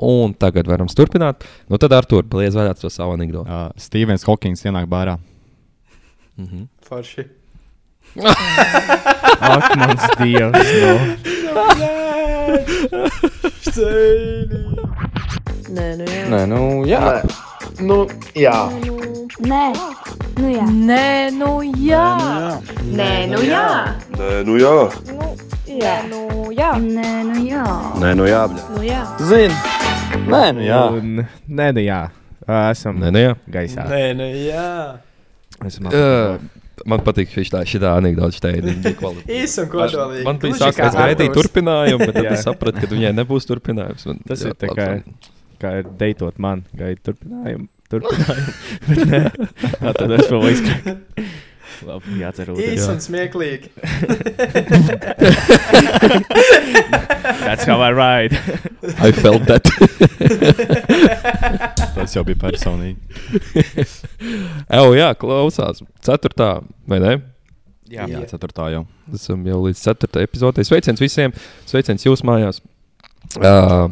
un 0.00 0.32
tagad 0.34 0.68
varam 0.70 0.88
turpināt. 0.88 1.44
Nu, 1.68 1.78
tad 1.80 1.92
ar 1.96 2.08
to 2.08 2.22
bliez 2.26 2.56
vaļā 2.56 2.74
to 2.80 2.90
savu 2.92 3.16
anekdoti. 3.18 3.48
Uh, 3.50 3.68
Stevens 3.80 4.24
Hawkins 4.28 4.64
ienāk 4.64 4.88
bārā. 4.90 5.18
Mhm. 6.40 6.66
Forši. 6.88 7.26
Ak, 9.40 9.76
mans 9.78 10.02
dievs! 10.18 10.70
No. 11.46 11.60
Nē, 15.70 15.86
nu 15.96 16.06
jā. 16.08 16.24
Nē, 16.30 16.40
nu 16.50 16.50
jā. 16.50 16.50
Nu, 16.50 16.62
jā. 16.90 17.00
Nē, 17.00 17.59
nu 17.80 18.06
jā. 18.36 18.54
Nē, 19.40 19.64
nu 20.38 20.50
jā. 20.52 20.64
Nē, 20.68 21.04
nu 21.32 21.52
jā. 21.80 22.06
Nē, 24.18 24.30
nu 24.44 24.56
jā. 24.60 24.76
Jā, 25.70 25.94
nu 26.10 26.50
jā. 26.52 26.70
Nē, 26.76 27.10
nu 27.28 27.44
jā. 27.48 27.64
Nē, 28.02 28.14
nu 28.18 28.28
jā. 28.28 28.42
bļa. 28.52 28.64
Nu 28.76 28.84
jā. 28.84 29.02
Zini. 29.30 29.56
Nē, 30.28 30.44
nu 30.56 30.64
jā. 30.66 30.80
Nē, 31.48 31.68
nu 31.76 31.84
jā. 31.84 32.00
Esam 32.70 32.98
Nē, 33.00 33.12
nē, 33.14 33.26
jā. 33.28 33.34
gaisā. 33.54 33.86
Nē, 33.88 34.02
nu 34.18 34.30
jā. 34.44 34.68
Esam 35.66 35.90
Uh, 35.90 36.38
man 36.88 37.02
patīk 37.04 37.32
šī 37.32 37.44
tā, 37.52 37.64
šī 37.68 37.80
tā 37.82 37.92
anekdote, 37.98 38.36
šī 38.36 38.44
tā 38.44 38.52
ir 38.56 38.94
kvalitāte. 39.00 40.22
Man 40.24 40.40
bija 40.40 40.70
kā 40.76 40.88
gaidīt 40.94 41.34
turpinājumu, 41.36 42.06
bet 42.06 42.16
tad 42.16 42.24
Jā. 42.28 42.38
es 42.38 42.46
sapratu, 42.46 42.80
ka 42.80 42.88
viņai 42.92 43.12
nebūs 43.18 43.48
turpinājums. 43.48 44.06
un 44.08 44.22
Tas 44.26 44.40
ir 44.44 44.54
ļoti 44.54 44.64
tā 44.64 44.72
labi. 44.72 45.39
Kā, 45.60 45.68
ir 45.82 45.86
deitot 46.00 46.34
man, 46.42 46.58
gaida 46.76 47.00
turpinājumu. 47.10 47.66
Turpinājumu. 47.90 48.52
Bet 48.88 48.98
nē, 49.10 49.20
tā 49.80 49.90
tad 49.98 50.10
es 50.18 50.26
vēl 50.30 50.42
izkrāju. 50.54 50.94
Labi, 51.80 52.18
jācer 52.20 52.44
Īsi 52.52 52.74
ūdeni. 52.74 52.92
un 52.92 52.98
smieklīgi. 53.00 53.68
That's 57.40 57.64
how 57.64 57.80
I 57.80 57.90
ride. 57.90 58.34
I 59.00 59.12
felt 59.12 59.46
that. 59.48 59.64
Tas 61.94 62.14
jau 62.16 62.24
bija 62.26 62.38
personīgi. 62.42 62.98
Evo, 64.68 64.92
jā, 64.98 65.10
klausās. 65.20 65.80
Ceturtā, 66.04 66.50
vai 66.90 66.98
ne? 67.02 67.12
Jā, 67.90 68.04
Jā, 68.06 68.20
ceturtā 68.30 68.68
jau. 68.74 68.84
Esam 69.16 69.40
jau 69.48 69.58
līdz 69.64 69.80
ceturtajai 69.82 70.28
epizodei. 70.28 70.64
Sveiciens 70.68 71.00
visiem! 71.02 71.30
Sveiciens 71.66 72.04
jūs 72.06 72.20
mājās! 72.28 72.60
Uh, 73.40 73.88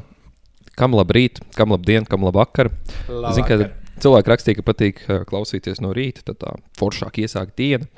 kam 0.78 0.94
labrīt, 0.96 1.40
kam 1.56 1.74
labdien, 1.74 2.06
kam 2.08 2.26
labvakar! 2.26 2.70
Zinu, 3.08 3.46
ka 3.48 3.58
cilvēki 4.02 4.32
rakstīja, 4.32 4.58
ka 4.60 4.66
patīk 4.66 5.02
uh, 5.06 5.24
klausīties 5.28 5.82
no 5.84 5.92
rīta, 5.96 6.24
tad 6.28 6.40
tā 6.42 6.54
foršāk 6.78 7.20
iesāk 7.24 7.54
diena. 7.58 7.88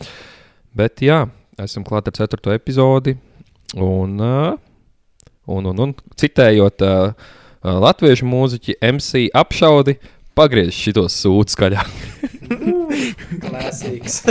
Bet 0.77 1.03
jā, 1.05 1.25
esam 1.61 1.84
klāt 1.86 2.08
ar 2.08 2.17
ceturto 2.17 2.55
epizodi. 2.55 3.17
Un, 3.77 4.17
uh, 4.19 4.55
un, 5.51 5.69
un, 5.70 5.84
un 5.86 5.95
citējot 6.19 6.86
uh, 6.86 7.28
latviešu 7.61 8.28
mūziķi 8.28 8.78
MC 8.91 9.28
apšaudi, 9.36 9.98
pagriež 10.39 10.75
šitos 10.75 11.19
sūdus 11.20 11.56
skaļāk. 11.58 11.91
Klasīgs. 13.45 14.23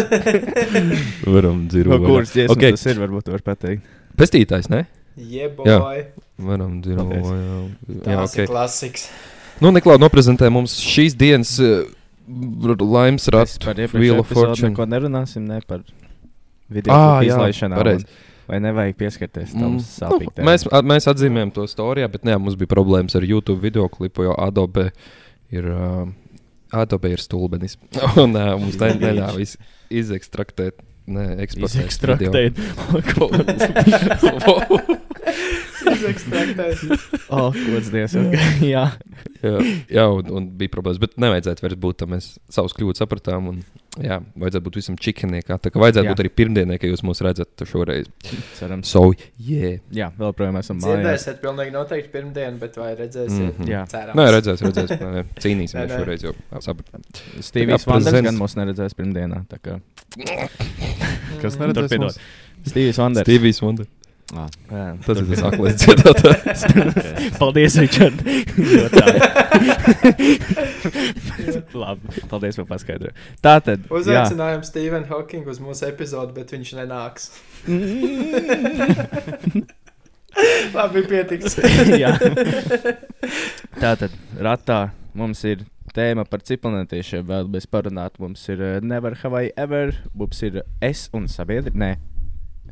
Varam 1.23 1.63
No 1.63 1.71
dzirdēt, 1.71 2.07
kuras 2.07 2.33
dziesmas 2.33 2.57
okay. 2.57 2.75
tas 2.75 2.87
ir, 2.89 3.03
varbūt 3.03 3.31
var 3.31 3.45
pateikt. 3.45 3.95
Pestītājs, 4.19 4.67
ne? 4.71 4.83
Jeboj. 5.15 5.69
Varam 6.39 6.77
dzirdēt, 6.81 7.25
jā, 7.25 7.31
jā, 7.99 8.03
Tas 8.05 8.31
okay. 8.33 8.43
ir 8.45 8.49
klasiks. 8.53 9.09
Nu, 9.59 9.71
Niklaus 9.75 9.99
noprezentē 9.99 10.47
mums 10.53 10.77
šīs 10.79 11.15
dienas 11.19 11.57
uh, 11.59 11.83
laimes 12.79 13.27
ratu. 13.33 13.59
par 13.65 13.75
Wheel 13.93 14.19
of 14.21 14.27
Fortune. 14.31 14.69
neko 14.71 14.85
nerunāsim, 14.87 15.43
ne 15.49 15.59
par 15.67 15.79
video 16.69 16.93
Ah, 16.95 17.19
jā, 17.21 17.33
izlaišanām. 17.35 17.87
un- 17.95 18.05
Vai 18.49 18.57
nevajag 18.59 18.95
pieskarties 18.97 19.51
tam 19.53 19.75
Mm, 19.75 19.79
sāpīgam? 19.85 20.37
nu, 20.39 20.43
mēs, 20.47 20.63
a- 20.71 20.81
mēs 20.81 21.05
atzīmējam 21.11 21.51
to 21.53 21.61
storijā, 21.69 22.07
bet 22.11 22.21
jā, 22.23 22.39
mums 22.41 22.55
bija 22.55 22.67
problēmas 22.71 23.15
ar 23.15 23.21
YouTube 23.21 23.59
video 23.61 23.87
klipu, 23.87 24.23
jo 24.25 24.33
Adobe 24.41 24.89
ir, 25.51 25.65
uh, 25.69 26.07
Adobe 26.73 27.09
ir 27.11 27.17
stulbenis. 27.21 27.77
Un 28.17 28.33
uh, 28.35 28.57
mums 28.57 28.75
ne, 28.79 28.89
neļāva 28.95 29.39
iz, 29.39 29.55
izekstraktēt, 29.91 30.71
ne, 31.05 31.35
eksportēt. 31.45 32.17
video. 32.17 32.31
Izekstraktēt. 35.95 36.81
oh, 37.35 37.49
kods 37.53 37.91
dievs. 37.93 38.15
Okay. 38.19 38.69
jā. 38.75 38.85
jā, 39.43 39.53
jā 39.99 40.05
un, 40.13 40.31
un 40.39 40.49
bija 40.59 40.73
problēmas, 40.75 41.01
bet 41.01 41.17
nevajadzētu 41.21 41.65
vairs 41.65 41.79
būt 41.85 42.01
tam. 42.03 42.13
Mēs 42.15 42.31
savus 42.51 42.75
kļūdas 42.77 43.01
sapratām. 43.03 43.49
Un, 43.53 43.61
jā, 43.99 44.19
vajadzētu 44.39 44.65
būt 44.67 44.79
visam 44.79 44.97
čikaniekā. 45.01 45.57
Tā 45.61 45.71
kā 45.73 45.81
vajadzētu 45.81 46.07
Jā. 46.07 46.13
būt 46.15 46.23
arī 46.23 46.31
pirmdienai, 46.39 46.77
kad 46.81 46.91
jūs 46.91 47.03
mūs 47.07 47.21
redzat 47.25 47.65
šoreiz. 47.67 48.09
Cerams. 48.57 48.91
So, 48.93 49.09
yeah. 49.41 49.79
Jā, 49.95 50.09
vēl 50.19 50.33
projām 50.37 50.59
esam 50.61 50.79
mājās. 50.79 50.99
Dzirdēsiet, 51.01 51.41
pilnīgi 51.43 51.75
noteikti 51.75 52.13
pirmdien, 52.13 52.59
bet 52.61 52.77
vai 52.79 52.91
redzēsiet? 52.99 53.59
Mhm. 53.59 53.69
Jā. 53.69 53.83
Cerams. 53.91 54.17
Nē, 54.19 54.27
redzēs, 54.37 54.63
redzēs. 54.65 54.95
Nē, 55.17 55.25
Cīnīsimies 55.41 55.75
Nē, 55.79 55.87
nē. 55.91 56.01
šoreiz, 56.03 56.25
jo 56.29 56.35
sapratām. 56.63 57.05
Stīvijas 57.43 57.85
Tā 57.85 57.89
kā 57.89 57.95
Vanders 57.97 58.27
gan 58.29 58.39
mūs 58.39 58.57
neredzēs 58.59 58.97
pirmdienā. 58.99 59.43
Kas 61.39 61.55
Mm. 61.55 61.61
neredzēs 61.63 61.89
Turpinot. 61.89 62.17
mūs? 62.17 62.19
Stīvijas 62.69 62.99
Vanders. 63.63 63.98
Ah, 64.37 64.45
Jā, 64.69 64.81
Tas 65.05 65.17
ir 65.17 65.25
tas 65.31 65.41
aklais 65.47 65.75
dziedātājs. 65.81 66.61
Paldies, 67.39 67.73
Ričard. 67.81 68.17
Labi. 71.73 72.07
Paldies 72.29 72.55
par 72.59 72.67
paskaidrojumu. 72.69 73.17
Tā 73.43 73.55
tad. 73.65 73.79
jā. 73.87 73.91
Uzaicinājām 73.99 74.61
Stevenu 74.67 75.07
Hawkingu 75.09 75.49
uz 75.53 75.59
mūsu 75.63 75.83
epizodu, 75.89 76.31
bet 76.37 76.47
viņš 76.53 76.69
nenāks. 76.77 77.23
Labi, 80.77 81.01
pietiks. 81.09 81.53
Tā 83.81 83.91
tad 83.99 84.11
ratā 84.39 84.79
mums 85.17 85.41
ir 85.49 85.57
tēma 85.95 86.23
par 86.29 86.39
ciklonētiešiem. 86.45 87.23
Vēl 87.27 87.45
bez 87.51 87.65
parunāt 87.67 88.13
mums 88.21 88.45
ir 88.53 88.59
eh, 88.61 88.77
Never 88.85 89.13
Have 89.23 89.35
I 89.41 89.49
Ever, 89.59 89.87
mums 90.13 90.37
ir 90.45 90.53
es 90.85 91.07
un 91.17 91.25
sabiedrība. 91.31 91.95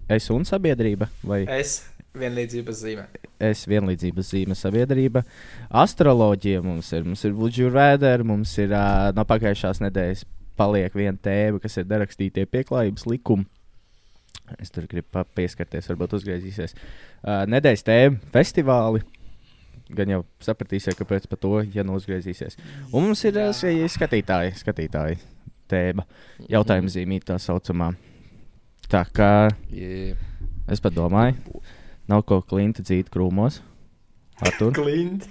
Es 0.09 0.29
un 0.31 0.45
sabiedrība 0.47 1.09
vai 1.28 1.41
Es 1.51 1.81
vienlīdzības 2.18 2.79
zīmē. 2.84 3.03
es 3.44 3.66
vienlīdzības 3.69 4.31
zīme 4.31 4.56
sabiedrība. 4.57 5.23
Astroloģija 5.69 6.63
mums 6.66 6.91
ir, 6.95 7.03
mums 7.03 7.23
ir 7.25 7.72
rather, 7.73 8.23
mums 8.23 8.56
ir 8.57 8.72
uh, 8.72 9.12
no 9.16 9.25
pagājušās 9.28 9.81
nedēļas 9.84 10.23
paliek 10.57 10.95
viena 10.97 11.18
tēma, 11.22 11.59
kas 11.62 11.78
ir 11.78 11.85
derakstītie 11.85 12.47
pieklājības 12.50 13.06
likumi. 13.06 13.45
Es 14.63 14.72
tur 14.72 14.88
gribu 14.88 15.25
pieskarties, 15.35 15.90
varbūt 15.91 16.16
uzgriezīsies. 16.18 16.74
Uh, 17.22 17.44
nedēļas 17.51 17.84
tēma- 17.85 18.19
festivāli. 18.35 19.03
Gan 19.94 20.09
jau 20.12 20.24
sapratīsiet, 20.44 20.97
kāpēc 21.00 21.28
par 21.31 21.39
to, 21.39 21.53
ja 21.75 21.84
nu 21.84 21.95
uzgriezīsies. 22.00 22.57
Un 22.91 23.07
mums 23.07 23.24
ir 23.28 23.38
uh, 23.44 23.51
skatītāji, 23.53 24.56
skatītāji 24.63 25.19
tēma, 25.68 26.03
jautājuma 26.50 26.91
zīmīte 26.91 27.29
tā 27.29 27.38
saucamā. 27.39 27.94
Tā 28.92 29.02
kā 29.12 29.31
Yeah. 29.72 30.16
es 30.72 30.80
pat 30.84 30.94
domāju, 30.96 31.36
nav 32.08 32.24
ko 32.28 32.42
klinta 32.42 32.84
dzīt 32.84 33.09
krūmos. 33.12 33.59
Artur, 34.40 34.72
Klint. 34.78 35.25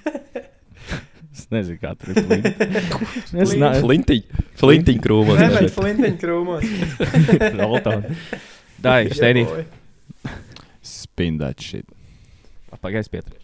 es 1.33 1.47
nezinu, 1.53 1.78
kā 1.81 1.94
tur 1.97 2.12
ir 2.12 2.21
klinta. 2.27 2.69
Es 3.22 3.33
nezinu, 3.33 3.71
Flintiņ. 3.84 4.22
Flintiņ 4.61 5.00
krūmos. 5.05 5.41
Nē, 5.41 5.49
bet 5.56 5.72
flintiņu 5.77 6.21
krūmos. 6.21 6.65
Roltoni. 7.61 8.17
Dai, 8.83 9.00
steidī. 9.15 9.44
Jeboj. 9.47 9.65
spin 10.87 11.38
that 11.38 11.61
shit. 11.61 11.87
Pagaidiet, 12.81 13.09
Pietri. 13.09 13.38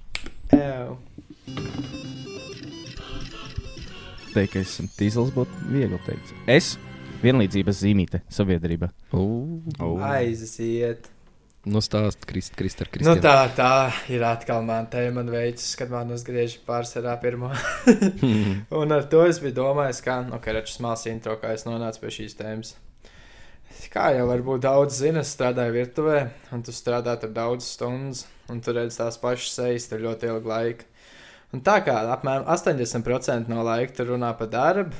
Ew. 0.52 0.98
Teikt, 4.32 4.52
ka 4.54 4.60
esmu 4.60 4.88
tīzels, 4.96 5.32
būtu 5.34 5.70
viegli 5.72 5.98
teikt. 6.06 6.32
Es 6.48 6.74
vienlīdzības 7.22 7.82
zīmīte 7.84 8.22
sabiedrība. 8.32 8.90
Aiziet. 10.12 11.08
Nu, 11.62 11.78
stāst, 11.78 12.24
Krist, 12.26 12.56
Krist 12.58 12.80
ar 12.82 12.88
Nu, 12.88 12.92
Kristiem. 12.96 13.20
tā, 13.22 13.34
tā 13.54 13.74
ir 14.10 14.24
atkal 14.26 14.64
man 14.66 14.88
tēma, 14.90 15.20
man 15.20 15.28
veids, 15.30 15.76
kad 15.78 15.92
man 15.94 16.10
uzgriež 16.10 16.56
pārsvarā 16.66 17.14
pirmo. 17.22 17.52
Un 18.82 18.94
ar 18.96 19.06
to 19.06 19.20
es 19.28 19.38
biju 19.38 19.54
domājis, 19.60 20.00
kā, 20.02 20.16
nu, 20.26 20.40
ka 20.42 20.56
račs 20.56 20.80
mās 20.82 21.06
intro, 21.06 21.36
kā 21.38 21.52
es 21.54 21.62
nonācu 21.68 22.02
pie 22.02 22.10
šīs 22.18 22.34
tēmas. 22.40 22.74
Kā 23.92 24.08
jau 24.16 24.26
varbūt 24.26 24.64
daudz 24.64 24.98
zina, 25.04 25.22
strādāju 25.26 25.76
virtuvē, 25.76 26.18
un 26.54 26.66
tu 26.66 26.74
strādā 26.74 27.14
tur 27.20 27.30
daudz 27.34 27.66
stundas, 27.76 28.24
un 28.50 28.58
tu 28.64 28.74
redz 28.74 28.98
tās 28.98 29.18
pašas 29.22 29.54
sejas 29.60 29.86
tur 29.90 30.02
ļoti 30.02 30.32
ilgu 30.32 30.50
laiku. 30.50 30.88
Un 31.54 31.62
tā 31.62 31.78
kā 31.84 31.94
apmēram 32.10 32.46
80% 32.48 33.50
no 33.52 33.62
laika 33.66 33.94
tur 34.00 34.14
runā 34.16 34.32
par 34.38 34.50
darbu, 34.50 34.96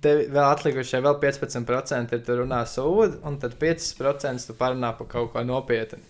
Tev 0.00 0.22
vēl 0.32 0.46
atlikušie 0.46 1.02
vēl 1.04 1.18
15% 1.20 2.16
ir 2.16 2.22
tur 2.24 2.40
runā 2.42 2.62
sūdi, 2.66 3.18
un 3.28 3.36
tad 3.42 3.58
5% 3.60 4.48
tu 4.48 4.56
parunā 4.58 4.94
par 4.98 5.10
kaut 5.10 5.32
ko 5.34 5.42
nopietnu. 5.44 6.00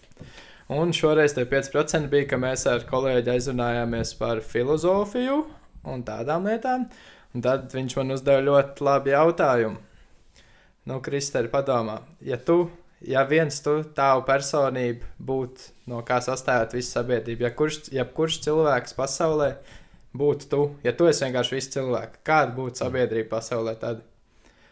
Un 0.73 0.93
šoreiz 0.95 1.35
tie 1.37 1.45
5% 1.49 2.09
bija, 2.13 2.29
ka 2.31 2.39
mēs 2.41 2.65
ar 2.71 2.87
kolēģi 2.89 3.33
aizrunājāmies 3.35 4.15
par 4.21 4.41
filozofiju 4.47 5.41
un 5.91 6.05
tādām 6.07 6.47
lietām. 6.49 6.87
Un 7.33 7.45
tad 7.45 7.73
viņš 7.73 7.97
man 7.99 8.15
uzdeva 8.15 8.45
ļoti 8.45 8.85
labu 8.87 9.13
jautājumu. 9.13 9.81
Nu, 10.89 10.99
Kristēri, 11.05 11.51
padomā, 11.51 12.01
ja 12.27 12.37
tu, 12.43 12.65
ja 13.07 13.23
viens 13.29 13.61
tu 13.63 13.77
tavu 13.97 14.25
personību 14.27 15.13
būtu, 15.23 15.69
no 15.93 16.01
kā 16.07 16.19
sastāvēt 16.25 16.75
visa 16.75 16.99
sabiedrība, 16.99 17.47
ja 17.47 17.53
kurš, 17.55 17.79
ja 17.95 18.07
kurš 18.19 18.41
cilvēks 18.47 18.97
pasaulē 18.99 19.53
būtu 20.17 20.49
tu, 20.53 20.63
ja 20.85 20.95
tu 20.97 21.09
esi 21.09 21.25
vienkārši 21.27 21.57
viss 21.57 21.73
cilvēks, 21.75 22.23
kāda 22.27 22.55
būtu 22.57 22.83
sabiedrība 22.83 23.37
pasaulē 23.37 23.77
tad? 23.81 24.03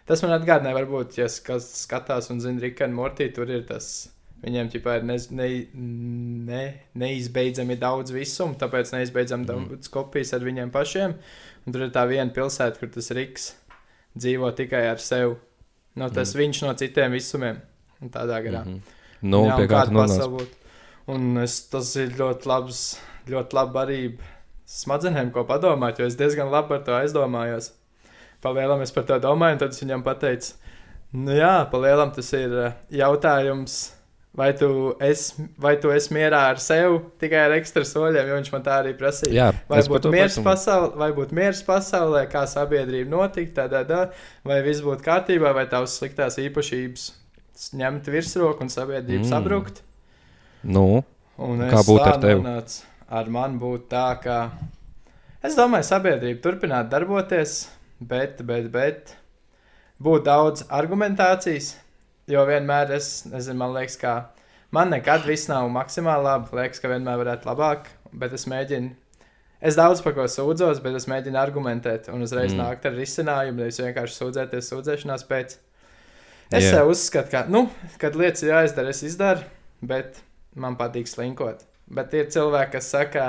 Tas 0.09 0.25
man 0.25 0.35
atgādināja, 0.35 0.77
varbūt, 0.81 1.21
ja 1.21 1.29
kas 1.47 1.69
skatās 1.85 2.31
un 2.33 2.41
zina 2.43 2.63
Rika 2.65 2.89
un 2.89 2.97
Mortī, 2.97 3.29
tur 3.35 3.51
ir 3.53 3.63
tas, 3.69 4.11
viņiem 4.43 4.71
ķipā 4.73 4.97
ir 4.99 5.07
ne, 5.07 5.17
ne, 5.39 5.49
ne, 6.49 6.65
neizbeidzami 6.99 7.77
daudz 7.81 8.15
visumu, 8.15 8.59
tāpēc 8.59 8.95
neizbeidzami 8.97 9.47
daudz 9.49 9.93
kopijas 9.93 10.35
ar 10.37 10.47
viņiem 10.47 10.73
pašiem. 10.75 11.15
Un 11.67 11.77
tur 11.77 11.87
ir 11.87 11.93
tā 11.95 12.07
viena 12.11 12.33
pilsēta, 12.35 12.81
kur 12.81 12.91
tas 12.91 13.13
Riks 13.15 13.53
dzīvo 14.17 14.51
tikai 14.59 14.87
ar 14.91 15.03
sevi. 15.03 15.37
No 16.01 16.09
tas 16.11 16.33
mm. 16.33 16.41
viņš 16.41 16.63
no 16.65 16.75
citiem 16.81 17.15
visumiem. 17.15 17.61
Un 18.01 18.13
tādā 18.13 18.41
garā. 18.43 18.65
Mhm. 18.65 18.99
Nu, 19.21 19.45
Jā, 19.45 19.57
pie 19.61 19.69
kāda 19.69 19.93
pasaule. 19.93 20.47
Un 21.11 21.43
es, 21.43 21.59
tas 21.69 21.91
ir 22.01 22.15
ļoti 22.17 22.49
labs, 22.49 22.85
ļoti 23.29 23.57
labi 23.57 23.81
arī 23.83 23.99
smadzenēm, 24.71 25.33
ko 25.35 25.43
padomāt, 25.49 25.99
jo 25.99 26.07
es 26.07 26.17
diezgan 26.19 26.51
labi 26.53 26.69
par 26.77 26.83
to 26.87 26.95
aizdomājos. 26.99 27.73
Palielam 28.41 28.81
es 28.85 28.93
par 28.95 29.05
to 29.09 29.19
domāju, 29.21 29.59
un 29.59 29.63
tad 29.65 29.75
es 29.75 29.83
viņam 29.83 30.05
pateicu, 30.07 30.53
nu 31.19 31.35
jā, 31.37 31.55
palielam 31.73 32.13
tas 32.17 32.31
ir 32.39 32.55
eh, 32.69 32.77
jautājums, 33.03 33.75
vai 34.33 34.53
tu 34.57 34.69
esi, 35.03 35.45
vai 35.61 35.75
tu 35.83 35.91
esi 35.91 36.15
mierā 36.15 36.45
ar 36.53 36.61
sevi 36.63 37.01
tikai 37.21 37.41
ar 37.49 37.55
ekstra 37.59 37.83
soļiem, 37.85 38.29
jo 38.31 38.37
viņš 38.39 38.51
man 38.55 38.63
tā 38.65 38.77
arī 38.81 38.93
prasīja. 38.97 39.33
Jā, 39.35 39.49
Vai 39.69 39.81
es 39.83 39.89
būtu 39.91 40.13
miers, 40.15 40.39
pasaulē, 40.47 40.93
vai 41.03 41.11
būtu 41.19 41.35
miers 41.37 41.61
pasaulē, 41.67 42.23
kā 42.31 42.45
sabiedrība 42.49 43.11
notika, 43.11 43.65
tādā, 43.65 43.83
tā, 43.91 44.01
vai 44.47 44.61
viss 44.65 44.81
būtu 44.87 45.03
kārtībā, 45.05 45.51
vai 45.59 45.67
tavs 45.69 45.99
sliktās 45.99 46.39
īpašības 46.41 47.09
ņemt 47.77 48.07
virsroku 48.15 48.65
un 48.65 48.71
sabiedrība 48.73 49.27
Mm. 49.27 49.33
sabrukt. 49.35 49.83
Nu, 50.63 51.03
Un 51.41 51.59
Kā 51.73 51.81
es 51.81 51.87
būtu 51.89 52.05
tā 52.05 52.15
ar 52.15 52.21
tevi? 52.21 52.41
nonācu. 52.41 52.83
Ar 53.11 53.27
mani 53.27 53.59
būtu 53.59 53.89
tā, 53.91 54.07
ka 54.23 54.37
es 55.43 55.57
domāju, 55.59 55.89
sabiedrība 55.89 56.45
turpinātu 56.45 56.93
darboties, 56.93 57.65
bet, 57.99 58.39
bet, 58.47 58.69
bet 58.71 59.15
būtu 59.99 60.25
daudz 60.29 60.67
argumentācijas. 60.71 61.73
Jo 62.31 62.45
vienmēr 62.47 62.93
es, 62.95 63.25
nezinu, 63.27 63.59
man 63.59 63.75
liekas, 63.75 63.97
ka 63.99 64.13
man 64.71 64.93
nekad 64.95 65.25
viss 65.27 65.51
nav 65.51 65.67
maksimāli 65.75 66.29
labi. 66.29 66.55
Liekas, 66.61 66.79
ka 66.79 66.93
vienmēr 66.93 67.19
varētu 67.25 67.51
labāk, 67.51 67.91
bet 68.15 68.37
es 68.37 68.47
mēģinu. 68.51 68.93
Es 69.61 69.77
daudz 69.77 70.01
par 70.05 70.15
ko 70.17 70.25
sūdzos, 70.31 70.79
bet 70.81 70.95
es 70.97 71.09
mēģinu 71.11 71.37
argumentēt 71.37 72.09
un 72.15 72.23
uzreiz 72.25 72.55
Mm. 72.55 72.63
nākt 72.63 72.87
ar 72.87 72.95
risinājumu, 72.97 73.59
nevis 73.59 73.81
vienkārši 73.83 74.17
sūdzēties 74.17 74.71
sūdzēšanās 74.73 75.27
pēc. 75.29 75.59
Es 76.51 76.65
yeah. 76.71 76.87
uzskatu, 76.87 77.31
ka, 77.31 77.45
nu, 77.51 77.67
kad 77.99 78.15
lietas 78.15 78.43
ir 78.43 78.55
jāizdara, 78.55 78.95
es 78.95 79.03
izdaru, 79.03 79.45
bet 79.83 80.23
man 80.55 80.79
patīk 80.79 81.11
slinkot. 81.11 81.67
Bet 81.91 82.13
ir 82.15 82.29
cilvēki, 82.31 82.73
kas 82.77 82.89
saka, 82.93 83.25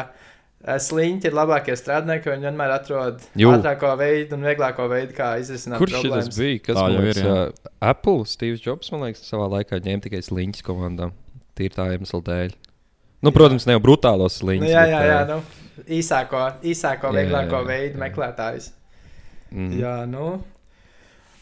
ka 0.61 0.75
sliņķi 0.85 1.25
ir 1.31 1.33
labākie 1.33 1.73
strādnieki, 1.79 2.29
viņi 2.29 2.45
vienmēr 2.49 2.73
atrod 2.75 3.23
Jū. 3.39 3.49
ātrāko 3.55 3.95
veidu 3.97 4.37
un 4.37 4.43
vieglāko 4.45 4.85
veidu, 4.91 5.15
kā 5.17 5.31
izrisināt 5.41 5.81
kurš 5.81 5.95
problēmas. 5.97 6.27
šis 6.29 6.37
bija? 6.37 6.59
Kas 6.67 6.77
Tā 6.77 6.83
man 6.85 6.97
liekas, 7.01 7.17
ir, 7.23 7.29
jā. 7.31 7.37
ā, 7.49 7.71
Apple, 7.93 8.27
Steve's 8.29 8.61
Jobs, 8.65 8.91
man 8.93 9.07
liekas, 9.07 9.23
savā 9.25 9.47
laikā 9.55 9.79
ņēma 9.81 10.05
tikai 10.05 10.21
sliņķis 10.27 10.67
komandā. 10.67 11.09
Tīri 11.57 11.73
tā 11.73 11.87
iemesla 11.95 12.21
dēļ. 12.29 12.53
Nu, 13.25 13.33
protams, 13.33 13.65
ne 13.69 13.73
jau 13.75 13.81
brutālos 13.81 14.37
sliņķus. 14.43 14.67
Nu, 14.67 14.69
jā, 14.71 14.85
bet, 14.85 14.93
jā, 14.93 15.01
jā, 15.09 15.17
ā, 15.17 15.25
nu, 15.29 15.81
īsāko, 15.97 16.45
īsāko 16.71 17.09
Jā, 17.09 17.17
vieglāko 17.17 17.57
jā, 17.57 17.61
jā. 17.65 17.67
veidu 17.73 18.01
meklētājs. 18.05 18.69
mhm. 19.51 19.75
Jā, 19.81 19.95
nu. 20.09 20.27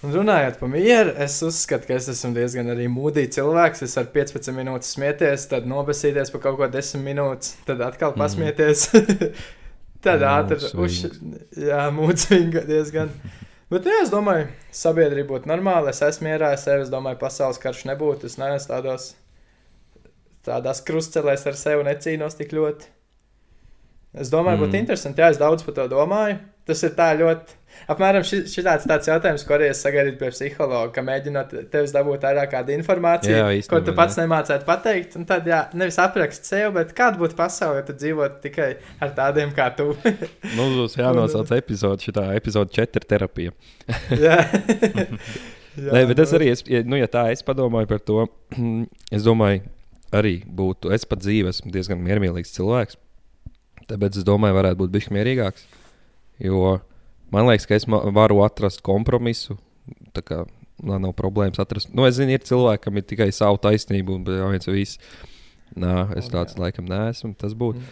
Un 0.03 0.13
runājot 0.15 0.59
par 0.61 0.69
mieru, 0.71 1.11
es 1.19 1.33
uzskatu, 1.43 1.89
ka 1.89 1.97
es 1.97 2.05
esmu 2.13 2.29
diezgan 2.37 2.69
arī 2.71 2.85
mūdīgs 2.87 3.35
cilvēks. 3.35 3.81
Es 3.83 3.97
varu 3.99 4.13
15 4.13 4.53
minūtes 4.55 4.93
smieties, 4.95 5.47
tad 5.51 5.65
nobesīties 5.67 6.31
par 6.31 6.41
kaut 6.45 6.55
ko 6.61 6.69
10 6.71 7.03
minūtes, 7.03 7.57
tad 7.67 7.81
atkal 7.83 8.13
Mhm. 8.13 8.21
pasmieties. 8.21 8.85
tad 10.05 10.23
Jā, 10.23 10.29
ātri 10.37 10.55
mood 10.55 10.87
uz. 10.87 11.01
swings. 11.01 11.19
Jā, 11.59 11.81
mūcīgi 11.91 12.63
diezgan. 12.69 13.11
Bet, 13.69 13.83
nu, 13.85 13.91
jā, 13.91 13.99
es 14.05 14.09
domāju, 14.13 14.47
sabiedrība 14.73 15.35
būtu 15.35 15.51
normāla. 15.51 15.91
Es 15.91 15.99
esmu 16.01 16.29
mierā 16.29 16.53
ar 16.55 16.57
sevi. 16.57 16.85
Es 16.87 16.89
domāju, 16.89 17.19
pasaules 17.21 17.59
karš 17.61 17.83
nebūtu. 17.91 18.25
Es 18.31 18.37
neesmu 18.39 18.71
tādos, 18.71 19.09
tādās 20.47 20.79
krustcelēs 20.87 21.43
ar 21.51 21.59
sevi 21.59 21.83
necīnos 21.85 22.39
tik 22.39 22.55
ļoti. 22.55 22.87
Es 24.15 24.31
domāju, 24.33 24.63
būtu 24.63 24.71
Mm. 24.71 24.77
mm. 24.79 24.79
interesanti. 24.79 25.21
Jā, 25.21 25.29
es 25.35 25.37
daudz 25.37 25.61
par 25.67 25.75
to 25.75 25.85
domāju. 25.91 26.39
Tas 26.69 26.85
ir 26.85 26.93
tā 26.97 27.13
ļoti. 27.17 27.55
Apmēram 27.89 28.21
šis 28.27 28.53
tāds, 28.65 28.85
tāds 28.89 29.07
jautājums, 29.09 29.43
ko 29.47 29.55
arī 29.55 29.69
es 29.71 29.79
sagaidīju 29.81 30.17
pie 30.19 30.29
psihologa, 30.33 30.91
ka 30.93 31.03
mēģinot 31.05 31.53
tevis 31.73 31.93
dabūt 31.95 32.25
vairāk 32.27 32.51
kādu 32.51 32.73
informāciju, 32.75 33.33
Jā, 33.33 33.45
ko 33.47 33.55
īstenībā, 33.55 33.79
tu 33.87 33.95
pats 33.97 34.17
nemācētu 34.19 34.67
pateikt. 34.67 35.15
Un 35.17 35.25
tad, 35.29 35.47
jā, 35.49 35.63
nevis 35.79 35.97
aprakst 36.01 36.49
sev, 36.49 36.73
bet 36.75 36.91
kāda 36.97 37.17
būtu 37.21 37.37
pasaule, 37.39 37.79
ja 37.79 37.87
tu 37.87 37.95
dzīvotu 37.97 38.41
tikai 38.43 38.67
ar 39.01 39.15
tādiem 39.17 39.55
kā 39.57 39.71
tu. 39.77 39.93
Nu, 40.57 40.67
būs 40.75 40.99
jānosauc 40.99 41.53
epizode, 41.55 42.03
šī 42.05 42.13
epizode 42.35 42.75
4 42.75 43.09
terapija. 43.09 43.55
jā. 44.27 44.37
jā, 45.87 45.89
Nē, 45.89 46.05
bet 46.11 46.21
es 46.25 46.33
nu, 46.33 46.39
arī, 46.41 46.53
es, 46.53 46.65
ja, 46.69 46.83
nu, 46.85 46.99
ja 46.99 47.09
tā 47.09 47.29
es 47.33 47.45
padomāju 47.45 47.89
par 47.89 48.03
to, 48.05 48.25
es 49.15 49.25
domāju, 49.25 49.63
arī 50.13 50.39
būtu, 50.45 50.93
es 50.93 51.09
pat 51.09 51.25
dzīvē 51.25 51.53
esmu 51.55 51.73
diezgan 51.73 52.01
miermīlīgs 52.05 52.53
cilvēks. 52.57 53.01
Tāpēc 53.89 54.21
es 54.21 54.25
domāju, 54.27 54.57
varētu 54.59 54.83
būt 54.83 54.93
bijis 54.93 55.13
mierīgāks. 55.13 55.65
Jo 56.39 56.79
man 57.33 57.49
liekas, 57.49 57.67
ka 57.69 57.77
es 57.77 57.87
varu 57.87 58.41
atrast 58.45 58.83
kompromisu. 58.85 59.57
Tā 60.15 60.23
kā 60.25 60.39
man 60.83 61.03
nav 61.03 61.13
problēmas 61.17 61.61
atrast. 61.61 61.91
Nu, 61.93 62.05
es 62.07 62.17
zinu, 62.17 62.33
ir 62.35 62.45
cilvēki, 62.45 62.83
kam 62.85 62.99
ir 62.99 63.07
tikai 63.09 63.29
savu 63.35 63.59
taisnību, 63.61 64.19
un 64.19 64.51
viens 64.53 64.69
viss. 64.69 64.99
Nā, 65.79 66.07
es 66.17 66.29
tāds 66.31 66.57
laikam 66.59 66.87
neesmu. 66.89 67.35
Tas 67.37 67.53
būtu. 67.57 67.83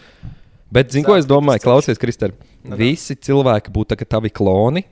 Bet, 0.73 0.91
zinu, 0.91 1.05
ko 1.07 1.15
es 1.19 1.27
domāju? 1.29 1.63
Klausies, 1.63 1.99
Kristēn. 2.01 2.33
Nu, 2.63 2.73
tā. 2.73 2.79
Visi 2.81 3.15
cilvēki 3.27 3.71
būtu 3.75 3.99
tavi 4.09 4.33
kloni. 4.33 4.83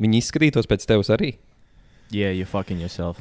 Viņi 0.00 0.22
izskatītos 0.22 0.68
pēc 0.68 0.86
tevis 0.88 1.10
arī. 1.12 1.34
Yeah, 2.12 2.32
you 2.36 2.44
fucking 2.48 2.80
yourself. 2.80 3.20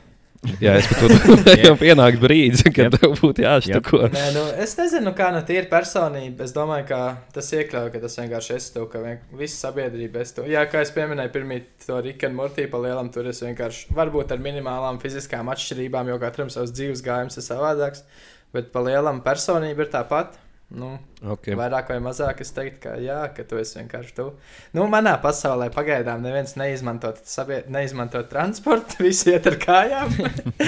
Jā, 0.62 0.72
es 0.80 0.88
pat 0.90 1.04
domāju, 1.12 1.44
ka 1.62 1.72
pienāks 1.78 2.22
brīdis, 2.22 2.64
kad 2.66 2.88
Yep. 2.88 2.96
tev 2.98 3.12
būtu 3.20 3.44
jāštuko. 3.44 4.00
Nē, 4.10 4.24
nu, 4.34 4.46
es 4.64 4.74
nezinu, 4.80 5.14
kā 5.18 5.28
no 5.36 5.44
tīra 5.46 5.68
personība. 5.70 6.48
Es 6.48 6.56
domāju, 6.56 6.88
ka 6.90 7.02
tas 7.36 7.52
iekļauj, 7.54 7.92
ka 7.94 8.02
tas 8.02 8.18
vienkārši 8.18 8.56
es 8.58 8.70
to, 8.74 8.88
ka 8.90 9.04
visa 9.38 9.68
sabiedrība 9.68 10.24
es 10.26 10.34
to. 10.34 10.48
Jā, 10.50 10.64
kā 10.72 10.82
es 10.82 10.94
pieminēju, 10.96 11.34
pirmie 11.36 11.62
to 11.86 12.00
Rika 12.02 12.30
un 12.32 12.40
Mortī 12.40 12.66
pa 12.72 12.82
lielam, 12.82 13.12
tur 13.14 13.30
es 13.30 13.44
vienkārši, 13.46 13.92
varbūt 13.98 14.34
ar 14.34 14.42
minimālām 14.42 14.98
fiziskām 15.04 15.52
atšķirībām, 15.54 16.10
jo 16.10 16.18
katram 16.24 16.50
savs 16.54 16.74
dzīves 16.74 17.06
gājums 17.06 17.38
ir 17.38 17.46
savādāks, 17.46 18.02
bet 18.56 18.74
pa 18.74 18.82
lielam 18.88 19.22
personība 19.26 19.86
ir 19.86 19.94
tā 19.94 20.02
pati. 20.10 20.42
Nu, 20.72 20.96
Okay. 21.22 21.54
Vairāk 21.54 21.92
vai 21.92 22.00
mazāk 22.02 22.40
es 22.42 22.50
teiktu, 22.50 22.80
ka 22.82 22.96
jā, 22.98 23.20
ka 23.36 23.44
tu 23.46 23.60
esi 23.62 23.76
vienkārši 23.78 24.14
tu. 24.18 24.24
Nu, 24.74 24.88
manā 24.90 25.12
pasaulē 25.22 25.68
pagaidām 25.70 26.24
neviens 26.26 26.56
neizmanto, 26.58 27.12
sabie... 27.30 27.60
neizmanto 27.70 28.24
transportu, 28.26 28.98
visi 29.06 29.30
iet 29.30 29.46
ar 29.52 29.58
kājām. 29.62 30.16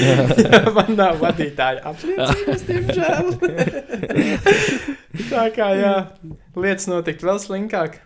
Man 0.77 0.91
nav 0.99 1.17
vadītāja 1.23 1.81
apliecības, 1.89 2.65
diemžēl. 2.69 3.31
Tā 5.33 5.47
kā 5.55 5.71
jā, 5.79 5.95
lietas 6.53 6.85
notikt 6.91 7.25
vēl 7.25 7.41
slinkāk. 7.41 7.97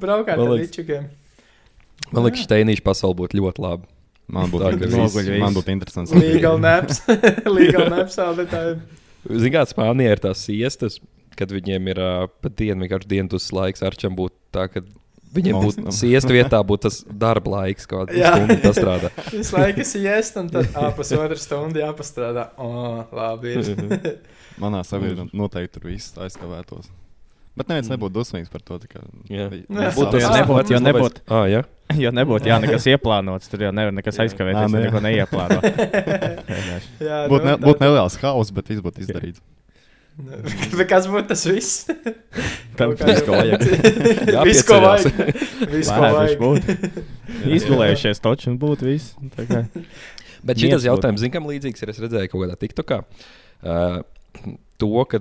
Braukāt 0.00 0.40
ar 0.40 0.54
līčukiem. 0.54 1.10
Man 2.14 2.24
liekas, 2.24 2.46
Steinīša 2.48 2.86
pasaule 2.86 3.18
būtu 3.18 3.42
ļoti 3.42 3.66
laba. 3.66 3.84
Man 4.32 4.48
būtu 4.48 4.72
Tā, 4.72 4.72
ka. 4.80 5.36
Man 5.42 5.52
būtu 5.58 5.74
interesants. 5.74 6.16
Legal 6.16 6.56
naps. 6.62 7.02
Legal 7.44 7.92
naps 7.92 8.16
auditājiem. 8.24 8.80
Ziniet, 9.28 9.52
kādā 9.54 9.66
Spānijā 9.68 10.14
ir 10.16 10.22
tās 10.22 10.44
siestas, 10.46 11.00
kad 11.36 11.52
viņiem 11.52 11.90
ir 11.92 12.00
uh, 12.00 12.24
pat 12.42 12.56
diena, 12.58 12.80
vienkārši 12.84 13.10
dienas 13.10 13.50
laiks. 13.54 13.84
Arčam 13.86 14.16
būtu 14.18 14.36
tā, 14.54 14.66
ka 14.72 14.82
viņiem 15.36 15.58
būtu 15.60 15.94
siesta 15.94 16.32
vietā, 16.34 16.60
būtu 16.66 16.88
tas 16.88 17.00
darba 17.06 17.56
laiks, 17.58 17.86
stunda 17.86 18.56
tas 18.64 18.78
strādā. 18.78 19.12
Visu 19.34 19.56
laiku 19.56 19.84
esi 19.84 20.04
iest, 20.04 20.38
un 20.40 20.48
tad 20.52 20.70
ā, 20.74 20.88
pusotru 20.96 21.38
stundu 21.40 21.82
jāpastrādā. 21.82 22.48
O, 22.60 23.04
labi. 23.16 23.58
Manā 24.62 24.82
sabiedrībā 24.84 25.30
noteikti 25.36 25.78
tur 25.78 25.90
viss 25.92 26.16
aizkavētos. 26.20 26.90
Bet 27.58 27.70
neviens 27.70 27.90
nebūtu 27.90 28.14
dusmīgs 28.20 28.50
par 28.52 28.62
to. 28.64 28.78
Kā, 28.88 29.02
Jā. 29.28 29.48
Nu, 29.68 29.82
jā, 29.84 29.92
Būtu 29.96 30.16
tas 30.16 30.28
nebūtu, 30.38 30.74
jo 30.74 30.80
nebūtu. 30.84 31.24
Ah, 31.28 31.46
jā. 31.50 31.64
Jo 32.02 32.10
nebūtu 32.14 32.50
jā, 32.50 32.58
nekas 32.62 32.86
ieplānots, 32.92 33.48
tur 33.50 33.64
jau 33.66 33.70
nevar 33.74 33.94
nekas 33.96 34.18
Jā. 34.18 34.26
aizkavēties, 34.26 34.74
ja 34.76 34.82
neko 34.86 35.00
neieplāno. 35.04 35.60
Jā, 37.08 37.22
Būtu 37.30 37.46
ne, 37.48 37.54
nu, 37.56 37.64
būt 37.66 37.82
neliels 37.82 38.18
haoss, 38.22 38.52
bet 38.54 38.70
viss 38.70 38.84
būtu 38.84 39.02
izdarīts. 39.06 39.42
Bet 40.20 40.84
kas 40.90 41.06
būtu 41.08 41.30
tas 41.30 41.42
viss? 41.48 41.86
Tam 42.76 42.92
viss, 42.92 43.22
ko 43.24 43.36
vajag. 43.38 43.62
Viss, 44.44 44.64
ko 44.68 44.80
vajag. 44.84 45.20
Viss, 45.70 45.88
ko 45.88 46.00
vajag. 46.04 46.98
Izgulējušies 47.56 48.20
taču 48.20 48.50
un 48.52 48.58
būtu 48.60 48.90
viss. 48.90 49.14
Tā 49.38 49.46
kā- 49.48 49.64
Bet 50.44 50.60
šis 50.60 50.84
jautājums, 50.86 51.20
zinu, 51.20 51.32
kam 51.34 51.48
līdzīgs 51.48 51.82
ir. 51.84 51.90
Es 51.92 51.98
redzēju 52.00 52.30
kaut 52.32 52.44
kādā 52.44 52.56
TikTokā. 52.60 53.00
Uh, 53.60 54.00
to, 54.80 54.88
ka, 55.08 55.20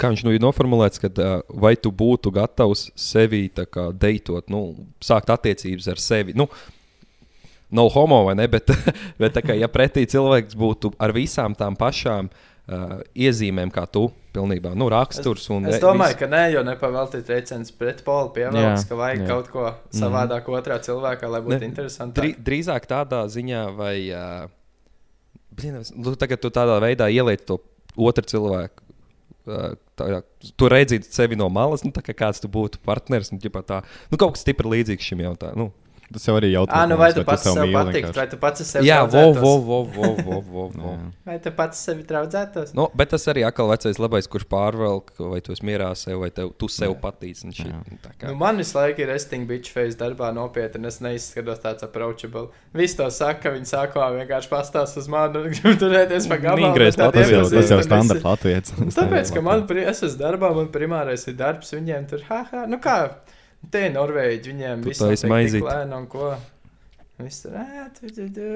kā 0.00 0.10
viņš 0.12 0.24
nu 0.26 0.32
ir 0.34 0.42
noformulēts, 0.42 1.00
ka 1.02 1.10
uh, 1.12 1.40
vai 1.62 1.74
tu 1.76 1.92
būtu 1.92 2.32
gatavs 2.34 2.88
sevi 2.98 3.46
tā 3.54 3.66
kā 3.68 3.90
deitot, 3.92 4.48
nu, 4.52 4.62
sākt 5.04 5.32
attiecības 5.36 5.90
ar 5.94 6.00
sevi. 6.02 6.36
Nu, 6.38 6.48
Nav 7.70 7.86
homo 7.94 8.24
vai 8.26 8.32
ne, 8.34 8.48
bet, 8.50 8.66
bet 9.22 9.36
kā, 9.46 9.54
ja 9.54 9.68
pretī 9.70 10.02
cilvēks 10.10 10.56
būtu 10.58 10.90
ar 10.98 11.12
visām 11.14 11.54
tām 11.54 11.76
pašām 11.78 12.26
uh, 12.26 12.96
iezīmēm 13.14 13.70
kā 13.70 13.84
tu, 13.86 14.08
pilnībā 14.34 14.72
nu, 14.74 14.88
raksturs. 14.90 15.44
Un, 15.54 15.68
Es 15.70 15.78
domāju, 15.82 16.16
ka 16.18 16.26
nē, 16.30 16.40
jo 16.56 16.64
nepavēltīt 16.66 17.28
teicienus 17.30 17.70
pret 17.78 18.02
polu 18.06 18.32
pievēlēts, 18.34 18.88
ka 18.90 18.98
vajag 18.98 19.22
jā. 19.22 19.28
kaut 19.30 19.52
ko 19.54 19.68
savādāk 19.94 20.50
otrā 20.50 20.80
cilvēkā, 20.82 21.30
lai 21.30 21.42
būtu 21.46 21.60
Ne, 21.60 21.68
interesanti. 21.70 22.18
Drī, 22.18 22.32
drīzāk 22.50 22.90
tādā 22.90 23.22
ziņā, 23.30 23.62
vai. 23.78 23.94
Uh, 24.10 24.50
blin, 25.54 25.78
es- 25.84 25.94
nu, 25.94 26.16
tagad 26.18 26.42
tu 26.42 26.50
tādā 26.50 26.80
veidā 26.82 27.06
ieliec 27.06 27.46
to 27.46 27.60
otru 27.94 28.26
cilvēku. 28.34 28.82
Uh, 29.46 29.78
tā, 30.00 30.22
tu 30.58 30.70
redzi 30.72 31.00
sevi 31.06 31.38
no 31.38 31.50
malas, 31.52 31.84
nu, 31.86 31.92
kā 31.94 32.16
kāds 32.16 32.42
tu 32.42 32.50
būtu 32.50 32.80
partneris. 32.86 33.32
Nu, 33.34 33.40
tā, 33.60 33.82
nu, 34.10 34.20
kaut 34.20 34.34
kas 34.36 34.44
stipri 34.46 34.72
līdzīgs 34.78 35.12
šim 35.12 35.24
jautājumam. 35.26 35.68
Nu, 35.68 35.89
Tas 36.10 36.24
jau 36.26 36.34
arī 36.34 36.48
jautājums. 36.50 36.74
Ah, 36.74 36.88
nu 36.90 36.96
vai 36.98 37.10
tu 37.14 37.22
pats 37.26 37.44
sev 37.46 37.60
patīk, 37.70 38.08
vai 38.16 38.26
tu 38.32 38.38
pats 38.42 38.64
sev 38.66 38.86
jā, 38.86 38.98
vo, 39.06 39.28
vo, 39.36 39.52
vo, 39.62 39.78
vo, 39.86 40.08
vo, 40.42 40.64
vo. 40.74 40.94
Vai 41.30 41.36
tu 41.38 41.52
pats 41.54 41.78
sevi 41.86 42.02
traudzētos? 42.08 42.72
Nu, 42.74 42.88
bet 42.98 43.12
tas 43.12 43.22
arī 43.30 43.44
atkal 43.46 43.68
vecais 43.70 44.00
labais, 44.02 44.26
kurš 44.26 44.48
pārvelk, 44.50 45.12
vai 45.30 45.38
tu 45.46 45.54
esi 45.54 45.62
mierā 45.68 45.92
sev, 45.94 46.18
vai 46.24 46.32
tev, 46.34 46.50
tu 46.58 46.66
sev 46.66 46.96
patīc. 46.98 47.44
kā. 47.46 48.26
Nu, 48.26 48.34
man 48.40 48.58
visu 48.58 48.74
laiku 48.74 49.04
ir 49.04 49.12
resting 49.12 49.46
bitch 49.46 49.70
face 49.70 49.94
darbā 50.00 50.32
nopietni, 50.34 50.82
un 50.82 50.90
es 50.90 50.98
neizskatos 51.04 51.62
tāds 51.62 51.86
approachable. 51.86 52.48
Visi 52.74 52.98
to 52.98 53.06
saka, 53.14 53.54
viņi 53.54 53.70
sākumā 53.70 54.10
vienkārši 54.18 54.50
pastāsta 54.50 54.98
uz 54.98 55.06
mani, 55.12 55.44
un 55.44 55.54
grib 55.54 55.78
turēties 55.78 56.26
pa 56.30 56.40
gabalu. 56.42 56.74
Tad 56.98 57.20
Tas 57.20 57.30
jau, 57.30 57.42
tas 57.52 57.72
jau 57.72 57.80
standarta. 57.84 58.36
Nu, 58.80 58.92
Tāpēc, 58.94 59.32
ka 59.34 59.42
man, 59.44 59.64
es 59.82 60.02
esmu 60.06 60.20
darbā, 60.20 60.50
man 60.56 60.70
primārais 60.74 61.26
ir 61.30 61.36
darbs, 61.38 61.74
viņiem 61.76 62.08
tur, 62.10 62.24
ha, 62.30 62.42
ha, 62.50 62.64
nu 62.70 62.80
kā, 62.82 62.96
te 63.70 63.84
ir 63.88 63.92
Norvēģi, 63.94 64.54
viņiem 64.54 64.86
viss 64.86 65.02
tik 65.20 65.66
lēni 65.66 65.96
un 65.96 66.08
ko. 66.10 66.32
Viss 67.24 67.42
tur, 67.44 67.54
tu, 67.98 68.08
tu, 68.16 68.26
tu. 68.34 68.48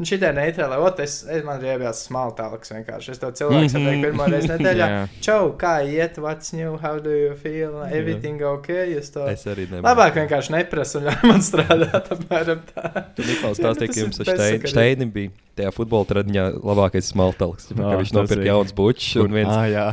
Un 0.00 0.08
šitie 0.08 0.30
neitrāli, 0.32 0.76
ot, 0.80 1.00
es, 1.04 1.18
es 1.28 1.42
man 1.44 1.58
riebjās 1.60 1.98
smaltāks 2.06 2.72
vienkārši. 2.72 3.10
Es 3.14 3.20
to 3.20 3.28
cilvēku 3.36 3.68
satieku 3.72 4.06
pirmo 4.06 4.26
reizi 4.32 4.48
nedēļā. 4.54 4.86
Čau, 5.26 5.50
kā 5.60 5.74
iet, 5.84 6.16
what's 6.24 6.54
new, 6.56 6.78
how 6.80 6.94
do 7.04 7.12
you 7.12 7.34
feel, 7.36 7.74
everything 7.90 8.40
ok, 8.44 8.70
jūs 8.94 9.12
to. 9.12 9.26
Es 9.28 9.44
arī 9.50 9.66
nemanīju. 9.68 9.84
Labāk 9.90 10.16
vienkārši 10.22 10.54
neprasa 10.56 11.00
un 11.02 11.08
ļauj 11.10 11.28
man 11.28 11.44
strādāt 11.44 12.10
apmēram 12.16 12.64
tā. 12.72 13.04
Tur 13.18 13.28
Niklaus 13.28 13.58
Jā, 13.60 13.66
stāstīja, 13.66 13.90
tas 13.90 13.94
ka 13.94 14.00
ir 14.00 14.06
jums 14.06 14.64
ar 14.64 14.72
Steini 14.74 15.10
bija 15.12 15.34
tajā 15.60 15.74
futbola 15.76 16.08
tradiņā 16.08 16.46
labākais 16.64 17.12
smaltalks. 17.12 17.68
Ā, 17.74 17.78
Oh, 17.80 17.96
viņš 18.00 18.14
tas 18.14 18.16
nopirka 18.16 18.40
bija. 18.40 18.52
jauns 18.54 18.72
bučs 18.78 19.08
un 19.20 19.34
viens. 19.36 19.52
Ah, 19.52 19.66
jā. 19.68 19.86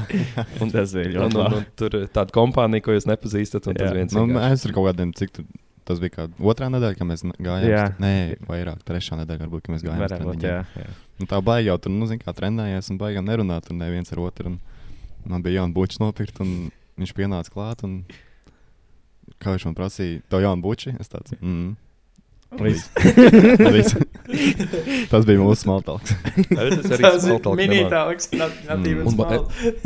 Un, 0.64 0.72
Tas 0.72 0.94
bija 0.96 1.10
un, 1.26 1.34
ļoti 1.34 1.42
labi. 1.44 1.62
tur 1.82 1.98
tāda 2.16 2.32
kompānija, 2.36 2.86
ko 2.86 2.96
jūs 2.96 3.08
nepazīstat. 3.10 3.68
Un 3.68 3.76
tas 3.76 3.90
Jā. 3.90 3.96
viens 3.98 4.16
Nu, 4.16 4.28
es 4.48 4.64
ar 4.70 4.76
kaut 4.78 4.88
kādiem, 4.94 5.12
cik 5.18 5.34
tu, 5.36 5.44
tas 5.88 6.02
bija 6.04 6.14
kā 6.14 6.26
otrā 6.52 6.68
nedēļa, 6.74 6.98
kad 7.00 7.10
mēs 7.10 7.24
gājām. 7.26 7.68
Jā. 7.72 7.86
Nē, 8.04 8.14
vairāk, 8.48 8.84
trešā 8.88 9.18
nedēļa, 9.22 9.46
varbūt, 9.46 9.66
kad 9.66 9.76
mēs 9.76 9.86
gājām. 9.86 10.02
uz 10.02 10.06
Varētu 10.06 10.28
būt, 10.28 10.42
treniņiem. 10.44 10.76
jā. 10.78 10.86
jā. 10.86 10.96
Nu, 11.18 11.28
tā 11.32 11.40
baigā 11.42 11.72
jau 11.72 11.78
tur, 11.82 11.94
nu, 11.96 12.08
zin, 12.10 12.22
kā 12.22 12.34
trenējās 12.38 12.92
un 12.94 13.00
baigā 13.02 13.24
nerunāt, 13.26 13.72
un 13.74 13.82
neviens 13.82 14.12
ar 14.14 14.22
otru. 14.22 14.54
Un 14.54 14.60
man 15.34 15.44
bija 15.46 15.62
jauna 15.62 15.74
buča 15.74 16.04
nopirkt, 16.04 16.44
un 16.44 16.70
viņš 17.00 17.14
pienāca 17.18 17.54
klāt. 17.54 17.84
Un, 17.88 18.02
kā 19.42 19.56
viņš 19.56 19.68
man 19.70 19.78
prasīja, 19.80 20.22
to 20.30 20.44
jaunu 20.44 20.66
buči? 20.66 20.94
Es 21.02 21.12
tāds, 21.12 21.34
mm. 21.40 21.74
Tas 25.12 25.26
bija 25.28 25.40
mūsu 25.42 25.60
smaltāks. 25.66 26.14
Tas 26.48 26.88
arī 26.96 27.04
minītāks, 27.60 28.30
not 28.40 28.54
Mm. 28.68 28.84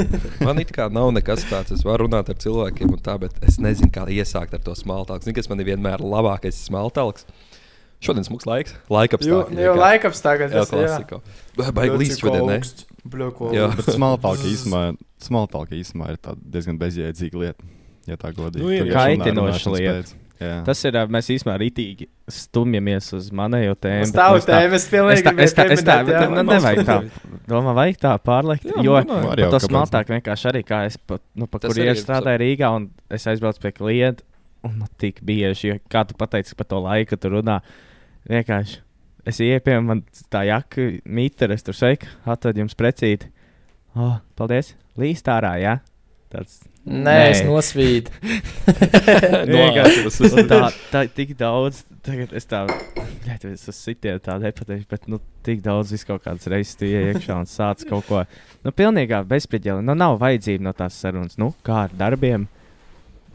Man 0.45 0.61
it 0.61 0.69
kā 0.75 0.85
nav 0.93 1.09
nekas 1.15 1.41
tāds, 1.49 1.73
es 1.75 1.81
varu 1.87 2.01
runāt 2.07 2.29
ar 2.31 2.37
cilvēkiem, 2.41 2.87
un 2.93 2.99
tā, 3.03 3.13
bet 3.21 3.33
es 3.47 3.55
nezinu, 3.61 3.89
kā 3.93 4.01
iesākt 4.13 4.53
ar 4.57 4.61
to 4.65 4.73
smaltalku. 4.77 5.25
Zinu, 5.25 5.35
kas 5.39 5.49
man 5.51 5.61
ir 5.63 5.67
vienmēr 5.73 5.99
labākais 6.05 6.57
smaltalks. 6.67 7.25
Šodien 8.01 8.25
smūgs 8.25 8.47
laiks, 8.49 8.71
laika 8.89 9.19
Jo, 9.21 9.43
apstākļi. 9.43 9.61
jo 9.61 9.73
tagad 10.25 10.49
Jā, 10.55 10.63
tas 10.63 10.71
ir. 10.73 10.77
klasika. 10.87 11.15
Baigi 11.77 11.97
līdz 12.01 12.15
šodien. 12.17 12.45
Jā. 13.53 13.67
Smaltāka 15.21 15.77
īsumā 15.77 16.05
ir 16.15 16.17
diezgan 16.41 16.79
bezjēdzīga 16.81 17.37
lieta. 17.43 17.61
Ja 18.09 18.15
tā 18.17 18.31
godīgi. 18.33 18.63
Nu, 18.65 18.71
ir 18.73 18.87
Tur 18.87 18.95
kaitinoša 18.95 19.69
lieta. 19.75 19.93
pēc. 20.01 20.15
Jā. 20.41 20.55
Tas 20.65 20.79
ir, 20.89 20.95
mēs 21.13 21.27
īstenībā 21.35 21.55
rītīgi 21.61 22.07
stumjamies 22.33 23.11
uz 23.13 23.27
manējo 23.35 23.75
tēmu. 23.77 24.07
Bet 24.07 24.15
tavu 24.15 24.39
tēmu, 24.41 24.73
es 24.73 24.81
Es 24.81 24.89
pilnīgi 24.89 25.25
tā, 25.27 25.65
es 25.75 25.83
tā, 25.85 25.97
nu, 26.31 26.41
nevajag 26.47 26.81
tā. 26.87 26.95
Domā, 27.49 27.75
vajag 27.77 27.99
tā 28.01 28.15
pārliekt. 28.25 28.65
Jā, 28.65 28.81
jo 28.81 28.95
jau, 28.97 29.05
to 29.05 29.35
kāpēc 29.37 29.67
smaltāk 29.67 30.09
vienkārši 30.15 30.47
arī 30.49 30.63
kā 30.65 30.81
es 30.89 30.97
pat, 30.97 31.21
nu, 31.37 31.45
pa 31.45 31.61
Tas 31.61 31.69
kur 31.69 31.77
arī 31.77 31.91
iešu 31.91 31.99
ir 31.99 32.05
strādāju 32.07 32.41
Rīgā 32.41 32.71
un 32.73 32.89
es 33.13 33.27
aizbraucu 33.29 33.61
pie 33.61 33.73
klienta. 33.77 34.25
Un 34.65 34.79
nu, 34.81 34.89
tik 35.01 35.21
bieži, 35.25 35.71
jo, 35.71 35.77
kā 35.89 36.03
tu 36.09 36.17
pateici 36.17 36.57
par 36.57 36.69
to 36.69 36.81
laiku, 36.85 37.17
tu 37.17 37.31
runā. 37.33 37.59
Vienkārši 38.29 38.81
es 39.29 39.41
iepieņemu, 39.45 39.87
man 39.87 40.03
tā 40.33 40.43
jaka 40.49 40.89
mītera, 41.05 41.57
es 41.57 41.65
tur 41.65 41.77
sveiku, 41.77 42.09
atved 42.29 42.61
jums 42.61 42.77
precīti. 42.77 43.29
Oh, 43.97 44.19
paldies! 44.37 44.73
Līst 45.01 45.29
ārā, 45.33 45.55
jā. 45.61 45.79
Tāds 46.31 46.61
Nē, 46.87 47.15
es 47.29 47.41
nosvīdu. 47.45 48.09
vienkārši 49.51 50.03
tas 50.07 50.19
ir- 50.23 50.47
tā, 50.49 50.59
tā 50.93 51.01
tik 51.13 51.33
daudz. 51.39 51.83
Tagad 52.01 52.31
es 52.39 52.47
tā, 52.49 52.63
bļet, 53.25 53.43
es 53.51 53.67
uz 53.69 53.77
sitienu 53.77 54.21
tā 54.23 54.37
nepateikšu, 54.41 54.87
bet 54.89 55.03
nu, 55.11 55.19
tik 55.45 55.59
daudz 55.65 55.91
vis 55.93 56.05
kaut 56.07 56.23
kādas 56.25 56.47
reizes 56.49 56.79
tu 56.79 56.87
ienāc 56.89 57.19
iekšā 57.19 57.35
un 57.43 57.45
sāc 57.51 57.83
kaut 57.89 58.07
ko. 58.07 58.23
Nu, 58.65 58.73
pilnīgā 58.73 59.19
bezspriedzēla. 59.29 59.83
Nu, 59.85 59.93
nav 59.99 60.17
vajadzība 60.23 60.65
no 60.69 60.73
tās 60.77 60.97
sarunas. 60.97 61.37
Nu, 61.41 61.51
kā 61.67 61.83
ar 61.85 61.93
darbiem? 61.99 62.47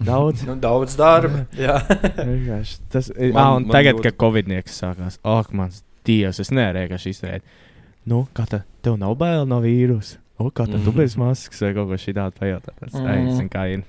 Daudz. 0.03 0.43
Nu, 0.49 0.57
daudz 0.61 0.97
darba. 0.99 1.45
Jā. 1.67 1.79
Vienkārši 2.19 2.81
Tas 2.93 3.13
ir. 3.15 3.31
Man- 3.33 3.43
Ah, 3.45 3.55
un 3.61 3.69
man 3.69 3.77
tagad, 3.79 3.95
ļoti- 4.01 4.09
kad 4.11 4.19
Covid-19 4.25 4.75
sākās, 4.75 5.21
ak, 5.23 5.55
mans 5.57 5.85
dievs, 6.07 6.41
es 6.43 6.51
nevarēju 6.51 6.91
kā 6.91 6.99
šī 7.05 7.15
izturēt. 7.15 7.47
Nu, 8.07 8.25
kā 8.37 8.45
tā, 8.51 8.65
tev 8.83 8.99
nav 9.01 9.15
bail 9.19 9.47
no 9.47 9.63
vīrusa? 9.65 10.19
O, 10.39 10.51
kā 10.51 10.67
tā, 10.69 10.77
tu 10.77 10.91
Mhm. 10.93 10.97
bez 11.01 11.17
maskas 11.17 11.61
vai 11.65 11.73
kaut 11.75 11.89
ko 11.89 11.97
šādu 11.97 12.33
pajautāt? 12.37 12.75
Tas, 12.81 12.93
mm. 12.93 13.07
Mhm. 13.07 13.37
zin, 13.37 13.49
kā 13.49 13.69
ir. 13.73 13.85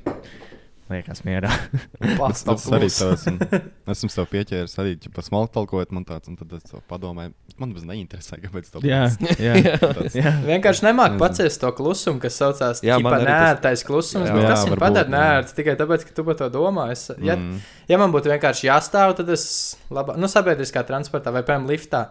Liekas, 0.87 1.19
mierā. 1.27 1.49
Tas, 2.17 2.45
tas 2.47 2.65
arī 2.71 2.87
tas. 2.87 3.25
Esmu 3.91 4.07
sev 4.09 4.29
pieķēries 4.31 4.71
arī 4.79 4.93
par 5.11 5.25
smalku 5.25 5.51
talkojot, 5.57 5.91
man 5.91 6.05
tāds, 6.07 6.29
un 6.31 6.37
tad 6.39 6.53
es 6.55 6.63
to 6.63 6.79
padomāju. 6.87 7.33
Man 7.59 7.73
tas 7.75 7.83
neinteresē, 7.83 8.39
kāpēc 8.39 8.69
tā 8.71 8.79
jā, 8.87 9.01
jā. 9.49 9.73
Tāds, 9.83 10.15
jā. 10.15 10.31
Vienkārši 10.47 10.85
Nezinu. 10.87 11.19
paciest 11.19 11.59
to 11.59 11.73
klusumu, 11.75 12.21
kas 12.23 12.39
saucās 12.39 12.79
Jā, 12.87 13.01
man 13.03 13.11
par 13.11 13.19
arī 13.19 13.27
tas- 13.27 13.41
nērtais 13.43 13.83
klusums. 13.83 14.29
Jā, 14.31 14.35
bet 14.37 14.47
Tas 14.47 14.63
varbūt, 14.63 14.79
padara 14.79 15.11
nērts 15.11 15.57
tikai 15.59 15.75
tāpēc, 15.75 16.05
ka 16.07 16.15
tu 16.15 16.23
par 16.23 16.35
to 16.39 16.47
domā. 16.55 16.87
Es, 16.95 17.11
ja, 17.19 17.35
mm. 17.35 17.59
ja 17.91 17.97
man 17.99 18.15
būtu 18.15 18.31
vienkārši 18.31 18.69
jāstāv, 18.71 19.17
tad 19.19 19.27
es 19.35 19.75
labāk, 19.91 20.15
nu, 20.15 20.31
sabiedriskā 20.31 20.85
transportā 20.87 21.35
vai, 21.35 21.43
piemēram, 21.43 21.67
liftā. 21.67 22.05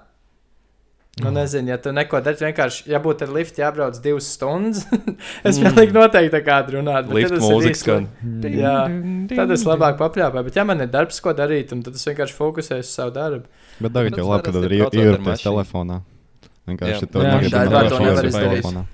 Nu, 1.16 1.30
nezinu, 1.32 1.70
ja 1.72 1.78
tu 1.80 1.92
neko 1.96 2.18
dari, 2.20 2.36
vienkārši, 2.36 2.82
ja 2.92 2.98
būtu 3.00 3.24
ar 3.24 3.30
liftu 3.32 3.62
jābrauc 3.62 3.96
divas 4.04 4.26
stundas, 4.34 4.82
es 5.48 5.56
Mm. 5.56 5.70
pilnīgi 5.70 5.94
noteikti 5.96 6.32
tā 6.34 6.40
kā 6.44 6.56
runātu. 6.74 7.08
bet 7.08 7.16
Lift 7.16 7.32
ir 7.32 7.40
mūzika 7.40 7.78
skan. 7.80 8.08
Jā, 8.44 8.74
tad 9.32 9.54
es 9.56 9.64
labāk 9.64 9.96
papļāpāju. 9.96 10.44
Bet, 10.50 10.58
ja 10.60 10.64
man 10.68 10.84
ir 10.84 10.90
darbs, 10.92 11.22
ko 11.24 11.32
darīt, 11.32 11.72
un 11.72 11.80
tad 11.86 11.96
es 11.96 12.04
vienkārši 12.04 12.36
fokusēju 12.36 12.84
uz 12.84 12.90
savu 12.92 13.14
darbu. 13.16 13.48
Bet 13.80 13.94
tagad 13.96 14.12
Tas 14.12 14.20
jau 14.20 14.28
labi, 14.28 14.44
ka 14.44 14.52
tad 14.58 14.68
ir 14.68 14.74
ir 14.76 14.84
mašīnu. 15.24 15.40
telefonā. 15.46 15.98
Vienkārši 16.68 17.00
Jā. 17.06 17.10
to 17.16 17.24
Jā, 17.24 17.32
tagad 17.32 17.56
dažādi 17.64 18.04
nevar 18.10 18.28
izdarīt. 18.28 18.60
telefonā. 18.60 18.84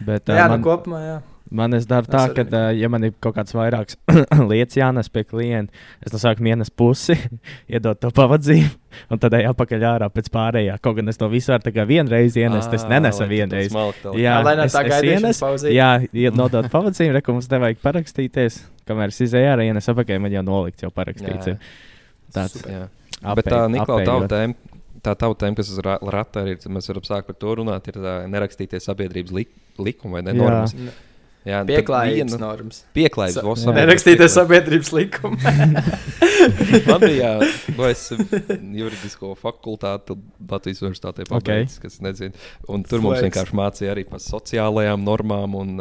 Bet, 0.00 0.26
Jā, 0.26 0.44
nu 0.48 0.56
man, 0.56 0.62
kopumā, 0.64 1.00
jā. 1.06 1.16
Man 1.50 1.74
es 1.74 1.86
daru 1.90 2.06
tā, 2.10 2.20
arī. 2.28 2.34
ka, 2.36 2.44
uh, 2.56 2.70
ja 2.78 2.88
man 2.92 3.04
ir 3.08 3.12
kaut 3.22 3.34
kāds 3.36 3.54
vairāks 3.56 3.96
lietas 4.50 4.76
jānes 4.78 5.08
pie 5.12 5.24
klienta, 5.26 5.72
es 6.04 6.12
no 6.14 6.20
sākuma 6.22 6.52
ienes 6.54 6.70
pusi, 6.70 7.16
iedod 7.74 7.98
to 8.02 8.10
pavadzību, 8.14 8.70
un 9.10 9.18
tad 9.22 9.34
ej 9.38 9.48
apakaļ 9.50 9.86
ārā 9.92 10.08
pēc 10.14 10.30
pārējā. 10.34 10.78
Kaut 10.84 10.96
gan 11.00 11.08
es 11.12 11.18
to 11.20 11.28
visu 11.32 11.52
varu 11.52 11.66
tā 11.66 11.72
kā 11.74 11.84
vienreiz 11.90 12.36
ienest, 12.38 12.72
es 12.78 12.86
nenesu 12.90 13.26
vienreiz. 13.30 13.70
Jā, 14.18 14.38
lai 14.46 14.54
es- 14.64 14.74
tā 14.78 14.84
es 14.86 14.92
gaidīšanas 14.94 15.20
ienesu, 15.26 15.44
pauzīt. 15.46 15.74
Jā, 15.76 15.90
nodot 16.38 16.70
pavadzību, 16.72 17.16
reku 17.18 17.34
mums 17.36 17.50
nevajag 17.52 17.82
parakstīties. 17.82 18.60
Kamēr 18.90 19.12
es 19.14 19.20
izēju 19.26 19.52
ārā, 19.52 19.66
ienes 19.70 19.86
apakaļ, 19.92 20.18
man 20.22 20.32
jau 20.34 20.42
nolikt, 20.46 20.82
jau 20.86 20.90
parakstīts. 20.94 21.50
Jā. 21.50 21.54
ir. 21.54 21.78
Tāds 22.34 22.56
Jā. 22.66 22.86
apēj- 23.22 23.36
Bet 23.42 23.50
tā 23.50 23.60
Niklaus 23.70 24.06
tava 24.06 24.26
tēma. 24.30 24.54
Tā 25.00 25.14
tava 25.16 25.34
tēma, 25.34 25.56
kas 25.56 25.70
uz 25.72 25.78
ra- 25.82 25.98
rata 26.12 26.42
ir, 26.46 26.58
mēs 26.68 26.90
varam 26.90 27.02
sākt 27.06 27.26
par 27.30 27.36
to 27.40 27.54
runāt, 27.56 27.86
ir 27.88 27.96
nerakstīties 28.28 28.84
sabiedrības 28.84 29.32
lik 29.32 29.48
likumu 29.80 30.18
vai 30.18 30.22
ne 30.26 30.34
Jā. 30.36 30.90
Normas. 31.50 31.70
Jā, 31.70 31.80
Pieklājības 31.82 32.34
viena- 32.34 32.40
normas. 32.40 32.78
Pieklājības. 32.96 33.36
Sa- 33.38 33.44
vos 33.46 33.64
Jā. 33.64 34.34
sabiedrības 34.34 34.92
likumu. 34.96 35.36
Man 36.88 37.00
bija 37.02 37.30
nu, 37.40 37.84
es 37.84 38.06
juridisko 38.10 39.34
fakultāti 39.38 40.16
Latvijas 40.48 40.80
universitātē 40.84 41.26
Ok. 41.26 41.32
pabeidzis, 41.34 41.78
kas 41.82 41.98
nezinu. 42.04 42.32
Un 42.68 42.84
tur 42.86 43.02
mums 43.04 43.18
Flex. 43.18 43.26
vienkārši 43.28 43.56
mācīja 43.60 43.92
arī 43.94 44.06
par 44.08 44.22
sociālajām 44.24 45.04
normām 45.04 45.56
un 45.58 45.74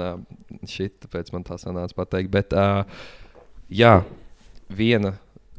šit, 0.67 0.97
tāpēc 1.05 1.31
man 1.35 1.45
tā 1.47 1.55
sanāca 1.61 1.95
pateikt. 1.95 2.31
Bet, 2.33 2.53
uh, 2.53 2.83
jā, 3.71 4.01
viena, 4.69 5.13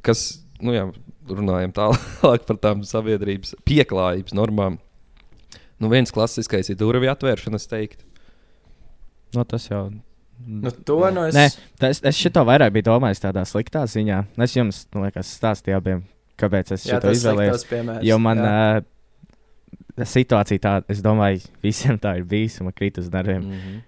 kas, 0.05 0.40
nu 0.61 0.75
jā, 0.76 0.85
runājam 1.31 1.73
tālāk 1.76 2.47
par 2.50 2.61
tām 2.61 2.85
sabiedrības 2.85 3.55
pieklājības 3.69 4.37
normām. 4.37 4.79
Nu, 5.81 5.88
viens 5.88 6.12
klasiskais 6.12 6.69
ir 6.69 6.76
durvju 6.76 7.09
atvēršana, 7.09 7.57
es 7.57 7.64
teiktu. 7.71 8.05
Nu, 9.35 9.45
tas 9.45 9.69
jau. 9.71 9.89
Nu, 10.47 10.71
to 10.71 10.99
nu 11.13 11.27
es. 11.29 11.37
Nē, 11.37 11.49
tas, 11.81 12.01
es 12.07 12.17
šito 12.19 12.43
vairāk 12.49 12.73
biju 12.75 12.89
domājis 12.89 13.23
tādā 13.23 13.45
sliktā 13.49 13.85
ziņā. 13.91 14.23
Es 14.41 14.57
jums, 14.57 14.85
nu, 14.95 15.05
liekas, 15.05 15.35
stāstīju 15.37 15.77
abiem, 15.77 16.01
kāpēc 16.41 16.73
es 16.77 16.87
šo 16.89 17.01
izvēlējos. 17.13 17.67
Jo 18.07 18.17
man 18.23 18.41
uh, 18.41 18.81
situācija 20.01 20.65
tāda, 20.65 20.89
es 20.93 21.03
domāju, 21.05 21.45
visiem 21.67 22.01
tā 22.01 22.17
ir 22.21 22.27
bijis, 22.29 22.61
un 22.61 22.71
man 22.71 22.77
krīt 22.77 23.01
uz 23.03 23.11
nerviem. 23.13 23.45
Mm 23.45 23.59
-hmm. 23.61 23.83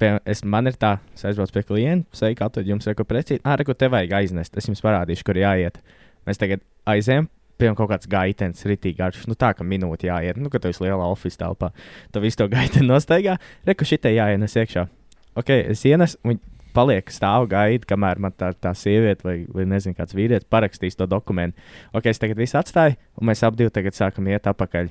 pie, 0.00 0.12
es, 0.24 0.44
man 0.44 0.66
ir 0.66 0.78
tā, 0.80 0.96
es 1.14 1.24
aizbraucu 1.24 1.52
pie 1.58 1.62
klienta, 1.62 2.08
sveiki, 2.16 2.44
atved 2.44 2.72
jums 2.72 2.86
reko 2.86 3.04
precīzi. 3.04 3.40
Ah, 3.44 3.58
reko, 3.60 3.74
te 3.74 3.88
vajag 3.88 4.12
aiznest. 4.12 4.56
Es 4.56 4.68
jums 4.68 4.82
parādīšu, 4.82 5.24
kur 5.24 5.36
jāiet. 5.36 5.78
Mēs 6.26 6.38
tagad 6.38 6.60
aizējām. 6.86 7.28
Piemēram, 7.60 7.76
kaut 7.78 7.90
kāds 7.92 8.08
gaitens, 8.10 8.64
rītīgi 8.66 8.98
garš. 8.98 9.26
Nu, 9.30 9.36
tā 9.38 9.52
kā 9.56 9.66
minūte 9.66 10.08
jāiet. 10.08 10.40
Nu, 10.40 10.50
kad 10.52 10.64
tu 10.64 10.72
esi 10.72 10.84
lielā 10.86 11.06
oficiālā 11.12 11.50
telpā, 11.50 11.70
tu 12.12 12.22
visu 12.24 12.40
to 12.40 12.48
gaiteni 12.52 12.88
nostaigā. 12.88 13.36
Reku 13.68 13.86
šitai 13.88 14.16
jāienes 14.16 14.56
iekšā. 14.56 14.86
Ok, 15.38 15.52
es 15.72 15.84
ienesu, 15.86 16.18
viņi 16.26 16.40
paliek 16.74 17.10
stāv 17.12 17.48
gaida, 17.50 17.86
kamēr 17.88 18.20
man 18.22 18.34
tā, 18.38 18.52
tā 18.54 18.72
sieviete 18.76 19.26
vai, 19.26 19.36
vai 19.50 19.66
nezinu, 19.70 19.96
kāds 19.98 20.16
vīrietis 20.16 20.48
parakstīs 20.50 20.98
to 20.98 21.06
dokumentu. 21.10 21.58
Ok, 21.94 22.10
es 22.12 22.22
tagad 22.22 22.40
visu 22.40 22.58
atstāju, 22.60 22.98
un 23.18 23.30
mēs 23.30 23.44
abi 23.46 23.68
tagad 23.74 23.96
sākam 23.96 24.30
iet 24.30 24.48
atpakaļ. 24.50 24.90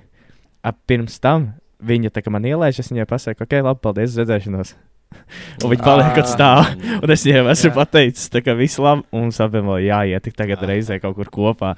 Ap 0.67 0.79
pirms 0.89 1.19
tam 1.23 1.53
viņa 1.79 2.11
tā 2.13 2.23
kā 2.23 2.31
man 2.33 2.47
ielaiž, 2.47 2.81
es 2.81 2.91
viņai 2.91 3.07
pasaku, 3.09 3.45
ok, 3.45 3.59
labi, 3.63 3.83
paldies, 3.83 4.17
redzēšanos. 4.19 4.75
Un 5.63 5.71
viņi 5.71 5.81
paliek 5.81 6.11
kaut 6.13 6.29
stāv. 6.29 6.67
Un 6.99 7.13
es 7.13 7.23
viņiem 7.25 7.49
esmu 7.49 7.71
pateicis, 7.73 8.27
tā 8.29 8.43
kā 8.45 8.53
viss 8.57 8.77
labi. 8.81 9.07
Un 9.09 9.25
mums 9.25 9.39
abiem 9.41 9.65
vēl 9.71 9.88
jāiet 9.88 10.29
tagad 10.38 10.61
reizē 10.69 10.99
kaut 11.01 11.17
kur 11.17 11.31
kopā. 11.33 11.73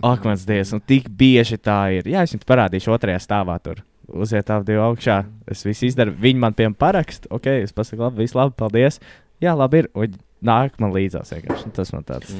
Ak, 0.00 0.24
mans 0.24 0.44
dievs, 0.48 0.72
un 0.72 0.80
tik 0.80 1.08
bieži 1.18 1.58
tā 1.60 1.78
ir. 1.98 2.08
Jā, 2.08 2.24
es 2.24 2.32
jums 2.34 2.48
parādīšu 2.48 2.94
otrajā 2.94 3.20
stāvā 3.22 3.58
tur. 3.62 3.82
Uziet 4.12 4.50
ap 4.50 4.64
divu 4.66 4.82
augšā. 4.84 5.22
Es 5.50 5.64
visu 5.66 5.86
izdaru. 5.88 6.14
Viņi 6.20 6.40
man 6.42 6.56
piemēram 6.56 6.76
parakst. 6.78 7.28
Ok, 7.32 7.48
es 7.62 7.74
pasaku, 7.76 8.02
labi, 8.06 8.24
viss 8.24 8.36
labi, 8.36 8.56
paldies. 8.58 8.98
Jā, 9.42 9.54
labi 9.58 9.84
ir. 9.84 9.90
Un 9.94 10.16
nāk 10.42 10.74
man 10.82 10.90
līdzās 10.94 11.30
vienkārši. 11.34 11.70
Tas 11.76 11.92
man 11.94 12.02
tāds. 12.08 12.32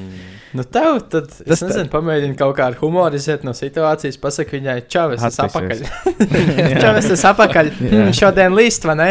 Nu, 0.53 0.63
tev 0.63 0.99
tad, 1.11 1.29
es 1.31 1.43
Tas 1.47 1.61
tā- 1.63 1.69
nezinu, 1.69 1.89
pamēģini 1.93 2.35
kaut 2.39 2.55
kā 2.57 2.67
ar 2.71 2.77
humoru 2.81 3.15
iziet 3.19 3.43
no 3.47 3.53
situācijas, 3.57 4.17
pasaki 4.21 4.57
viņai, 4.59 4.75
čau, 4.91 5.09
es 5.15 5.23
esmu 5.23 5.47
apakaļ. 5.47 5.83
čau, 6.83 6.93
es 6.99 7.09
esmu 7.15 7.29
apakaļ. 7.31 7.71
Mm, 7.79 8.11
šodien 8.17 8.55
līst, 8.57 8.85
vai 8.89 8.95
ne? 8.99 9.09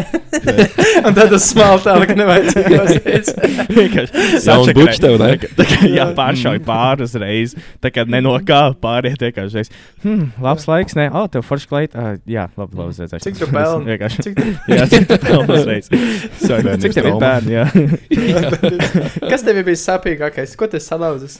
Un 1.06 1.16
tad 1.16 1.32
uz 1.32 1.46
smalku 1.50 1.86
tālāk 1.88 2.12
nevajag 2.18 2.50
Vienkārši 3.72 4.74
buča 4.76 4.98
tev, 5.02 5.16
ne? 5.20 5.32
Tā 5.58 5.66
kā 5.68 5.78
jā, 5.88 6.06
pāršauj 6.16 6.60
pāri 6.66 7.06
uzreiz. 7.06 7.56
Tā 7.82 7.90
kā 7.94 8.04
nenokā 8.08 8.60
pāriet 8.82 9.20
vienkārši. 9.24 9.64
Hmm, 10.04 10.28
labs 10.42 10.66
laiks, 10.68 10.96
nē, 10.98 11.08
oh, 11.16 11.26
tev 11.32 11.44
forši 11.46 11.68
klait. 11.70 11.96
Uh, 11.96 12.16
jā, 12.28 12.46
labi, 12.58 12.76
labi, 12.78 12.94
redzēšu. 12.98 13.24
Cik 13.26 13.40
tu 13.40 13.48
pelni? 13.52 13.88
Vienkārši. 13.92 14.26
Cik 14.28 14.38
tu- 14.38 14.72
Jā, 14.72 14.86
cik 14.90 15.08
tu 15.10 15.18
pelni 15.22 15.56
uzreiz. 15.58 15.90
Cik 16.82 16.96
tev 16.96 17.10
ir 17.12 17.18
bērni, 17.22 17.56
jā. 17.56 17.66
Kas 19.30 19.44
tev 19.46 19.58
ir 19.60 19.66
bijis 19.66 19.82
sāpīgākais? 19.88 20.54
Ko 20.60 20.68
tu 20.72 20.80
salauzis? 20.82 21.38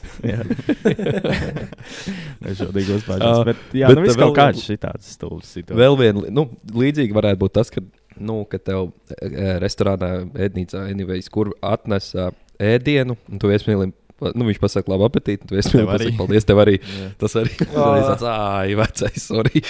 Nežēlīgi 2.43 2.93
Ā, 2.93 2.99
uzpārdās. 3.01 3.43
Bet, 3.49 3.65
jā, 3.77 3.89
bet 3.91 3.99
nu 3.99 4.05
viss 4.07 4.17
vēl- 4.19 4.29
kaut 4.31 4.39
kāds 4.39 4.65
šitāds 4.67 5.11
stulbs 5.17 5.51
situācijas. 5.57 5.81
Vēl 5.83 5.99
viena, 6.01 6.25
nu, 6.35 6.47
līdzīga 6.75 7.17
varētu 7.19 7.41
būt 7.45 7.55
tas, 7.59 7.71
ka, 7.75 7.83
nu, 8.23 8.43
ka 8.51 8.59
tev 8.63 8.91
e, 9.17 9.59
restorānā, 9.63 10.13
ēdnīcā, 10.47 10.85
anyways, 10.93 11.31
kur 11.33 11.53
atnes 11.65 12.13
ā, 12.19 12.31
ēdienu, 12.63 13.17
un 13.31 13.43
tu 13.43 13.53
iesmīli. 13.53 13.93
Nu, 14.23 14.45
viņš 14.47 14.59
pasaka, 14.63 14.87
labi, 14.93 15.09
apetīti. 15.09 15.49
Tu 15.51 15.57
esi 15.59 15.73
arī. 15.81 15.87
pasakā, 15.89 16.13
paldies, 16.21 16.45
tev 16.47 16.61
arī. 16.63 16.77
Jā. 16.79 17.09
Tas 17.19 17.33
arī 17.41 17.57
ir 17.59 17.73
Ā. 17.75 17.87
tāds, 18.13 18.23
ah, 18.31 18.61
vecais, 18.79 19.25
sorry. 19.27 19.63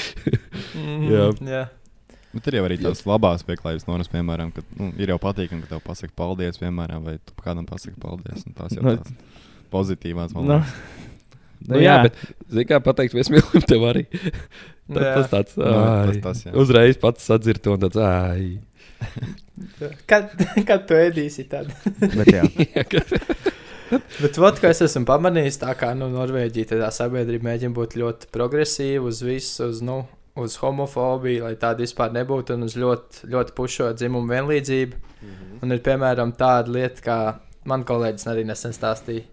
Mhm, 0.76 1.06
Jā. 1.08 1.28
jā. 1.48 1.62
Bet 2.32 2.46
ir 2.48 2.56
jau 2.58 2.64
arī 2.64 2.78
tās 2.80 3.02
labās 3.08 3.42
pieklājības 3.44 3.84
normas, 3.88 4.08
piemēram, 4.12 4.50
ka 4.56 4.62
nu, 4.78 4.90
ir 5.02 5.12
jau 5.12 5.18
patīkami, 5.20 5.64
ka 5.66 5.74
tev 5.74 5.82
pasaka 5.84 6.12
paldies, 6.16 6.56
piemēram, 6.62 7.04
vai 7.04 7.18
tu 7.20 7.34
kādam 7.44 7.66
pasaki 7.68 7.98
paldies. 8.00 8.46
un 8.48 8.54
Tās 8.56 8.72
jau 8.76 8.84
Nu, 8.86 8.94
tās 8.96 9.12
pozitīvās 9.74 10.32
Nu, 10.32 10.40
valodas. 10.40 10.72
Nu, 11.68 11.78
jā, 11.78 11.98
bet, 12.08 12.16
zini, 12.50 12.64
kā 12.66 12.80
pateikt, 12.82 13.14
viesmīlim 13.14 13.62
tev 13.68 13.84
arī. 13.92 14.06
Tas, 14.92 14.98
Jā. 14.98 15.12
tas 15.14 15.28
tāds, 15.30 15.52
Nu, 15.56 15.72
tas- 16.10 16.16
tas, 16.24 16.40
jā. 16.48 16.52
uzreiz 16.58 16.96
pats 17.00 17.24
sadzird 17.30 17.60
to 17.62 17.76
un 17.76 17.84
tāds, 17.84 17.96
ai. 18.02 18.58
Kad, 20.10 20.32
kad 20.66 20.82
tu 20.88 20.96
ēdīsi 20.98 21.44
tādu? 21.48 21.70
bet 22.18 22.28
jā. 22.34 22.42
Bet 23.92 24.38
vat, 24.40 24.58
ko 24.60 24.68
es 24.72 24.80
esmu 24.86 25.04
pamanījis, 25.08 25.58
tā 25.62 25.72
kā 25.78 25.92
nu, 25.96 26.08
Norvēģija 26.12 26.70
tādā 26.74 26.88
sabiedrība 26.94 27.50
mēģina 27.50 27.76
būt 27.76 27.96
ļoti 28.00 28.30
progresīva 28.35 29.04
uz 29.11 29.20
visu, 29.24 29.68
uz, 29.70 29.83
nu, 29.85 30.00
uz 30.38 30.57
homofobiju, 30.62 31.45
lai 31.45 31.57
tāda 31.61 31.85
vispār 31.85 32.12
nebūtu, 32.14 32.57
un 32.57 32.66
uz 32.66 32.77
ļoti, 32.79 33.29
ļoti 33.33 33.55
pušo 33.57 33.90
dzimumu 33.97 34.33
vienlīdzību. 34.33 35.01
Mm 35.23 35.29
-hmm. 35.29 35.59
Un 35.62 35.73
ir 35.73 35.83
piemēram 35.85 36.33
tāda 36.38 36.73
lieta, 36.73 37.03
kā 37.03 37.18
man 37.64 37.85
kolēģis 37.85 38.27
arī 38.27 38.45
nesen 38.45 38.73
stāstīja. 38.73 39.25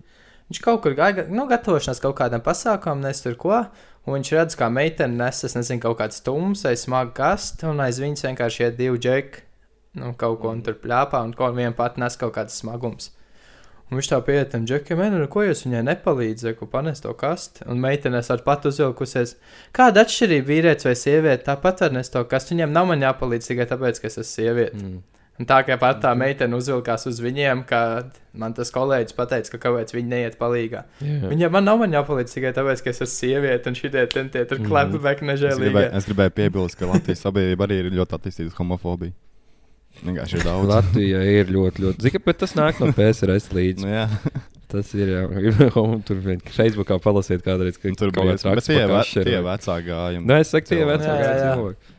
Viņš 0.50 0.62
kaut 0.66 0.82
kur 0.82 0.96
gāja, 0.98 1.28
nu, 1.30 1.46
gatavošanās 1.48 2.02
kaut 2.02 2.18
kādam 2.18 2.42
pasākumam, 2.42 3.02
nes 3.06 3.22
tur 3.22 3.36
ko. 3.36 3.66
Un 4.06 4.14
viņš 4.16 4.32
redz, 4.34 4.56
kā 4.58 4.70
meitene 4.70 5.24
nes, 5.24 5.44
es 5.44 5.56
nezinu, 5.56 5.82
kaut 5.84 6.00
kādu 6.00 6.14
stumsu 6.14 6.68
vai 6.68 6.76
smagu 6.76 7.14
kastu, 7.14 7.68
un 7.70 7.80
aiz 7.80 8.00
viņas 8.00 8.26
vienkārši 8.26 8.64
iet 8.64 8.78
divi 8.78 8.98
džeki. 8.98 9.46
Nu, 9.94 10.14
kaut 10.18 10.40
ko 10.42 10.50
un 10.50 10.62
tur 10.62 10.74
plāpā, 10.74 11.22
un 11.24 11.34
ko 11.34 11.52
viena 11.52 11.76
pati 11.76 12.02
nes 12.02 12.18
kaut 12.18 12.34
kāds 12.34 12.58
smagums. 12.62 13.12
Un 13.90 13.98
viņš 13.98 14.08
tā 14.12 14.20
pieiet 14.22 14.52
tam 14.54 14.66
džekiem, 14.70 15.00
nu, 15.18 15.28
ko 15.34 15.42
jūs 15.48 15.64
viņai 15.66 15.82
nepalīdzat, 15.88 16.58
ko 16.60 16.68
panest 16.70 17.04
to 17.08 17.14
kastu. 17.18 17.64
Un 17.66 17.80
meitenes 17.82 18.30
ar 18.30 18.44
pat 18.46 18.68
uzvilkusies. 18.70 19.36
Kāda 19.74 20.04
atšķirība 20.06 20.46
vīrietis 20.46 20.86
vai 20.86 20.94
sieviete? 21.00 21.44
Tāpat 21.48 21.82
var 21.88 21.96
nest 21.98 22.14
to 22.14 22.22
kastu. 22.30 22.54
Viņiem 22.54 22.70
nav 22.76 22.86
man 22.92 23.02
jāpalīdz 23.02 23.50
tikai 23.50 23.66
tāpēc, 23.72 23.98
ka 24.04 24.12
es 24.12 24.20
esmu 24.22 24.30
sieviete. 24.30 24.78
Mm. 24.78 25.00
Un 25.40 25.48
tā 25.48 25.62
kā 25.64 25.78
pat 25.80 26.02
tā 26.04 26.10
meitene 26.20 26.54
uzvilkās 26.58 27.06
uz 27.08 27.22
viņiem, 27.24 27.62
kad 27.66 28.12
man 28.36 28.52
tas 28.54 28.70
kolēģis 28.76 29.16
pateica, 29.16 29.54
ka 29.54 29.62
kāpēc 29.70 29.94
viņi 29.96 30.12
neiet 30.12 30.36
palīdzīgā. 30.38 30.82
Jā. 31.00 31.30
Viņam 31.32 31.54
man 31.56 31.64
nav 31.64 31.80
man 31.80 31.96
jāpalīdz 31.96 32.34
tikai 32.36 32.52
tāpēc, 32.58 32.84
ka 32.84 32.92
es 32.92 33.00
esmu 33.00 33.08
sieviete 33.14 33.72
un 33.72 33.78
šitie 33.80 34.04
tentie 34.12 34.44
tur 34.46 34.60
Mhm. 34.60 34.68
klepbek 34.68 35.24
Es 35.24 35.24
gribēju, 35.24 35.32
nežēlīgi. 35.32 35.96
es 35.96 36.06
gribēju 36.12 36.36
piebilst, 36.42 36.78
ka 36.78 36.86
Latvijas 36.92 37.24
sabiedrība 37.24 37.66
arī 37.70 37.80
ir 37.86 37.90
ļoti 37.96 38.20
attīstīta 38.20 38.54
homofobija. 38.60 39.14
Vienkārši 40.04 40.40
ir 40.40 40.48
daudz. 40.48 40.70
Latvija 40.72 41.26
ir 41.28 41.52
ļoti, 41.52 41.84
ļoti. 41.86 42.06
Zini, 42.06 42.24
bet 42.26 42.40
tas 42.42 42.56
nāk 42.58 42.80
no 42.80 42.90
PSRS 42.96 43.52
līdzi. 43.56 43.84
Nu, 43.84 43.92
jā, 43.92 44.08
Tas 44.70 44.92
ir 44.94 45.10
jā, 45.10 45.22
un 45.82 46.02
tur 46.08 46.20
vien 46.22 46.42
Facebookā 46.46 47.00
palasiet 47.02 47.42
kādreiz, 47.46 47.80
ka 47.82 47.90
tur 47.98 48.12
kaut 48.14 48.30
kāds 48.30 48.46
raksts 48.46 48.70
tie, 48.70 48.84
ve, 48.86 49.00
tie 49.26 49.40
vecā 49.46 49.78
gājumi. 49.88 50.30
Nē, 50.30 50.44
es 50.44 50.52
saku, 50.54 50.70
tie 50.70 50.84
jā. 50.84 50.98
cilvēki. 51.02 51.96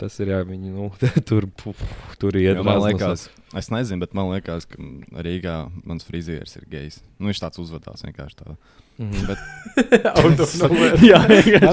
Tas 0.00 0.14
ir 0.24 0.30
jā, 0.32 0.38
viņi 0.48 0.72
nu, 0.72 0.86
tur, 1.28 1.44
puf, 1.60 1.80
tur 2.22 2.38
iet. 2.40 2.56
Jo 2.56 2.64
Man 2.64 2.80
liekas, 2.86 3.26
es 3.60 3.68
nezinu, 3.68 4.00
bet 4.00 4.16
man 4.16 4.30
liekas, 4.32 4.64
ka 4.70 4.80
Rīgā 5.26 5.56
mans 5.84 6.08
frizieris 6.08 6.56
ir 6.56 6.64
gejs. 6.72 7.02
Nu, 7.18 7.28
viņš 7.28 7.42
tāds 7.42 7.60
uzvedās 7.60 8.06
vienkārši 8.06 8.38
tā. 8.38 8.56
Mhm. 9.00 9.26
Bet, 9.26 9.38
Out 10.24 10.40
of 10.40 10.50
nowhere. 10.60 10.96
Jā, 11.10 11.20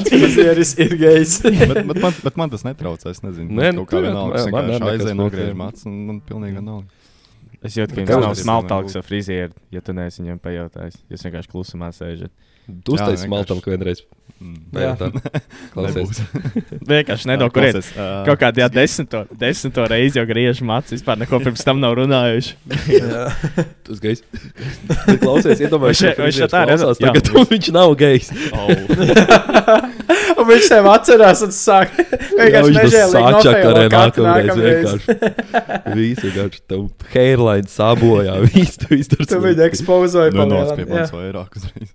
frizieris 0.07 0.73
ir 0.79 0.93
gejs. 0.99 1.39
bet, 1.43 1.81
bet, 1.89 1.99
man, 1.99 2.13
bet 2.23 2.37
man 2.39 2.53
tas 2.53 2.63
netraucē. 2.63 3.11
Es 3.11 3.19
nezinu, 3.25 3.49
Nē, 3.51 3.71
man 3.71 3.81
nu, 3.81 3.83
kaut 3.83 3.97
kā 3.97 4.03
vienalga. 4.05 4.39
Es 4.39 4.47
man 4.53 4.69
vienkārši 4.71 4.93
aizēju, 4.93 5.17
no 5.17 5.25
nogriežu 5.25 5.57
matus 5.59 5.87
un 5.89 5.97
man 6.07 6.21
pilnīgi 6.29 6.59
vienalga. 6.61 7.03
Es 7.65 7.75
jūtu, 7.75 7.97
ka 7.97 8.05
jums 8.05 8.23
nav 8.23 8.35
smaltāks 8.37 8.95
ar 8.95 9.03
frizieru, 9.03 9.55
ja 9.73 9.81
tu 9.83 9.95
neesi 9.97 10.21
viņam 10.21 10.39
pajautājis. 10.43 10.99
Jūs 11.11 11.25
vienkārši 11.27 11.51
klusumā 11.51 11.89
sēžat. 11.95 12.31
Tu 12.84 12.95
uztaisīji 12.97 13.27
Jā, 13.27 13.32
vienkārši. 13.32 13.62
ka 13.63 13.69
vienreiz 13.75 13.99
Mm. 14.38 14.58
pajautā. 14.69 15.08
Klausies. 15.73 16.19
Vienkārši 16.86 17.25
nedo, 17.25 17.47
kur 17.49 17.63
iet. 17.65 17.80
Kaut 18.27 18.38
kādā 18.38 18.67
desmito, 18.69 19.23
desmito 19.34 19.82
reizi 19.89 20.19
jau 20.19 20.27
griež 20.30 20.60
macis, 20.62 20.99
vispār 20.99 21.17
neko 21.23 21.39
pirms 21.41 21.63
tam 21.65 21.80
nav 21.82 21.95
runājuši. 21.97 22.51
Tas 23.88 23.97
gejs. 24.03 24.21
Bet 24.86 25.17
Klausies, 25.23 25.58
še- 25.97 26.13
vai 26.21 26.30
še 26.38 26.45
tā 26.53 26.62
Jā. 27.01 27.03
tagad, 27.08 27.25
viņš 27.49 27.71
nav 27.73 27.95
gejs. 27.97 28.30
Un 30.38 30.45
viņš 30.51 30.67
tev 30.69 30.86
atcerās 30.91 31.41
un 31.47 31.51
sāk 31.56 31.95
vienkārši 31.97 32.75
nežēlīgi 32.77 33.32
nofeilo 33.34 33.88
katru 33.89 34.27
nākamreiz. 34.27 35.01
Visu 35.97 36.30
vienkārši 36.30 36.62
tev 36.69 36.86
hairline 37.15 37.65
sabojā. 37.73 38.38
Visu 38.53 38.84
tu 38.86 38.93
izdari. 39.01 39.25
Tu 39.34 39.41
viņu 39.43 39.65
ekspozoji 39.71 40.36
Nu, 40.38 40.45
nāc 40.51 40.75
pie 40.77 40.86
jā. 40.86 40.91
manis 40.93 41.10
vairāk 41.15 41.58
uzreiz. 41.58 41.89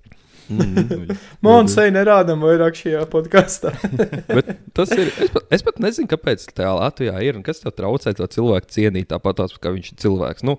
Mm. 0.63 1.17
Man 1.45 1.69
seja 1.71 1.93
nerādām 1.95 2.43
vairāk 2.45 2.77
šajā 2.79 3.03
podkāstā. 3.11 3.73
Bet 4.37 4.51
tas 4.77 4.93
ir. 4.95 5.09
Es 5.25 5.31
pat, 5.33 5.47
es 5.57 5.65
pat 5.67 5.79
nezinu, 5.83 6.09
kāpēc 6.11 6.45
tā 6.57 6.69
Latvijā 6.77 7.15
ir 7.25 7.39
un 7.39 7.45
kas 7.47 7.63
tev 7.63 7.75
traucē 7.79 8.13
to 8.19 8.27
cilvēku 8.31 8.71
cienīt 8.73 9.09
tāpat, 9.13 9.41
kā 9.63 9.73
viņš 9.75 9.93
ir 9.95 10.01
cilvēks. 10.05 10.45
Nu, 10.47 10.59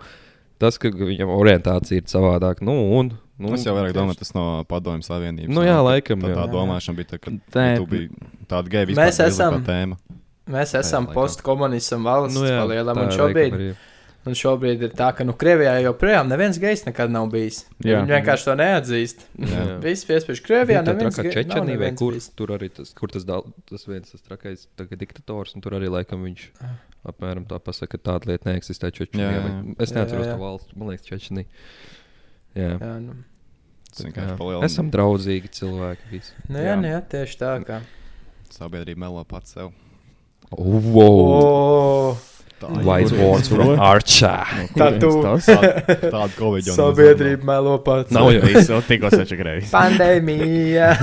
tas, 0.62 0.80
ka 0.82 0.92
viņam 0.94 1.32
orientācija 1.36 2.02
ir 2.02 2.10
savādāka. 2.12 2.66
Nu, 2.66 2.76
un, 3.00 3.14
nu, 3.38 3.54
es 3.58 3.66
jau 3.68 3.76
vairāk 3.78 3.96
domāju, 3.96 4.20
tas 4.24 4.34
no 4.38 4.48
Padomju 4.70 5.06
Savienības. 5.08 5.54
Nu, 5.54 5.64
jā, 5.68 5.78
laikam, 5.86 6.24
Tā, 6.26 6.34
tā 6.40 6.48
domāšana 6.52 7.00
bija, 7.00 7.14
tā, 7.14 7.22
ka 7.22 7.34
Nē, 7.38 7.70
tu 7.80 7.88
biji 7.90 8.10
tāda 8.50 8.74
geja 8.74 8.92
Mēs 8.92 9.18
vispār 9.20 9.32
esam- 9.32 9.60
tā 9.60 9.66
tēma. 9.72 10.00
Mēs 10.54 10.74
esam 10.76 11.06
postkomunismu 11.08 12.04
valsts 12.04 12.36
nu, 12.36 12.44
jā, 12.50 12.58
pa 12.60 12.66
lielam, 12.74 12.98
tā 13.00 13.04
un 13.06 13.14
šobrīd, 13.16 13.54
arī. 13.56 13.70
Un 14.28 14.38
šobrīd 14.38 14.86
ir 14.88 14.94
tā, 14.98 15.10
ka 15.18 15.26
nu, 15.28 15.36
Krievijā 15.40 15.76
joprojām 15.84 16.30
neviens 16.32 16.60
gejs 16.62 16.86
nekad 16.88 17.12
nav 17.14 17.28
bijis. 17.34 17.64
Jā. 17.84 18.02
Viņi 18.02 18.16
vienkārši 18.16 18.48
to 18.50 18.56
neatzīst. 18.60 19.26
Visi 19.86 20.10
piespiež 20.10 20.44
Krievijā, 20.46 20.84
tā 20.88 20.96
gejs 21.00 21.20
nav 21.20 21.30
Čečenija, 21.36 21.82
vai 21.82 21.92
kur, 22.00 22.16
bijis. 22.16 22.30
tur 22.38 22.56
arī 22.56 22.72
tas, 22.74 22.94
kur 22.98 23.12
tas, 23.14 23.28
dal, 23.28 23.50
tas 23.70 23.88
viens 23.90 24.14
tas 24.14 24.24
trakais 24.24 24.68
diktators, 25.04 25.58
un 25.58 25.66
tur 25.66 25.78
arī 25.80 25.92
laikam 25.92 26.24
viņš 26.28 26.48
apmēram 27.12 27.46
tā 27.50 27.60
pasaka, 27.60 27.98
ka 27.98 28.12
tāda 28.12 28.32
lieta 28.32 28.52
neeksistē 28.52 28.94
Čečenijā. 28.96 29.44
Es 29.84 29.92
neatceros 29.96 30.30
to 30.30 30.34
jā. 30.36 30.40
valsts, 30.40 30.80
man 30.80 30.94
liekas, 30.94 31.10
Čečenija. 31.12 31.50
Jā. 32.56 32.74
Jā, 32.78 32.96
nu. 33.04 33.20
Palielina. 33.94 34.66
Esam 34.66 34.90
draudzīgi 34.94 35.52
cilvēki. 35.54 36.10
Visi. 36.10 36.34
Nu, 36.50 36.58
jā, 36.58 36.74
Jā. 36.74 36.78
nu, 36.82 36.94
tieši 37.12 37.38
tā. 37.38 37.54
Kā. 37.68 37.82
Sabiedrība 38.54 39.06
melo 39.06 39.24
pats 39.30 39.54
sev. 39.54 39.74
Wow. 40.54 41.20
O, 41.34 42.18
Wise 42.84 43.14
words 43.18 43.50
from 43.52 43.76
Archā. 43.78 44.36
Tā 44.76 44.90
tu 45.02 45.12
Tāda 45.24 46.30
covid 46.38 46.70
jau 46.70 46.76
sabiedrība 46.78 47.48
melo 47.50 47.78
pats. 47.84 48.14
Nav 48.16 48.32
jau 48.36 48.44
Visu 48.48 48.80
tikko 48.88 49.12
sačakarējis. 49.14 49.72
Pandēmija. 49.74 50.94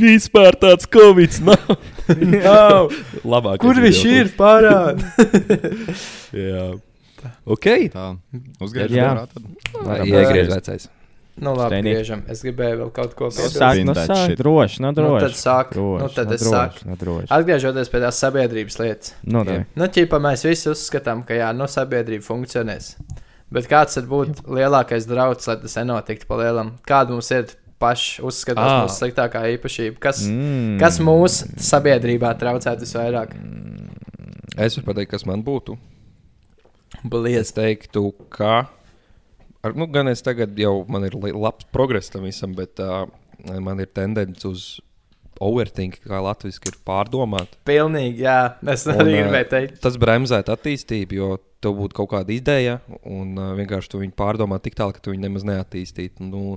vispār 0.00 0.56
tāds 0.60 0.88
covid 0.90 1.38
nav. 1.46 1.76
Nav. 2.08 2.92
Labāk. 3.24 3.60
Kur 3.62 3.80
viņš 3.82 4.02
ir? 4.10 4.32
Pārād. 4.38 5.02
Jā. 6.36 6.66
Ok. 7.46 7.66
Tā, 7.94 8.10
uzgriež 8.62 8.94
Jā. 8.94 9.10
Iegriež 10.04 10.52
vecais. 10.52 10.88
Nu, 11.38 11.52
labi, 11.54 11.68
Steini. 11.76 11.90
griežam. 11.92 12.22
Es 12.32 12.40
gribēju 12.42 12.78
vēl 12.80 12.90
kaut 12.96 13.14
ko 13.14 13.28
piebilst. 13.28 13.58
Sāk 13.60 13.82
no 13.84 13.92
That 13.92 14.08
sāk, 14.08 14.36
droši, 14.38 14.80
no 14.80 14.90
Nu, 14.90 14.94
droši. 14.96 15.20
tad 15.26 15.34
sāk. 15.36 15.72
Droši, 15.74 16.02
Nu, 16.02 16.08
tad 16.08 16.26
no 16.28 16.32
es 16.34 16.40
droši, 16.40 16.54
sāku. 16.56 16.86
No 16.88 16.96
droši. 16.96 17.28
Atgriežoties 17.36 17.90
pie 17.92 18.00
tās 18.00 18.20
sabiedrības 18.24 18.78
lietas. 18.80 19.12
Nu, 19.22 19.42
tā. 19.44 19.58
Nu, 19.76 19.84
ķipa, 19.84 20.16
mēs 20.24 20.44
visi 20.48 20.70
uzskatām, 20.72 21.26
ka 21.28 21.34
jā, 21.34 21.50
nu, 21.54 21.64
sabiedrība 21.68 22.24
funkcionēs. 22.24 22.94
Bet 23.52 23.68
kāds 23.68 23.94
tad 23.94 24.08
būtu 24.08 24.42
lielākais 24.48 25.04
drauds, 25.06 25.46
lai 25.46 25.56
tas 25.60 25.76
nenotiktu 25.76 26.26
pa 26.26 26.34
lielam? 26.40 26.72
Kāda 26.88 27.10
mums 27.10 27.30
ir 27.30 27.46
paša 27.78 28.22
uzskatās 28.24 28.70
Ah. 28.72 28.86
mūsu 28.86 28.96
sliktākā 29.04 29.44
īpašība? 29.58 30.00
Kas, 30.00 30.22
Mm. 30.26 30.78
kas 30.80 30.98
mūsu 30.98 31.52
sabiedrībā 31.60 32.32
traucētu 32.40 32.80
visvairāk? 32.80 33.36
Es 34.56 34.74
varu 34.78 34.86
pateikt, 34.94 35.10
kas 35.10 35.26
man 35.26 35.44
būtu. 35.44 35.76
Blies. 37.04 37.40
Es 37.40 37.52
teiktu, 37.52 38.14
ka. 38.30 38.68
Ar, 39.66 39.76
nu, 39.78 39.88
gan 39.90 40.10
es 40.10 40.22
tagad 40.24 40.56
jau 40.60 40.80
man 40.92 41.06
ir 41.08 41.16
labs 41.34 41.66
progress 41.74 42.12
tam 42.12 42.26
visam, 42.28 42.54
bet 42.56 42.82
uh, 42.82 43.04
man 43.62 43.82
ir 43.82 43.90
tendence 43.94 44.46
uz 44.48 44.66
overthink, 45.42 45.98
kā 46.06 46.20
latviešu 46.24 46.70
ir 46.70 46.78
pārdomāt. 46.86 47.58
Pilnīgi, 47.68 48.24
jā. 48.24 48.56
Es 48.72 48.86
arī 48.88 49.18
gribēju 49.18 49.50
teikt. 49.52 49.80
Tas 49.84 49.98
bremzētu 50.00 50.54
attīstību, 50.54 51.18
jo 51.18 51.30
tev 51.64 51.76
būtu 51.80 51.98
kaut 51.98 52.12
kāda 52.14 52.32
ideja, 52.32 52.78
un 53.02 53.34
uh, 53.36 53.52
vienkārši 53.58 53.92
tu 53.92 54.00
viņu 54.00 54.16
pārdomā 54.16 54.60
tik 54.64 54.78
tālu, 54.78 54.96
ka 54.96 55.02
tu 55.04 55.12
viņu 55.12 55.26
nemaz 55.26 55.46
neattīstītu. 55.48 56.24
Nu, 56.30 56.56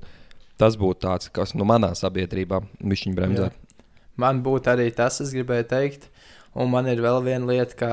tas 0.60 0.78
būtu 0.80 1.04
tāds, 1.08 1.32
kas 1.34 1.56
nu, 1.58 1.68
manā 1.68 1.92
sabiedrībā 1.98 2.62
viņš 2.80 3.08
bremzē. 3.18 3.50
Man 4.20 4.44
būtu 4.44 4.74
arī 4.74 4.90
tas, 4.96 5.22
es 5.24 5.32
gribēju 5.36 5.68
teikt. 5.72 6.10
Un 6.60 6.72
man 6.72 6.88
ir 6.92 7.00
vēl 7.04 7.22
viena 7.24 7.48
lieta, 7.48 7.76
ka 7.80 7.92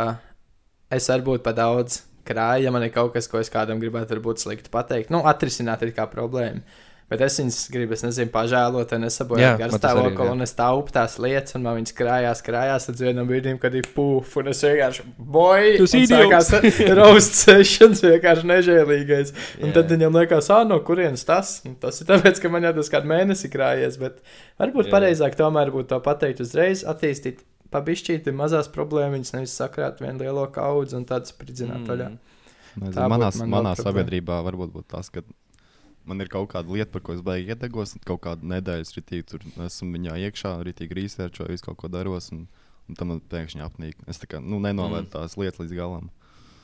es 0.92 1.06
varu 1.10 1.32
būt 1.32 1.44
pa 1.46 1.52
daudz 1.54 2.00
krāja, 2.26 2.66
ja 2.66 2.74
man 2.74 2.84
ir 2.86 2.92
kaut 2.94 3.14
kas, 3.14 3.30
ko 3.30 3.40
es 3.42 3.52
kādam 3.52 3.80
gribētu 3.82 4.16
varbūt 4.16 4.42
slikti 4.42 4.72
pateikt. 4.72 5.12
Nu, 5.14 5.22
atrisināt 5.28 5.84
ir 5.86 5.94
kā 5.96 6.08
problēma. 6.10 6.64
Bet 7.06 7.20
es 7.22 7.36
viņas 7.38 7.56
gribu, 7.70 7.94
es 7.94 8.00
nezinu, 8.02 8.32
pažēlot, 8.34 8.90
nesabojāt 8.98 9.60
tas 9.60 9.76
garstāvokli, 9.76 10.24
un 10.32 10.42
es 10.42 10.52
taupu 10.58 10.90
tās 10.90 11.12
lietas, 11.22 11.54
un 11.54 11.62
man 11.62 11.76
viņas 11.78 11.94
krājās, 11.94 12.42
krājās, 12.42 12.88
tad 12.88 12.98
vienam 12.98 13.28
brīdim, 13.28 13.60
kad 13.62 13.76
ir 13.78 13.86
pūf, 13.94 14.32
un 14.40 14.50
es 14.50 14.64
vienkārši 14.66 15.04
un 15.06 15.86
esi 15.86 16.02
sākās 16.10 16.50
roast 16.98 17.38
sessions, 17.38 18.02
vienkārši 18.02 18.50
nežēlīgais. 18.50 19.30
Un 19.60 19.70
Jā. 19.70 19.76
tad 19.78 19.94
viņam 19.94 20.18
liekas, 20.18 20.50
ah, 20.50 20.66
no 20.66 20.80
kurienes 20.88 21.22
tas? 21.28 21.60
Un 21.68 21.78
tas 21.78 22.02
ir 22.02 22.10
tāpēc, 22.10 22.42
ka 22.42 22.50
man 22.50 22.66
jau 22.66 22.74
tas 22.80 22.90
kādu 22.96 23.12
mēnesi 23.14 23.52
krājies, 23.54 24.00
bet 24.02 24.18
varbūt 24.58 24.88
Jā. 24.90 24.96
pareizāk 24.98 25.38
tomēr 25.38 25.70
būtu 25.76 25.92
to 25.94 26.02
pateikt 26.02 26.42
uzreiz, 26.42 26.82
attīstīt 26.90 27.46
pabišķīti 27.72 28.34
mazās 28.36 28.68
problēmas, 28.72 29.32
nevis 29.34 29.56
sakrāt 29.58 30.00
vienu 30.02 30.24
lielo 30.24 30.46
kaudzi 30.52 30.96
un 30.98 31.06
tādu 31.08 31.30
spridzināt 31.30 31.82
Mm. 31.82 31.88
vaļā. 31.90 32.08
Nezinu, 32.76 32.94
Tā 32.94 33.08
manā, 33.08 33.30
manā 33.48 33.72
sabiedrībā 33.78 34.42
varbūt 34.44 34.72
būtu 34.74 34.88
tas, 34.88 35.08
ka 35.08 35.22
man 36.04 36.20
ir 36.20 36.28
kaut 36.28 36.50
kāda 36.52 36.72
lieta, 36.72 36.90
par 36.92 37.02
ko 37.02 37.14
es 37.16 37.22
baigi 37.24 37.54
iedegos, 37.54 37.94
un 37.96 38.04
kaut 38.04 38.20
kādu 38.26 38.46
nedēļu 38.46 38.84
es 38.84 38.94
ritīgi 38.96 39.26
tur 39.30 39.40
esmu 39.64 39.96
viņā 39.96 40.18
iekšā, 40.28 40.52
ritīgi 40.68 40.98
researchoju, 41.00 41.50
visu 41.50 41.64
kaut 41.64 41.78
ko 41.80 41.88
daros, 41.88 42.30
un, 42.32 42.46
un 42.88 42.98
tam 42.98 43.08
man 43.14 43.22
pēkšņi 43.32 43.64
apnīk. 43.64 43.96
Es 44.06 44.20
tā 44.22 44.28
kā 44.30 44.42
nu, 44.42 44.60
nenovēlu 44.60 45.06
mm. 45.06 45.12
tās 45.14 45.38
lietas 45.40 45.62
līdz 45.64 45.74
galam. 45.78 46.10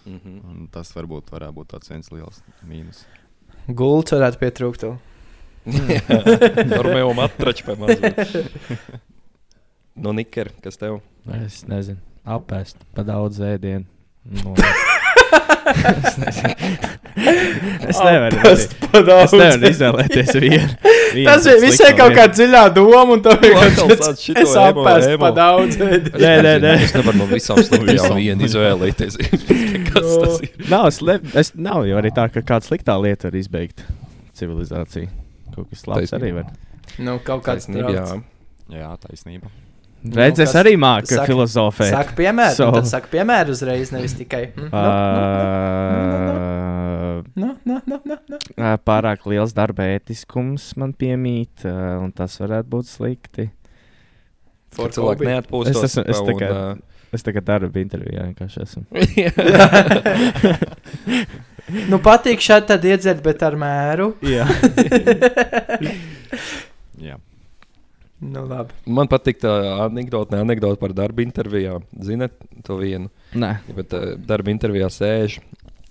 Mm 0.04 0.18
-hmm. 0.18 0.38
Un 0.50 0.68
tas 0.68 0.90
varbūt 0.96 1.30
varētu 1.30 1.54
būt 1.54 1.68
tāds 1.72 1.90
viens 1.90 2.10
liels 2.12 2.42
mīnus. 2.66 3.04
Gults 3.68 4.12
varētu 4.12 4.38
pietrūkt. 4.38 4.80
tev. 4.80 4.98
Normāli 6.74 7.14
matračs 7.14 7.62
pie 7.62 7.76
manis. 7.78 8.36
No 9.96 10.12
Nikera, 10.16 10.50
kas 10.64 10.78
tev? 10.80 11.00
Es 11.42 11.62
nezinu, 11.68 12.00
apēst 12.24 12.80
pa 12.96 13.04
daudz 13.06 13.40
ēdienu. 13.44 13.84
Nu, 14.22 14.54
es 14.56 16.16
nezinu. 16.22 16.88
es 17.90 17.98
nevaru. 18.00 18.38
Es 18.52 18.66
nevaru 19.34 19.68
izvēlēties 19.68 20.30
vienu. 20.40 20.68
vienu 21.16 21.26
Tas 21.28 21.44
bija 21.44 21.58
visai 21.60 21.90
kaut 21.98 22.14
kāda 22.16 22.32
dziļā 22.38 22.62
doma, 22.76 23.16
un 23.16 23.24
tā 23.24 23.34
vienkārši 23.42 24.36
es 24.42 24.54
apēstu 24.62 25.18
pa 25.20 25.32
daudz. 25.36 25.78
Nē, 25.78 26.32
nē, 26.46 26.54
nē. 26.62 26.74
Es 26.86 26.94
nevaru 26.96 27.20
no 27.20 27.26
visām 27.30 27.60
stāvām 27.66 28.16
vienu 28.16 28.48
izvēlēties. 28.48 29.18
kas 29.90 30.06
tas 30.06 30.38
ir? 30.46 30.54
Nav, 30.72 30.88
slep, 30.94 31.26
es, 31.38 31.52
nav 31.58 31.84
jau 31.90 31.98
arī 32.00 32.14
tā, 32.16 32.28
ka 32.32 32.44
kāda 32.54 32.70
sliktā 32.70 32.96
lieta 33.02 33.28
var 33.28 33.40
izbeigt 33.42 33.84
civilizāciju. 34.38 35.10
Kaut 35.52 35.68
kas 35.68 35.84
labs 35.90 36.14
Taisnība. 36.14 36.22
arī 36.22 36.32
var. 36.38 36.54
Nu, 37.02 37.18
kaut 37.26 37.44
kāds 37.44 37.68
trauc. 37.68 38.22
Jā, 38.72 38.94
taisnība. 39.02 39.52
Redz, 40.02 40.40
es 40.42 40.50
kas- 40.50 40.58
arī 40.64 40.72
māku 40.82 41.06
saka- 41.06 41.28
filozofēt. 41.30 41.92
Saka, 41.94 42.10
piemēram, 42.18 42.56
So- 42.56 42.66
so. 42.66 42.72
tad 42.74 42.86
saka, 42.90 43.06
piemēram, 43.12 43.50
uzreiz, 43.54 43.92
nevis 43.94 44.14
tikai. 44.18 44.48
Uh, 44.58 44.72
nu, 47.38 47.52
nu, 47.64 47.76
nu, 47.86 48.00
nu, 48.04 48.16
nu. 48.28 48.36
ā, 48.58 48.74
Pārāk 48.82 49.22
liels 49.30 49.52
darba 49.54 49.82
ētiskums 49.94 50.72
man 50.76 50.90
piemīt, 50.92 51.54
ā, 51.62 52.02
un 52.02 52.10
tas 52.12 52.34
varētu 52.42 52.66
būt 52.74 52.86
slikti. 52.90 53.46
Cilvēki 54.74 55.22
neatpūstas. 55.28 55.84
Es 55.84 55.94
esmu- 55.96 56.08
es 56.10 56.18
tā 56.26 56.32
kā- 56.40 56.78
Es 57.12 57.20
tagad 57.22 57.44
darbu 57.44 57.76
intervijā 57.76 58.24
vienkārši 58.32 58.58
esmu. 58.64 58.84
Nu, 61.88 61.98
patīk 62.02 62.40
šādi 62.42 62.66
tad 62.72 62.82
iedzert, 62.84 63.20
bet 63.22 63.38
ar 63.46 63.54
mēru. 63.56 64.08
Jā. 64.26 64.46
Nu, 68.22 68.44
labi. 68.46 68.74
Man 68.86 69.08
patīk 69.10 69.40
tā 69.42 69.50
anekdote, 69.88 70.30
ne 70.36 70.44
anekdote 70.44 70.78
par 70.78 70.92
darba 70.94 71.24
intervijā. 71.24 71.80
Ziniet, 72.06 72.36
to 72.66 72.76
vienu. 72.78 73.10
Nē, 73.34 73.56
Bet 73.74 73.94
uh, 73.98 74.12
darba 74.16 74.52
intervijā 74.54 74.86
sēž 74.94 75.40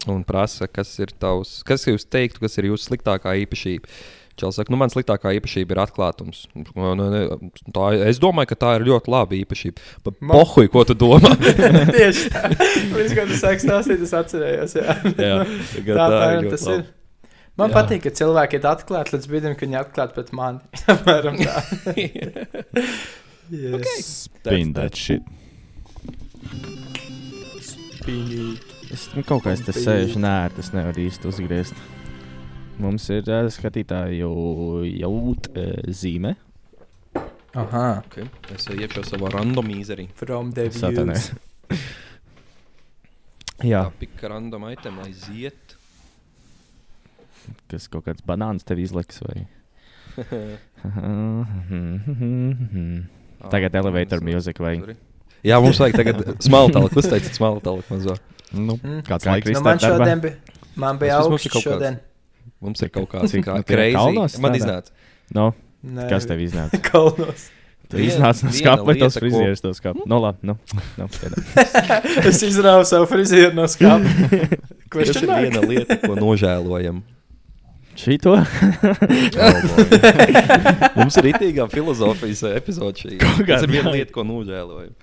un 0.09 0.23
prasa, 0.25 0.65
kas 0.71 0.93
ir 1.03 1.11
tavs, 1.21 1.59
kas 1.67 1.83
jūs 1.89 2.07
teiktu, 2.09 2.39
kas 2.41 2.55
ir 2.57 2.69
jūsu 2.71 2.87
sliktākā 2.89 3.35
īpašība. 3.43 3.91
Čels 4.39 4.55
saka, 4.57 4.71
nu, 4.71 4.77
man 4.79 4.89
sliktākā 4.89 5.33
īpašība 5.37 5.75
ir 5.75 5.81
atklātums. 5.83 6.45
Nu, 6.55 6.93
ne, 6.97 7.09
ne, 7.11 7.49
Tā, 7.75 7.89
es 8.07 8.17
domāju, 8.23 8.47
ka 8.53 8.57
tā 8.63 8.71
ir 8.79 8.87
ļoti 8.87 9.11
laba 9.11 9.35
īpašība. 9.37 9.83
Pa 10.07 10.13
Man- 10.23 10.39
Pohuj, 10.39 10.69
ko 10.71 10.85
tu 10.87 10.95
domā? 10.97 11.33
Tieši 11.97 12.31
tā. 12.31 12.47
Līdz 12.95 13.13
ko 13.19 13.27
tu 13.29 13.37
sāki 13.43 13.65
stāstīt, 13.67 14.01
es 14.07 14.15
atcerējos. 14.17 14.77
Jā, 14.79 14.95
Jā, 15.19 15.35
tā, 15.75 15.83
tā, 15.91 16.07
tā 16.15 16.31
ļoti 16.39 16.55
tas 16.55 16.65
laba. 16.71 16.79
ir. 16.79 16.89
Man 17.59 17.67
Jā. 17.67 17.73
jā. 17.73 17.77
patīk, 17.77 18.03
ka 18.05 18.11
cilvēki 18.15 18.57
ir 18.57 18.67
atklāti 18.69 19.15
līdz 19.15 19.27
brīdim, 19.27 19.55
kad 19.59 19.67
viņi 19.67 19.79
atklāti 19.81 20.15
pret 20.17 20.29
mani. 20.37 20.61
Apmēram 20.93 21.39
tā. 21.41 21.55
yes. 23.51 23.73
okay. 23.77 24.03
Spin 24.07 24.73
that 24.77 24.95
shit. 24.95 25.25
es 28.91 29.03
nu, 29.15 29.23
kaut 29.27 29.43
kā 29.45 29.53
es 29.53 29.65
te 29.65 29.75
sēžu, 29.75 30.19
nē, 30.23 30.35
tas 30.55 30.71
nevar 30.75 30.97
īsti 30.97 31.29
uzgriezt. 31.29 31.83
Mums 32.81 33.05
ir 33.13 33.27
uh, 33.29 33.45
skatītāju 33.51 34.31
jaut 34.87 35.51
uh, 35.51 35.75
zīme. 35.91 36.33
Aha. 37.51 37.85
Okay. 38.07 38.29
Es 38.55 38.65
iekšā 38.71 39.03
savā 39.05 39.29
randomizerī. 39.35 40.07
From 40.15 40.53
the 40.55 40.69
Satanē. 40.71 41.19
views. 41.19 41.31
Jā, 43.61 43.83
Tā 43.91 43.99
pika 43.99 44.31
random 44.31 44.63
item, 44.71 44.97
lai 45.03 45.11
ziet. 45.13 45.70
Kas 47.71 47.87
kaut 47.91 48.05
kāds 48.05 48.21
banāns 48.27 48.63
tev 48.67 48.77
izliks 48.83 49.17
vai? 49.25 49.37
Tagad 53.51 53.75
elevator 53.75 54.21
music 54.23 54.59
vajag. 54.61 54.95
Jā, 55.41 55.57
mums 55.63 55.79
vajag 55.81 55.95
tagad 55.97 56.17
smaltālu. 56.45 56.89
Kas 56.93 57.07
teica 57.09 57.31
smaltālu 57.33 57.81
mazo? 57.89 58.13
Nu, 58.53 58.75
Mm. 58.77 59.01
kāds 59.07 59.23
Kā 59.25 59.31
laiks? 59.33 59.49
Nu, 59.55 59.61
man 59.65 59.79
šodien 59.81 60.19
bija, 60.21 60.35
man 60.75 60.97
bija 60.99 61.17
Tas 61.17 61.27
mums 61.27 61.45
ir 61.45 61.49
augsts 61.49 61.53
kaut 61.53 61.63
kāds. 61.63 61.73
šodien. 61.79 61.95
Mums 62.61 62.81
ir 62.81 62.89
kaut 62.89 63.09
kāds 63.09 63.31
crazy. 63.65 64.39
Man 64.41 64.53
iznāca. 64.59 64.89
No, 65.33 65.53
Nē, 65.83 66.09
kas 66.09 66.25
tev 66.29 66.37
iznāca? 66.43 66.77
Kalnos. 66.91 67.47
Tu 67.89 67.97
iznāc 68.05 68.43
no 68.43 68.49
skāpja, 68.55 68.85
vai 68.85 68.95
ko- 68.99 69.09
frizieris 69.09 69.61
to 69.63 69.69
skāpja? 69.73 70.05
No 70.05 70.19
labi, 70.21 70.37
nu. 70.47 70.55
nu 70.97 71.07
piedod. 71.07 71.43
es 72.27 72.43
izrāvu 72.45 72.85
savu 72.85 73.05
frizieru 73.09 73.53
no 73.55 73.63
skāpja. 73.65 74.11
Tas 74.91 75.09
tur 75.15 75.23
ir 75.23 75.29
viena 75.49 75.61
lieta, 75.65 75.97
ko 76.05 76.15
nožēlojam. 76.19 77.01
Šito? 78.01 78.33
Mums 80.97 81.17
ir 81.21 81.27
itīgā 81.33 81.67
filozofijas 81.71 82.41
epizode 82.55 83.03
šī. 83.03 83.19
Tas 83.21 83.67
ir 83.67 83.73
viena 83.75 83.93
lieta, 83.93 84.13
ko 84.15 84.25
nožēlojam. 84.25 84.95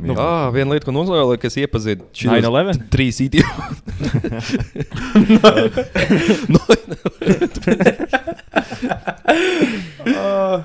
Nu, 0.00 0.14
ah, 0.16 0.48
viena 0.54 0.72
lieta, 0.72 0.86
ko 0.88 0.94
nožēloju, 0.96 1.38
kas 1.42 1.58
iepazina 1.60 2.06
šīs 2.16 2.30
9/11? 2.40 2.88
trīs 2.92 3.20
Oh, 10.10 10.64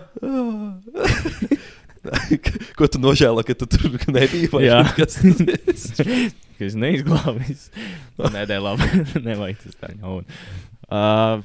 Ko 2.77 2.87
tu 2.91 2.99
nožēlo, 3.01 3.41
ka 3.45 3.55
tu 3.57 3.67
tur 3.69 3.95
nebija? 4.13 4.49
Jā. 4.61 4.79
Kas 4.97 5.17
tas 5.17 5.39
ir? 5.41 6.31
es 6.61 6.75
neizglābīju. 6.79 7.55
Nē, 8.21 8.45
nē, 8.47 8.57
labi. 8.61 8.89
Nevajag 9.25 9.63
tas 9.63 9.75
tā. 9.81 9.91
Uh, 10.85 11.41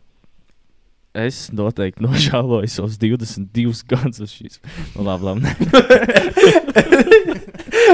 es 1.17 1.51
noteikti 1.57 2.03
nožēloju 2.05 2.69
savus 2.71 2.99
22 3.01 3.85
gadus 3.91 4.21
uz 4.25 4.31
šīs. 4.35 4.61
Nu, 4.95 5.03
labi, 5.07 5.25
labi. 5.27 5.41
nē. 5.45 5.53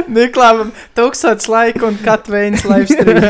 Niklāvam 0.16 0.72
tūkstots 0.96 1.48
laiku 1.50 1.86
un 1.88 1.96
katveins 2.02 2.64
live 2.68 2.88
stream. 2.90 3.22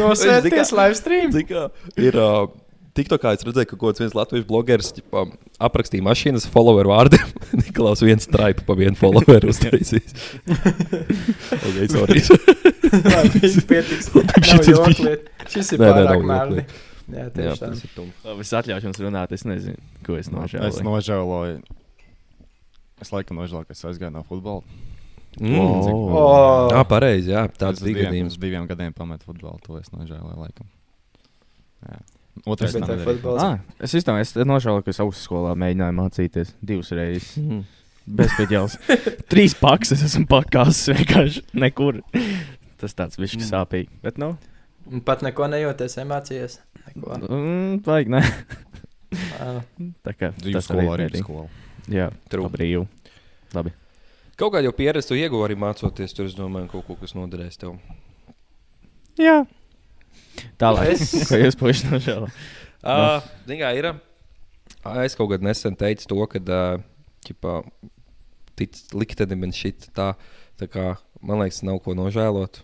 Nosēties 0.00 0.72
live 0.74 0.96
stream. 0.98 1.32
Zini, 1.34 1.46
kā 1.48 1.68
Ir 2.00 2.16
uh, 2.18 2.48
TikTokā 2.94 3.34
es 3.34 3.44
redzēju, 3.46 3.68
ka 3.70 3.76
kaut 3.76 3.88
kāds 3.92 4.02
viens 4.02 4.14
latviešu 4.16 4.46
blogeris 4.48 4.92
ģipā, 4.96 5.24
aprakstīja 5.66 6.06
mašīnas 6.06 6.46
follower 6.50 6.86
vārdiem. 6.90 7.28
Niklaus 7.64 8.02
viens 8.06 8.26
straipu 8.28 8.66
pa 8.68 8.76
vienu 8.78 8.96
followeru 8.98 9.50
uztaisīs. 9.52 10.14
okay, 10.46 11.88
sorry. 11.90 12.22
Pietiks. 13.02 14.10
Bija-. 14.14 15.16
Šis 15.50 15.72
ir 15.74 15.82
Nē, 15.82 15.88
nē, 15.88 15.94
nav 15.94 16.08
pārāk 16.08 16.26
mērni. 16.30 16.64
Jā, 17.14 17.26
tieši 17.34 17.60
tā. 17.60 17.68
ir 17.74 18.40
es 18.40 18.52
atļaušu 18.56 18.88
jums 18.88 19.00
runāt. 19.04 19.34
Es 19.36 19.44
nezinu, 19.44 19.76
ko 20.06 20.16
es 20.16 20.26
Es 20.28 20.32
nožēloju. 20.32 20.84
nožēloju. 20.86 21.58
Es 23.04 23.10
laikam 23.12 23.40
nožēloju, 23.42 23.68
ka 23.68 23.76
es 23.76 23.84
aizgāju 23.84 24.14
no 24.14 24.22
futbola. 24.24 24.62
Mm. 25.40 25.58
Oh. 25.58 26.14
Oh. 26.14 26.70
Jā, 26.72 26.82
pareizi. 26.88 27.32
Jā, 27.34 27.44
tāds 27.50 27.80
Es 27.80 27.84
bija 27.84 27.96
diviem, 27.98 28.10
gadījums. 28.12 28.38
diviem 28.40 28.66
gadiem 28.70 28.92
pametu 28.96 29.26
futbolu. 29.28 29.58
To 29.66 29.76
es 29.80 29.90
nožēloju 29.92 30.38
laikam. 30.40 30.68
Jā. 31.84 31.98
Otrais 32.50 32.72
nedarīju. 32.74 33.04
futbols? 33.06 33.42
Ah, 33.42 33.58
es 33.82 33.92
izdomāju, 33.94 34.24
es 34.26 34.32
nožēloju, 34.48 34.84
ka 34.86 34.90
es 34.94 35.00
augstskolā 35.04 35.52
mēģināju 35.58 35.94
mācīties 36.00 36.54
divas 36.66 36.90
reizes. 36.96 37.34
Mm. 37.38 37.60
Bezpēdējās. 38.04 38.74
Trīs 39.32 39.54
pakas 39.56 39.94
es 39.96 40.02
esmu 40.10 40.26
pakāpis 40.28 40.82
vienkārši 40.92 41.44
nekur. 41.56 42.02
Tas 42.80 42.94
tāds 42.94 43.16
bija 43.20 43.38
Mm. 43.38 43.46
sāpīgi. 43.50 43.88
Bet, 44.02 44.18
nu, 44.18 44.36
Pat 45.04 45.22
neko 45.24 45.46
nejūties 45.48 45.96
emocijas. 46.02 46.58
Neko. 46.86 47.16
mm, 47.28 47.78
vajag, 47.86 48.08
ne. 48.12 48.20
Ah. 49.40 49.62
Tā 50.04 50.12
kā 50.18 50.32
tas 50.36 50.66
skolā 50.66 50.96
arī 50.98 51.06
skola. 51.22 51.46
Jā, 51.88 52.10
True. 52.28 52.48
brīvi. 52.50 52.86
Labi. 53.54 53.72
Kaut 54.36 54.52
kā 54.52 54.60
jau 54.64 54.72
pieredzi 54.74 55.08
tu 55.08 55.14
ieguvi 55.14 55.46
arī 55.46 55.56
mācoties, 55.56 56.12
tur 56.12 56.26
es 56.26 56.34
domāju, 56.34 56.68
kaut 56.72 56.86
ko, 56.88 56.96
kas 57.00 57.14
noderēs 57.14 57.56
tev. 57.56 57.78
Jā. 59.16 59.44
Tālāk. 60.58 60.90
Es- 60.92 61.12
Ko 61.30 61.38
jūs 61.38 61.56
puiši 61.60 61.88
nožēlo? 61.92 62.28
Uh, 62.84 63.20
Zini, 63.46 63.60
kā 63.62 63.70
ir? 63.78 63.92
Es 65.04 65.14
kaut 65.16 65.30
kad 65.30 65.40
nesen 65.46 65.76
teicu 65.80 66.08
to, 66.10 66.18
ka 66.28 66.40
uh, 66.42 66.82
ķipā, 67.24 67.54
tic 68.58 68.76
liktenim 68.92 69.46
un 69.46 69.52
šit 69.56 69.88
tā, 69.96 70.10
tā 70.60 70.68
kā, 70.68 70.96
man 71.24 71.40
liekas, 71.42 71.62
nav 71.66 71.80
ko 71.84 71.94
nožēlot. 71.98 72.60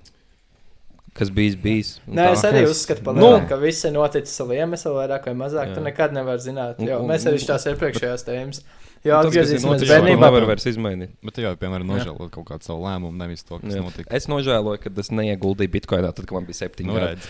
Kas 1.17 1.29
bijis, 1.35 1.57
bijis. 1.59 1.89
un 2.07 2.15
Nē, 2.15 2.29
tā. 2.29 2.33
es 2.37 2.43
arī 2.47 2.61
uzskatu, 2.71 3.03
pa 3.03 3.13
Nu. 3.17 3.33
ka 3.49 3.57
viss 3.59 3.83
ir 3.85 3.91
noticis 3.97 4.31
savu 4.39 4.55
iemeslu, 4.55 4.93
vairāk 4.95 5.25
vai 5.27 5.35
mazāk. 5.35 5.73
Jā. 5.73 5.75
Tu 5.75 5.81
nekad 5.83 6.13
nevari 6.15 6.39
zināt. 6.45 6.79
Un- 6.79 6.87
Jo 6.87 7.01
un- 7.03 7.09
mēs 7.11 7.27
arī 7.27 7.41
tās 7.43 7.67
iepriekšējās 7.67 8.25
tēmas. 8.29 8.61
Ir 9.03 9.13
atgriezīsimies 9.17 9.83
bērnībā. 9.89 10.21
nevar 10.21 10.45
vairs 10.47 10.67
izmainīt. 10.71 11.11
Bet 11.25 11.35
tu 11.35 11.41
jau, 11.43 11.57
piemēram, 11.57 11.89
Jā. 11.89 12.05
nožēlot 12.05 12.31
kaut 12.31 12.45
kādu 12.47 12.63
savu 12.63 12.83
lēmumu, 12.85 13.17
nevis 13.17 13.43
to, 13.43 13.59
kas 13.59 13.75
Jā. 13.75 13.83
notika. 13.83 14.07
Es 14.15 14.27
nožēloju, 14.29 14.79
ka 14.83 14.91
es 15.01 15.09
neieguldīju 15.11 15.71
bitkoinā, 15.73 16.15
tad, 16.15 16.27
kad 16.27 16.33
man 16.37 16.45
bija 16.47 16.61
septiņi 16.69 16.87
Nu, 16.87 16.95
gadi. 16.95 17.21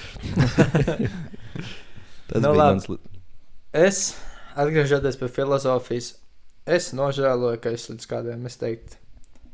Tas 2.28 2.42
Nu, 2.42 2.48
bija 2.52 2.58
labi. 2.58 2.74
mans. 2.74 2.88
li- 2.88 2.98
Es, 3.72 4.16
atgriežoties 4.56 5.16
pie 5.18 5.28
filozofijas, 5.28 6.14
es 6.66 6.92
nožēloju, 6.92 7.60
ka 7.62 7.70
es 7.70 7.86
līdz 7.88 8.06
kādiem, 8.06 8.44
es 8.46 8.56
teiktu, 8.58 8.96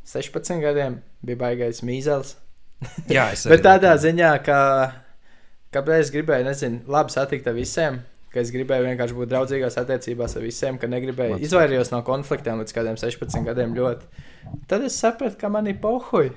16 0.07 0.61
gadiem 0.63 1.01
biju 1.27 1.41
baigais 1.41 1.83
mīzels. 1.87 2.37
Jā, 3.11 3.31
es 3.35 3.47
Bet 3.49 3.59
arī 3.61 3.65
tādā 3.67 3.95
tā. 3.97 4.03
ziņā, 4.05 4.33
ka 4.47 4.59
kāpēc 5.75 6.05
es 6.07 6.13
gribēju, 6.15 6.47
nezinu, 6.47 6.83
labi 6.93 7.15
satikt 7.15 7.49
ar 7.51 7.57
visiem, 7.57 7.99
ka 8.33 8.43
es 8.43 8.53
gribēju 8.55 8.85
vienkārši 8.87 9.17
būt 9.17 9.31
draudzīgās 9.33 9.79
attiecībās 9.81 10.37
ar 10.37 10.45
visiem, 10.45 10.79
ka 10.81 10.89
negribēju 10.93 11.39
izvairījos 11.47 11.91
no 11.95 12.03
konfliktiem 12.07 12.61
līdz 12.63 12.75
kādiem 12.77 12.99
16 13.01 13.47
gadiem 13.49 13.75
ļoti. 13.77 14.25
Tad 14.71 14.85
es 14.87 14.99
sapratu, 15.01 15.39
ka 15.41 15.51
man 15.51 15.67
ir 15.73 15.79
pohuļi. 15.83 16.31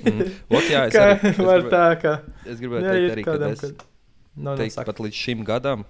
Mm. 0.00 0.22
Ot, 0.50 0.70
jā, 0.72 0.84
es, 0.88 0.96
arī, 0.98 1.18
es, 1.30 1.38
var 1.38 1.62
gribēju, 1.62 1.72
tā, 1.76 1.84
ka. 2.02 2.14
es 2.48 2.58
gribēju 2.62 2.82
Jā, 2.88 2.94
teikt, 2.96 3.04
ir 3.04 3.14
arī, 3.18 3.26
ka 3.26 3.36
kādam, 3.36 3.54
es 3.54 3.62
kad- 3.66 3.84
nu, 4.42 4.56
teikt, 4.58 4.80
pat 4.88 5.04
līdz 5.06 5.20
šim 5.26 5.44
gadam 5.46 5.84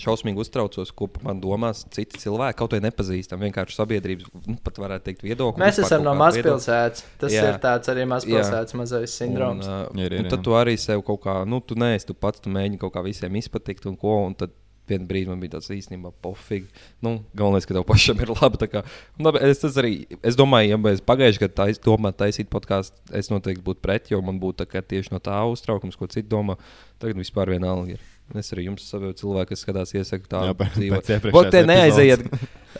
šausmīgi 0.00 0.40
uztraucos, 0.42 0.92
ko 0.96 1.08
man 1.26 1.40
domās 1.42 1.84
citi 1.94 2.20
cilvēki. 2.22 2.58
Kaut 2.58 2.76
vai 2.76 2.80
nepazīstami, 2.86 3.48
vienkārši 3.48 3.76
sabiedrības, 3.78 4.30
nu, 4.46 4.56
pat 4.64 4.80
varētu 4.82 5.08
teikt, 5.08 5.26
viedokļi. 5.26 5.62
Mēs 5.62 5.82
esam 5.82 6.06
no 6.06 6.14
mazpilsētas. 6.18 7.04
Tas 7.20 7.34
Jā. 7.34 7.50
ir 7.50 7.60
tāds 7.62 7.92
arī 7.92 8.06
mazpilsētas 8.10 8.78
mazais 8.78 9.18
sindroms. 9.20 9.68
Un, 9.68 9.92
uh, 9.92 10.02
Ir, 10.02 10.16
ir, 10.16 10.24
un 10.24 10.30
tad 10.30 10.40
jā. 10.40 10.46
tu 10.48 10.56
arī 10.58 10.74
sev 10.80 11.04
kaut 11.06 11.22
kā, 11.26 11.36
nu, 11.48 11.60
tu 11.64 11.76
neesi, 11.78 12.08
tu 12.08 12.16
pats 12.18 12.42
tu 12.42 12.52
mēģini 12.52 12.80
kaut 12.82 12.94
kā 12.96 13.04
visiem 13.04 13.38
izpatikt 13.38 13.86
un 13.90 13.98
ko. 14.00 14.18
Un 14.26 14.36
tad 14.38 14.54
vienā 14.90 15.06
brīdī 15.08 15.30
man 15.30 15.40
bija 15.42 15.56
tāds 15.56 15.70
īstenībā 15.72 16.12
pofīgi. 16.24 16.68
Nu, 17.04 17.14
galvenais, 17.38 17.66
ka 17.68 17.76
tev 17.76 17.86
pašam 17.88 18.22
ir 18.24 18.32
labi. 18.34 18.60
tā 18.60 18.68
Kā, 18.72 18.84
labi 19.22 19.42
es, 19.48 19.62
tas 19.62 19.78
arī, 19.80 19.92
es 20.22 20.38
domāju, 20.38 20.72
ja 20.74 20.80
mēs 20.80 21.04
pagājušajā 21.06 21.44
gadā 21.44 21.58
tais, 21.62 21.82
domāju, 21.82 22.18
taisīt 22.24 22.50
podkāstu, 22.52 22.98
es 23.18 23.30
noteikti 23.32 23.64
būtu 23.66 23.82
pret, 23.84 24.10
jo 24.12 24.22
man 24.24 24.40
būtu 24.42 24.66
tieši 24.66 25.14
no 25.14 25.22
tā 25.22 25.38
uztraukums, 25.52 25.98
ko 25.98 26.10
citi 26.10 26.28
domā. 26.30 26.58
Tagad 27.02 27.22
vispār 27.22 27.54
vienalga 27.54 27.96
ir. 27.96 28.11
Es 28.38 28.52
arī 28.54 28.66
jums, 28.68 28.84
savu 28.88 29.12
cilvēku, 29.18 29.52
kas 29.52 29.64
skatās, 29.66 29.92
iesaku 29.96 30.30
tādu 30.30 30.54
iepriekšējās 30.54 31.32
Vot 31.34 31.50
te 31.52 31.64
neaiziet. 31.68 32.24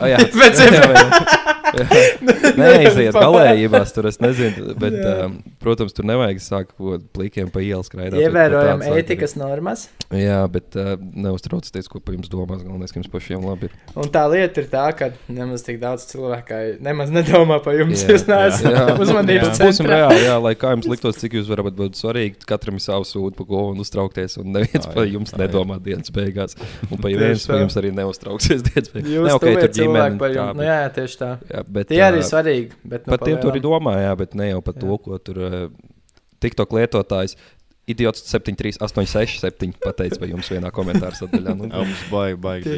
Oh, 0.00 0.08
jā, 0.08 0.18
Pēc 0.40 0.62
jā, 0.62 0.70
jā, 0.72 0.92
jā. 0.96 1.52
Neaiziet 2.58 3.16
galējībās, 3.16 3.92
tur 3.96 4.08
es 4.10 4.18
nezinu. 4.20 4.74
Bet, 4.80 4.96
um, 5.08 5.38
protams, 5.62 5.94
tur 5.96 6.06
nevajag 6.08 6.42
sākt 6.44 6.74
kaut 6.76 7.04
plikiem 7.16 7.48
pa 7.52 7.62
ielas 7.64 7.88
skraidīt. 7.88 8.20
Ievērojam 8.26 8.84
ētikas 8.92 9.36
normas. 9.40 9.86
Jā, 10.12 10.42
bet 10.52 10.76
uh, 10.76 10.94
neuztraucieties, 11.00 11.88
ko 11.88 12.02
par 12.04 12.16
jums 12.16 12.28
domās. 12.32 12.60
Galvenais, 12.64 12.92
ka 12.92 13.00
jums 13.00 13.10
pašiem 13.12 13.44
labi 13.46 13.70
ir. 13.70 13.76
Un 13.96 14.10
tā 14.12 14.24
lieta 14.32 14.60
ir 14.62 14.68
tā, 14.72 14.84
ka 14.96 15.10
nemaz 15.32 15.64
tik 15.64 15.80
daudz 15.82 16.04
cilvēku 16.10 16.60
nemaz 16.84 17.12
nedomā 17.14 17.58
par 17.64 17.78
jums. 17.78 18.04
Jā, 18.04 18.12
Jūs 18.12 18.26
neesat 18.28 19.00
uzmanības 19.00 19.52
Bet 19.52 19.78
centrā. 19.78 20.02
reāli, 20.02 20.20
jā, 20.26 20.36
lai 20.44 20.54
kā 20.58 20.74
jums 20.74 20.88
liktos, 20.90 21.18
cik 21.22 21.38
jūs 21.38 21.48
varat 21.50 21.72
būt 21.78 21.96
svarīgi. 22.00 22.42
Katram 22.48 22.76
ir 22.78 22.84
savs 22.84 23.14
sūds, 23.14 23.36
pa 23.38 23.46
ko 23.48 23.64
un 23.72 23.80
uztraukties. 23.82 24.36
Un 24.42 24.52
neviens 24.58 24.88
par 24.92 25.08
jums 25.08 25.32
nedomā 25.38 25.78
dienas 25.82 26.12
beigās. 26.14 26.58
Un 26.90 27.00
viens 27.00 27.46
tā. 27.46 27.54
par 27.54 27.64
jums 27.64 27.78
arī 27.80 27.92
neuztrauksies 27.96 28.64
dienas 28.68 28.92
beigās. 28.92 29.10
Cilvēki 29.86 30.18
par 30.18 30.30
tā. 30.36 30.46
Nu, 30.46 30.54
bet- 30.60 30.66
jā, 30.68 30.76
jā, 30.82 30.90
tieši 30.98 31.18
tā. 31.22 31.30
jā, 31.50 31.64
bet, 31.68 31.88
Tie 31.88 32.02
arī 32.02 32.22
svarīgi. 32.28 32.70
Bet, 32.84 33.06
nu, 33.06 33.10
Par 33.16 33.18
tiem 33.26 33.36
tur 33.40 33.50
ir 33.56 33.60
palielam. 33.62 33.82
domā, 33.82 33.94
jā, 34.02 34.12
bet 34.22 34.34
ne 34.34 34.50
jau 34.50 34.60
par 34.62 34.74
to, 34.74 34.98
ko 34.98 35.18
tur 35.18 35.42
TikTok 36.42 36.70
lietotājs. 36.78 37.36
Idiots 37.90 38.22
7386 38.30 39.40
7 39.42 39.72
pateica 39.82 40.20
par 40.22 40.28
jums 40.30 40.46
vienā 40.52 40.70
komentāra 40.70 41.16
sadaļā. 41.18 41.54
Nu, 41.58 41.66
Jā, 41.66 41.80
mums 41.82 42.02
baigi, 42.12 42.36
baigi 42.38 42.74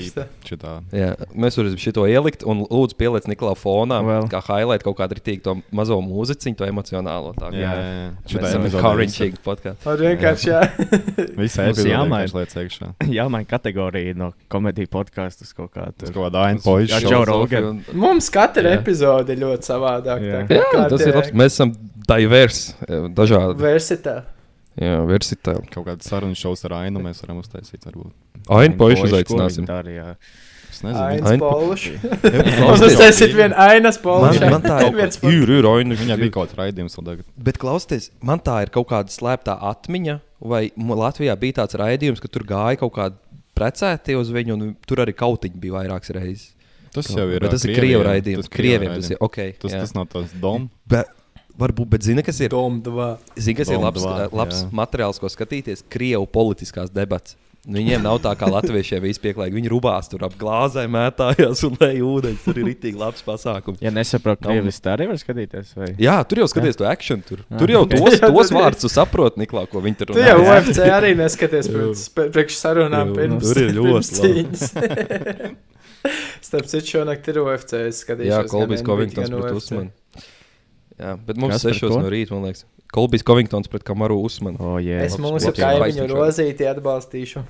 šitā. 0.48 0.72
jā, 0.96 1.10
mēs 1.36 1.58
varam 1.60 1.74
šo 1.76 2.06
ielikt 2.08 2.44
un 2.48 2.62
lūdzu 2.64 2.96
pieliec 2.96 3.28
Niklā 3.28 3.52
fonā, 3.60 3.98
Well. 4.00 4.24
kā 4.32 4.40
highlight 4.46 4.82
kaut 4.86 4.96
kādu 4.96 5.18
rītīgu 5.18 5.42
to 5.44 5.54
mazo 5.76 5.98
mūziķu, 6.00 6.54
to 6.56 6.64
emocionālo. 6.64 7.34
Tā, 7.36 7.52
Jā, 7.52 7.60
jā, 7.60 7.84
jā. 7.84 8.08
Šitā 8.32 8.54
epizodē 8.56 8.80
encouraging 8.80 9.36
podkāstu. 9.44 9.92
Un 9.92 10.02
vienkārši, 10.06 10.48
jā. 10.48 10.62
Visa 11.42 11.62
Mums 11.68 11.76
epizode 11.76 11.92
jāmaina. 11.92 12.34
liec 12.40 12.56
iekšā. 12.64 12.90
Jā, 13.18 13.28
man 13.28 13.44
kategorija 13.44 14.16
no 14.16 14.32
komēdijas 14.48 14.88
podkāstu 14.88 15.44
uz 15.44 15.52
kaut 15.52 15.72
kādu. 15.76 15.98
Tas 16.00 16.10
kaut 16.16 16.30
kāda 16.30 16.46
aina 16.48 16.64
Jā, 16.64 16.98
šovs. 17.04 17.10
Joe 17.12 17.24
Rogan. 17.28 17.82
Mums 17.92 18.30
katra 18.32 18.72
epizode 18.80 19.36
ir 19.36 19.44
ļoti 19.44 19.68
savādāka. 19.68 20.46
Jā. 20.48 20.62
kā 20.72 20.88
tas 20.88 21.04
ir 21.04 21.12
labs. 21.20 21.34
Mēs 21.36 21.58
esam 21.60 21.76
diversi, 22.08 22.72
eh, 22.88 23.04
dažādi. 23.12 23.60
Versitā. 23.60 24.22
Jā, 24.80 24.96
versitāli. 25.06 25.68
Kaut 25.70 25.86
kāda 25.86 26.02
saruna 26.02 26.34
šovs 26.38 26.64
ar 26.66 26.72
ainu 26.82 27.02
mēs 27.04 27.20
varam 27.22 27.38
uztaisīt. 27.42 27.84
Varbūt. 27.86 28.10
Ainu 28.50 28.76
ko 28.80 28.88
uzaicināsim. 29.06 29.68
Es 30.74 30.80
nezinu. 30.82 30.98
Ainas 31.04 31.30
Ain- 31.30 31.38
poluši. 31.44 31.92
Klausies. 32.02 32.64
Un 32.66 32.80
tas 32.82 33.02
esat 33.06 33.34
vien 33.38 33.52
ainas 33.54 34.00
Man, 34.00 34.04
poluši. 34.08 34.50
man 34.50 34.64
tā 34.64 34.78
ir. 34.88 34.96
Viens 34.98 35.20
Ir, 35.22 35.52
ir 35.60 35.68
ainu. 35.70 35.94
Viņai 36.00 36.16
bija 36.18 36.32
kaut 36.34 36.48
kāds 36.50 36.58
raidījums 36.58 36.96
vēl 36.98 37.06
tagad. 37.12 37.28
Bet 37.38 37.60
klausieties, 37.62 38.10
man 38.20 38.42
tā 38.42 38.56
ir 38.66 38.72
kaut 38.74 38.88
kāda 38.90 39.14
slēptā 39.14 39.54
atmiņa, 39.70 40.16
vai 40.42 40.64
Latvijā 40.74 41.36
bija 41.38 41.60
tāds 41.62 41.78
raidījums, 41.78 42.18
ka 42.20 42.26
tur 42.34 42.42
gāja 42.48 42.80
kaut 42.82 42.96
kāda 42.98 43.14
precēti 43.54 44.18
uz 44.18 44.32
viņu, 44.34 44.58
un 44.58 44.74
tur 44.82 45.04
arī 45.06 45.14
kautiņi 45.14 45.60
bija 45.62 45.76
vairākas 45.78 46.10
reizes. 46.18 46.50
Tas 46.94 47.06
jau 47.10 47.28
ir. 47.30 47.38
Bet 47.42 47.54
tas 47.54 47.64
ir 47.66 47.74
krievu 47.78 48.02
raidījums. 48.06 48.48
Tas 48.48 48.54
Krievu 48.54 48.82
Krieviem 48.82 48.98
tas 48.98 49.10
ir. 49.10 49.14
raidījums. 49.14 49.22
Okay, 49.30 49.54
Tas, 49.62 49.72
tas 49.78 49.94
nav 49.94 50.10
tas 50.10 50.34
dom. 50.42 50.66
Varbūt, 51.58 51.86
bet 51.92 52.02
zini, 52.02 52.22
kas 52.26 52.40
ir? 52.42 52.50
Zini, 52.50 53.54
kas 53.54 53.68
ir 53.70 53.78
Dom 53.78 53.84
labs, 53.86 54.02
dva, 54.02 54.26
labs 54.34 54.64
jā. 54.64 54.68
materiāls, 54.74 55.20
ko 55.22 55.30
skatīties? 55.30 55.84
Krievu 55.92 56.26
politiskās 56.26 56.90
debats. 56.90 57.36
Nu, 57.64 57.78
Viņiem 57.78 58.02
nav 58.04 58.18
tā 58.20 58.34
kā 58.36 58.44
latviešiem 58.52 59.00
vispieklājīgi. 59.06 59.54
Viņi 59.56 59.70
rubās 59.72 60.10
tur 60.12 60.26
ap 60.26 60.34
glāzēm, 60.36 60.90
mētājās 60.98 61.62
un 61.64 61.78
lej 61.80 62.02
ūdeni. 62.04 62.36
Tur 62.44 62.58
ir 62.60 62.66
rītīgi 62.68 62.98
labs 63.00 63.24
pasākums. 63.24 63.78
Ja 63.80 63.88
nesaprotu, 63.94 64.44
Nav- 64.44 64.50
krievis 64.52 64.82
tā 64.84 64.92
arī 64.98 65.06
var 65.08 65.16
skatīties. 65.22 65.70
Vai? 65.78 65.88
Jā, 65.96 66.18
tur 66.28 66.42
jau 66.42 66.48
skaties 66.52 66.76
to 66.76 66.84
akciju. 66.90 67.22
Tur, 67.30 67.40
Jā. 67.46 67.60
tur 67.62 67.72
jau 67.72 67.82
tos, 67.94 68.18
Jā, 68.18 68.28
tos 68.28 68.52
ir. 68.52 68.58
vārdus 68.58 68.84
tu 68.84 68.90
saproti, 68.92 69.40
Niklā, 69.46 69.64
ko 69.72 69.80
viņi 69.86 70.00
tur 70.02 70.12
Tu 70.12 70.20
jau 70.26 70.36
runā. 70.42 70.58
UFC 70.60 70.84
arī 70.92 71.14
neskaties 71.22 71.70
priekš 72.18 72.58
sarunām 72.60 73.14
Jā, 73.14 73.20
pirms 73.22 73.48
tur 73.48 73.62
ir 73.64 73.72
ļoti 73.78 74.20
cīņas. 74.20 74.66
Starp 76.50 76.68
citu, 76.68 76.84
šonakt 76.98 77.28
ir 77.32 77.40
UFC. 77.40 77.78
Jā, 78.28 78.42
NBA, 78.44 78.82
Covingtons 78.84 79.32
pret. 79.32 79.54
Usmanu. 79.56 79.88
Jā, 81.00 81.16
bet 81.26 81.36
mums 81.40 81.56
Kas 81.56 81.64
sešos 81.66 81.90
ko? 81.90 82.00
no 82.04 82.10
rīta, 82.12 82.30
man 82.36 82.44
liekas. 82.48 82.64
Kolbijs 82.94 83.24
Covingtons 83.26 83.66
pret 83.70 83.82
Kamaru 83.82 84.20
Usmanu. 84.22 84.60
Oh, 84.62 84.76
yeah. 84.78 85.02
Es 85.02 85.16
mūsu 85.18 85.50
kaimiņu 85.56 86.06
rozīti 86.12 86.68
atbalstīšu. 86.70 87.42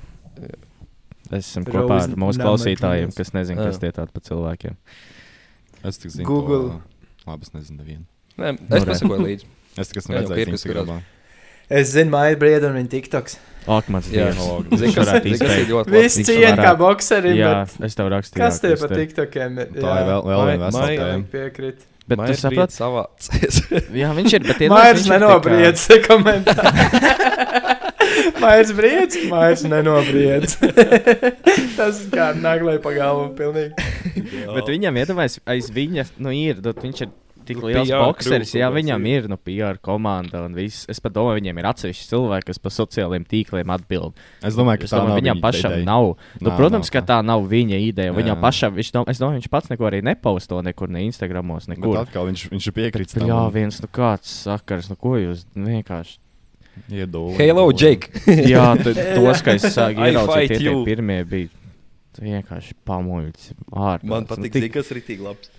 Es 1.34 1.50
esmu 1.50 1.64
Rose 1.66 1.74
kopā 1.76 1.98
ar 2.04 2.14
mūsu 2.20 2.40
klausītājiem, 2.40 3.12
kas 3.16 3.32
nezina, 3.36 3.64
kas 3.68 3.76
Jā. 3.78 3.86
tie 3.86 3.90
tādi 3.96 4.12
pa 4.14 4.22
cilvēkiem. 4.24 4.76
Es 5.84 5.98
tikai 6.00 6.14
zinu, 6.18 6.26
Google. 6.28 6.78
To, 7.24 7.30
labi, 7.30 7.48
es 7.48 7.52
nezinu, 7.56 7.80
nevienu. 7.82 8.04
Nē, 8.40 8.54
Nu, 8.60 8.76
es 8.78 8.86
pasakoju 8.88 9.26
līdzi. 9.28 9.48
Es 9.80 9.90
tikai 9.90 10.02
esmu 10.04 10.14
Jā, 10.16 10.22
redzējis 10.24 10.52
Instagramā. 10.56 10.98
Es 11.72 11.92
zinu, 11.94 12.10
Maija 12.12 12.36
Brieda 12.40 12.68
un 12.70 12.76
viņa 12.80 12.90
TikToks. 12.92 13.38
Ak, 13.72 13.86
mans 13.92 14.08
Jā, 14.12 14.28
dievs. 14.34 14.68
Viņš 14.68 14.94
kas 14.94 15.00
varētu 15.00 15.24
kas 15.24 15.24
ir 15.24 15.36
izteikt. 15.38 15.70
ļoti 15.72 15.80
labi. 15.88 15.96
Viss 16.04 16.18
Viņš 16.20 16.28
cien 16.28 16.60
kā 16.60 16.72
bokserim, 16.76 17.36
Jā, 17.40 17.52
bet 17.64 17.88
es 17.88 17.96
tev 17.96 18.10
rakstīju. 18.12 18.40
kas 18.44 18.60
tie 18.60 18.72
jā, 18.74 18.76
pa 18.82 18.88
kas 18.90 18.98
TikTokiem? 19.00 19.58
ir? 19.64 19.70
Tā 19.80 19.94
ir 20.00 20.08
vēl, 20.10 20.20
vēl 20.28 20.42
viena 20.50 20.66
vesela 20.68 20.84
Mai- 20.84 20.98
tēma. 21.00 21.28
Piekrīt. 21.32 21.86
Bet 22.04 22.20
tu 22.20 22.34
saproti, 22.36 22.76
savācies. 22.76 23.62
jā, 24.02 24.10
viņš 24.16 24.36
ir. 24.36 24.42
Bet 24.50 24.58
Mairs 24.68 25.00
viņš 25.00 25.08
ir 25.08 25.12
tā 25.12 25.18
kā- 25.18 25.18
nenobriedz 25.24 25.86
komentāru. 26.04 26.72
Mairs 28.44 28.70
briedz, 28.76 29.16
Mairs 29.30 29.64
nenobriedz. 29.64 30.58
Tas 31.78 32.02
kā 32.12 32.30
naglai 32.36 32.76
pa 32.84 32.92
galvu 32.96 33.30
pilnīgi. 33.38 33.72
Bet 34.52 34.68
viņam, 34.68 35.00
iedomājieties, 35.00 35.40
aiz 35.48 35.70
viņa 35.74 36.06
nu, 36.20 36.34
ir. 36.36 36.60
Nu, 36.64 36.74
viņš 36.84 37.06
ir 37.06 37.12
tik 37.46 37.58
Nu, 37.60 37.68
liels 37.68 37.90
boxeris. 37.90 38.52
kāds 38.56 38.72
viņam 38.74 39.06
ir. 39.10 39.28
nu, 39.28 39.36
PR 39.36 39.78
komanda 39.80 40.42
un 40.44 40.54
viss. 40.56 40.86
Es 40.88 41.00
pat 41.00 41.12
domāju, 41.12 41.40
viņiem 41.42 41.58
ir 41.62 41.68
atsevišķi 41.70 42.08
cilvēki, 42.10 42.46
kas 42.50 42.58
pa 42.58 42.72
sociālajiem 42.74 43.26
tīkliem 43.30 43.72
atbild. 43.74 44.14
Es 44.42 44.54
domāju, 44.58 44.78
ka 44.82 44.84
Es 44.84 44.90
domāju, 44.96 45.20
viņam 45.20 45.38
viņa 45.38 45.44
pašam 45.44 45.72
ideja. 45.72 45.84
nav. 45.88 46.16
Nu, 46.40 46.48
Nav, 46.48 46.56
protams, 46.58 46.90
nav 46.90 46.92
ka 46.96 47.02
tā 47.12 47.18
nav 47.24 47.46
viņa 47.48 47.78
ideja. 47.88 48.12
Viņam 48.16 48.40
pašam, 48.40 48.74
viņš, 48.74 48.92
dom, 48.92 49.04
es 49.08 49.18
domāju, 49.18 49.40
viņš 49.42 49.50
pats 49.50 49.68
neko 49.70 49.84
arī 49.90 50.02
nepausto 50.02 50.62
nekur, 50.62 50.88
ne 50.88 51.04
Instagramos, 51.06 51.66
Bet 51.68 51.78
nekur. 51.78 51.96
atkal 52.02 52.26
viņš, 52.32 52.48
viņš 52.50 52.66
ir 52.66 52.72
piekritis 52.80 53.14
Bet, 53.14 53.28
jā, 53.28 53.40
viens, 53.52 53.80
nu 53.80 53.88
kāds 53.92 54.28
sakars, 54.44 54.88
nu 54.90 54.96
ko 54.96 55.16
jūs 55.20 55.44
vienkārši. 55.54 56.18
Iedod. 56.90 57.36
Hello, 57.38 57.70
Jake! 57.70 58.10
Jā, 58.50 58.74
tos, 58.82 59.42
ka 59.46 59.52
es 59.54 59.62
sāku 59.70 60.02
I 60.02 60.10
ieraudzīt, 60.10 60.56
tie, 60.58 60.72
pirmie 60.84 61.20
bija 61.24 61.48
vienkārši 62.18 62.74
pamuļķi. 62.86 63.54
Man 63.74 64.00
Nu, 64.02 64.20
patīk, 64.26 64.50
tik- 64.50 64.58
zini, 64.58 64.70
kas 64.74 64.90
ir 64.90 65.00
tik 65.06 65.20
labs. 65.22 65.50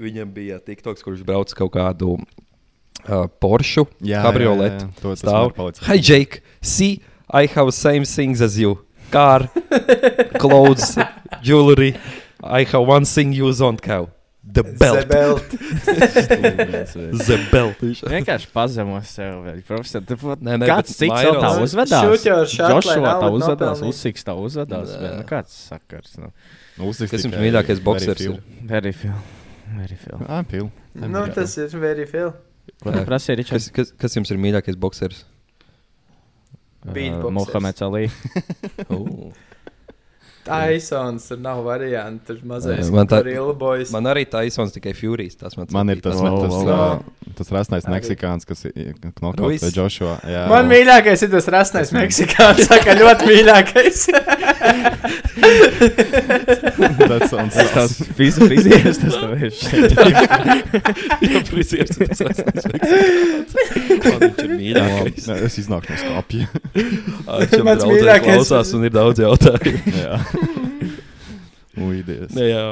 Viņam 0.00 0.32
bija 0.34 0.58
TikToks, 0.58 1.04
kurš 1.06 1.22
brauc 1.26 1.52
kaut 1.54 1.72
kādu 1.76 2.16
uh, 2.18 3.26
Porsche 3.40 3.84
kabrioletu. 4.00 4.90
Stāv. 5.20 5.52
Hi, 5.86 5.98
Jake! 6.00 6.42
See, 6.60 7.00
I 7.30 7.46
have 7.54 7.70
same 7.74 8.04
things 8.04 8.40
as 8.42 8.58
you. 8.58 8.78
Car, 9.10 9.48
clothes, 10.42 10.96
jewelry. 11.42 11.94
I 12.42 12.64
have 12.64 12.82
one 12.86 13.04
thing 13.04 13.32
you 13.32 13.52
don't 13.52 13.84
have. 13.86 14.10
The 14.44 14.62
belt. 14.62 15.08
Zebelt. 15.08 15.48
The 17.24 17.38
belt. 17.50 17.78
Vienkārši 18.12 18.50
pazemos 18.52 19.08
sev. 19.08 19.38
vēl, 19.46 19.62
Profesor, 19.64 20.02
tu 20.04 20.18
pat- 20.20 20.42
Nē, 20.44 20.58
nē, 20.60 20.68
kāds 20.68 20.92
cits 20.98 21.14
vēl 21.14 21.38
tā 21.40 21.52
uzvedās? 21.64 22.04
Shoot 22.04 22.26
your 22.28 22.50
shot, 22.50 22.66
lai 22.68 22.74
Joshua 22.74 23.14
tā 23.22 23.30
uzvedās. 23.38 23.80
Usiks 23.88 24.26
tā 24.26 24.34
uzvedās. 24.36 24.92
Nu, 25.00 25.22
kāds 25.30 25.56
sakars? 25.70 26.18
Nu, 26.20 26.28
Kas 26.76 27.24
jums 27.24 27.38
mīļākais 27.40 27.80
boxers 27.86 28.26
ir? 28.26 28.36
very 28.68 28.92
few. 28.92 29.14
Very 29.74 29.96
few. 29.98 30.18
Ah, 30.28 30.42
pil. 30.46 30.70
Nu, 30.94 31.24
tas 31.34 31.56
ir 31.58 31.72
very 31.82 32.06
feel. 32.06 32.34
Ko 32.82 32.92
tu 32.92 33.00
prasīji, 33.08 33.40
Ričards? 33.42 33.70
Kas, 33.70 33.90
kas, 33.90 33.96
kas 34.00 34.16
jums 34.18 34.30
ir 34.32 34.40
mīļākais 34.40 34.78
boxers? 34.80 35.24
Beatboxers. 36.84 37.34
Mohameds 37.38 37.84
Ali. 37.84 38.06
Uh. 38.88 39.32
Taisons, 40.44 41.28
tur 41.28 41.38
nav 41.40 41.62
variantu. 41.64 42.24
Tur 42.34 42.38
mazais 42.48 42.90
Man 42.92 43.06
tā- 43.08 43.22
Ilbojas. 43.32 43.90
Man 43.94 44.04
arī 44.10 44.24
Taisons 44.28 44.72
tikai 44.76 44.92
Furijas. 44.96 45.36
Tas 45.40 45.56
man, 45.56 45.66
Man 45.72 45.88
ir 45.94 46.00
tas, 46.04 46.16
Wow, 46.20 46.40
tas, 46.44 46.52
wow. 46.52 47.00
uh, 47.00 47.32
tas 47.38 47.48
rasnais 47.54 47.84
Arī. 47.86 47.94
meksikāns, 47.96 48.44
kas 48.46 48.64
ir 48.68 48.94
Ruiz. 49.38 49.62
vai 49.64 49.70
Joshua. 49.74 50.18
Jā. 50.28 50.46
Man 50.52 50.68
mīļākais 50.68 51.22
ir 51.26 51.30
tas 51.32 51.46
rasnais 51.48 51.92
meksikāns. 51.96 52.64
Saka, 52.68 52.94
ļoti 53.00 53.24
mīļākais. 53.32 54.04
Tas 57.04 57.30
sounds 57.30 57.54
Tas 57.54 57.70
tavs 57.74 57.94
fizi- 58.16 58.46
frizieris, 58.48 58.98
tas 59.02 59.14
tev 59.22 59.32
ir. 59.44 59.52
Jā, 61.24 61.40
frizieris 61.48 61.98
ir 62.00 62.08
tas 62.10 62.22
asins 62.30 62.68
meksikāns. 62.70 63.54
Man 64.04 64.18
viņš 64.24 64.40
ir 64.44 64.54
mīļākais. 64.54 65.28
Es 65.44 65.58
iznāku 65.60 65.90
no 65.92 65.96
skapja. 66.00 66.46
Mans 67.26 67.50
draudzē 67.52 67.88
mīļākais- 67.90 68.24
klausās 68.28 68.72
un 68.78 68.86
ir 68.88 68.94
daudz 68.94 69.20
jautājumu. 69.20 69.78
Nē, 71.74 72.48
jā. 72.50 72.66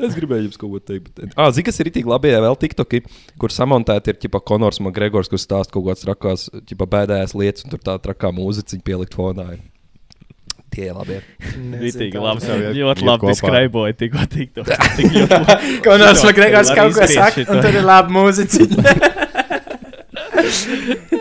Es 0.00 0.14
gribēju 0.16 0.46
jums 0.46 0.60
kaut 0.60 0.70
ko 0.72 0.78
teikt. 0.92 1.10
Bet... 1.16 1.34
Ah, 1.34 1.50
Zini, 1.52 1.66
kas 1.66 1.80
ir 1.82 1.90
tik 1.92 2.06
labi, 2.08 2.30
ja 2.32 2.38
vēl 2.40 2.56
TikToki, 2.60 3.02
kur 3.40 3.52
samontēti 3.52 4.12
ir 4.12 4.20
ģipa, 4.22 4.40
Konors 4.46 4.78
Makgregors, 4.84 5.28
kurš 5.28 5.44
stāsta 5.44 5.74
kaut 5.74 5.88
kādas 5.88 6.06
trakās, 6.06 6.46
ģipa, 6.70 6.86
bēdējas 6.94 7.34
lietas, 7.36 7.66
un 7.66 7.74
tur 7.74 7.82
tā 7.84 7.98
trakā 8.00 8.30
mūziķa 8.32 8.80
pielikt 8.86 9.18
fonā. 9.18 9.50
Ir. 9.58 9.60
Tie 10.70 10.86
ir 10.86 10.94
labi. 10.94 11.18
Nezinu, 11.58 12.22
labi. 12.22 12.46
Ļoti 12.78 13.06
labi 13.08 13.36
skraiboja 13.36 13.98
tikko 13.98 14.26
tikto. 14.30 14.64
Konors 15.84 16.24
Makgregors 16.28 16.70
Var 16.70 16.78
kaut 16.78 16.96
ko 16.96 17.10
saka, 17.10 17.46
un 17.50 17.64
tur 17.66 17.80
ir 17.82 17.86
labi 17.90 18.14
mūziķi. 18.14 18.62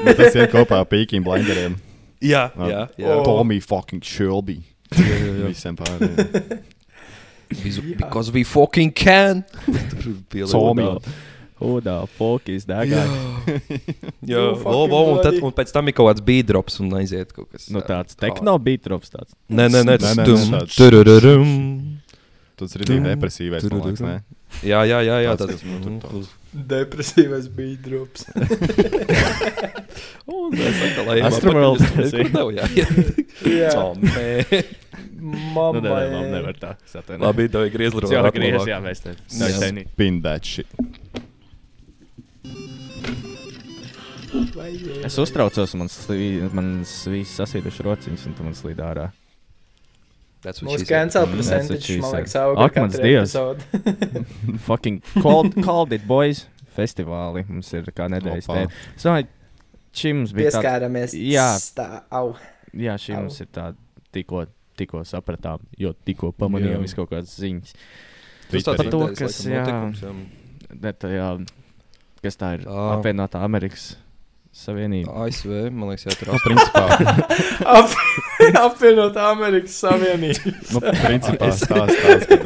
Bet 0.05 0.19
tas 0.21 0.37
iet 0.37 0.53
kopā 0.53 0.83
ar 0.83 0.89
pīkiem 0.89 1.25
blinderiem. 1.25 1.79
Jā, 2.23 2.49
jā, 2.69 2.85
jā. 2.99 3.21
Tommy 3.25 3.59
fucking 3.63 4.05
Shelby. 4.05 4.61
Visiem 5.49 5.78
pārējiem. 5.80 6.60
Because 7.97 8.30
we 8.32 8.43
fucking 8.45 8.91
can. 8.93 9.41
Tur 10.30 10.45
Somī. 10.45 10.86
fonā. 10.86 11.15
Udā, 11.60 11.95
fokīs, 12.15 12.63
degā. 12.69 13.02
Jā, 14.23 14.39
Oh, 14.39 14.54
o, 14.54 14.60
fucking 14.62 14.93
o, 14.95 14.99
un, 15.12 15.17
tad, 15.25 15.39
un 15.43 15.56
pēc 15.58 15.73
tam 15.75 15.89
ir 15.91 15.95
kaut 15.97 16.12
kāds 16.13 16.23
beidrops 16.23 16.78
un 16.80 16.93
aiziet 17.02 17.34
kaut 17.36 17.49
kas. 17.52 17.67
Nu 17.73 17.82
tāds 17.84 18.15
tehno 18.19 18.54
beatrops 18.63 19.12
tāds. 19.12 19.34
Nē, 19.49 19.65
nē, 19.73 19.82
nē, 19.89 19.97
tas 19.99 20.15
Nē, 20.15 20.28
nē, 20.30 20.38
nē, 20.54 20.62
turururum. 20.78 21.49
Tas 22.60 22.75
ir 22.75 22.86
arī 22.86 22.99
depresīvais. 23.10 23.67
man 23.71 23.84
liekas, 23.88 24.06
ne? 24.06 24.15
Jā, 24.67 24.82
jā, 24.88 25.02
jā, 25.06 25.19
jā 25.25 25.36
Tāds. 25.39 26.32
Depresīvais 26.69 27.49
bija 27.56 27.78
drops. 27.86 28.25
Un 30.29 30.51
mēs 30.53 30.81
atkal 30.88 31.09
tur, 31.09 32.03
ir. 32.05 32.27
kur 32.27 32.31
nav 32.35 32.51
jāiet. 32.57 33.21
Jā, 33.49 33.71
Tomē. 33.77 34.63
mamma. 35.19 35.79
Nu, 35.79 35.83
nē, 35.83 35.89
nē, 35.89 36.12
man 36.13 36.31
nevar 36.35 36.59
tā. 36.62 36.73
Es 36.85 36.95
atvainojos. 36.99 37.25
Labi, 37.27 37.47
tev 37.53 37.65
ir 37.67 37.73
griezli 37.75 38.03
Jā, 38.13 38.23
griez, 38.35 38.67
jā, 38.69 38.79
mēs 38.83 39.03
te. 39.05 39.15
Spin 39.29 40.21
that 40.25 40.45
shit. 40.45 40.67
Es 45.03 45.15
uztraucos, 45.17 45.71
man 45.79 45.89
slī- 45.89 46.43
mans 46.53 46.91
viss 47.09 47.39
sasvīduši 47.39 47.85
rociņas, 47.88 48.27
un 48.29 48.35
tu 48.38 48.43
man 48.45 48.53
slīd 48.57 48.77
ārā. 48.85 49.07
Mūsu 50.63 50.85
cancel 50.88 51.25
Mm, 51.27 51.35
percentage, 51.35 51.67
that's 51.67 51.89
what 51.89 51.99
man 51.99 52.12
she 52.12 52.15
liekas, 52.15 52.31
said. 52.31 52.41
auga 52.45 52.63
Ak, 52.63 52.75
mans 52.77 52.95
Dievs. 52.99 53.33
Fucking 54.69 55.01
called, 55.21 55.55
called 55.63 55.91
it, 55.93 56.05
boys. 56.07 56.45
Festivāli 56.77 57.43
mums 57.49 57.73
ir 57.75 57.89
kā 57.91 58.05
nedēļas 58.07 58.47
tēma. 58.47 58.69
Es 58.95 59.03
domāju, 59.03 59.27
šī 59.95 60.13
mums 60.17 60.34
bija 60.36 60.54
tā. 60.54 60.62
Pieskāramies. 60.62 61.15
Jā. 61.17 61.49
Tā, 61.78 61.88
au. 62.13 62.34
Jā, 62.73 62.97
šī 63.02 63.15
Au. 63.15 63.23
mums 63.23 63.39
ir 63.41 63.49
tā 63.54 63.71
tikko, 64.15 64.45
tikko 64.80 65.04
sapratām, 65.08 65.63
jo 65.80 65.93
tikko 66.06 66.34
pamanījām 66.38 66.80
Jā. 66.80 66.84
visu 66.86 66.99
kaut 66.99 67.10
kādas 67.13 67.34
ziņas. 67.39 67.73
Tas 68.49 68.65
Par 68.65 68.78
tāds 68.82 68.91
to, 68.93 69.02
kas, 69.17 69.39
jā. 69.45 69.63
Bet, 70.69 71.06
jā, 71.10 71.32
kas 72.23 72.38
tā 72.39 72.54
ir? 72.58 72.67
Ā. 72.69 72.86
Apvienotā 72.97 73.41
Amerikas 73.45 73.91
Savienība. 74.49 75.13
ASV, 75.28 75.69
man 75.69 75.91
liekas, 75.91 76.08
jā, 76.10 76.15
tur 76.17 76.32
Nu, 76.34 76.39
principā, 76.41 76.82
Ap, 77.78 77.93
apvienotā 78.63 79.30
Amerikas 79.30 79.78
Savienība. 79.78 80.54
nu, 80.73 80.82
principā 81.04 81.52
stāsts 81.54 82.02
tāds, 82.02 82.25
ka 82.30 82.38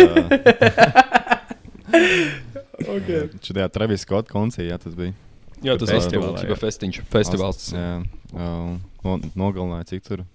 okay. 2.97 3.29
šajā 3.39 3.69
Travis 3.71 4.03
Scott 4.03 4.27
koncertā 4.31 4.77
tas 4.83 4.97
bija. 4.99 5.15
Jā, 5.63 5.77
tas 5.79 5.91
ir 5.93 6.51
jā. 6.51 6.59
festiņš, 6.59 7.01
festivāls. 7.13 7.69
Jā, 7.73 7.97
no, 8.33 9.17
nogalināja 9.39 9.93
cik 9.93 10.07
tur. 10.07 10.25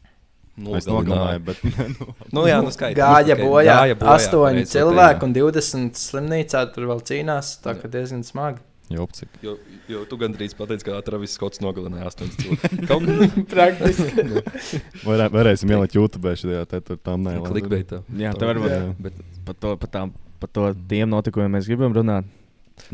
Es 0.59 0.89
Nogalināju. 0.89 1.43
bet 1.47 1.61
nu, 1.63 2.07
Nu, 2.35 2.47
jā, 2.49 2.59
nu 2.65 2.73
skaidrs. 2.75 2.99
Gāja 2.99 3.37
Ok, 3.37 3.43
bojā 3.45 3.75
gāja 3.77 3.99
bojā, 3.99 4.15
8 4.17 4.41
pareizi 4.43 4.73
cilvēki 4.73 5.29
un 5.29 5.35
20 5.37 6.01
slimnīcā 6.01 6.63
tur 6.75 6.89
vēl 6.91 7.03
cīnās. 7.11 7.53
Tā 7.63 7.77
kā 7.79 7.91
diezgan 7.93 8.25
smagi. 8.27 8.65
jopcik. 8.91 9.29
Jo, 9.45 9.55
jo 9.87 10.03
tu 10.09 10.17
gandrīz 10.19 10.57
pateici, 10.59 10.87
ka 10.89 10.99
Travis 11.07 11.37
Skots 11.37 11.63
nogalināja 11.63 12.09
8 12.11 12.33
cilvēkus. 12.41 13.37
Praktiski. 13.53 14.25
Varē, 15.05 15.29
varēsim 15.35 15.75
ielikt 15.77 15.95
YouTube 15.95 16.35
šajā 16.41 16.65
te 16.73 16.81
tur 16.89 16.99
tam 17.07 17.29
nē. 17.29 17.37
klikbeitā. 17.47 18.03
Jā, 18.19 18.33
tā 18.35 18.51
varbūt. 18.51 18.99
Bet 19.05 19.23
par 19.47 19.61
to, 19.61 19.77
par 19.85 19.93
tām, 19.95 20.17
par 20.43 20.51
to 20.51 20.73
tiem 20.91 21.13
notikumiem 21.13 21.55
mēs 21.59 21.71
gribam 21.71 21.95
runāt. 21.95 22.27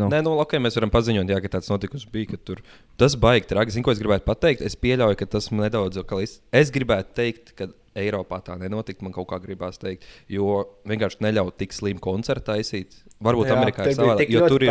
Nu. 0.01 0.09
Nē, 0.13 0.23
nu, 0.27 0.35
ok, 0.43 0.57
mēs 0.63 0.77
varam 0.79 0.91
paziņot, 0.95 1.31
jā, 1.31 1.39
ka 1.45 1.53
tāds 1.59 1.71
notikums 1.73 2.05
bija. 2.11 2.33
ka 2.35 2.37
Tur, 2.45 2.61
tas 3.01 3.15
baigi 3.17 3.47
traki. 3.53 3.71
Zinu, 3.77 3.85
ko 3.85 3.95
es 3.95 4.03
gribētu 4.03 4.27
pateikt. 4.29 4.61
Es 4.67 4.77
pieļauju, 4.77 5.17
ka 5.21 5.27
tas 5.27 5.51
nedaudz 5.51 6.01
iz- 6.23 6.41
Es 6.53 6.71
gribētu 6.71 7.15
teikt, 7.15 7.55
ka 7.57 7.69
Eiropā 7.95 8.41
tā 8.43 8.57
nenotikt. 8.59 9.03
Man 9.03 9.13
kaut 9.15 9.29
kā 9.31 9.39
gribās 9.39 9.79
teikt, 9.79 10.03
jo 10.29 10.65
vienkārši 10.85 11.21
neļauj 11.23 11.53
tik 11.59 11.73
slimu 11.73 12.01
koncertu 12.03 12.51
taisīt. 12.51 12.97
Varbūt 13.23 13.47
Jā, 13.47 13.55
Amerikā 13.55 13.87
ir 13.87 13.95
savādāk. 13.95 14.31
Jo 14.35 14.41
tur, 14.51 14.63
ir, 14.67 14.71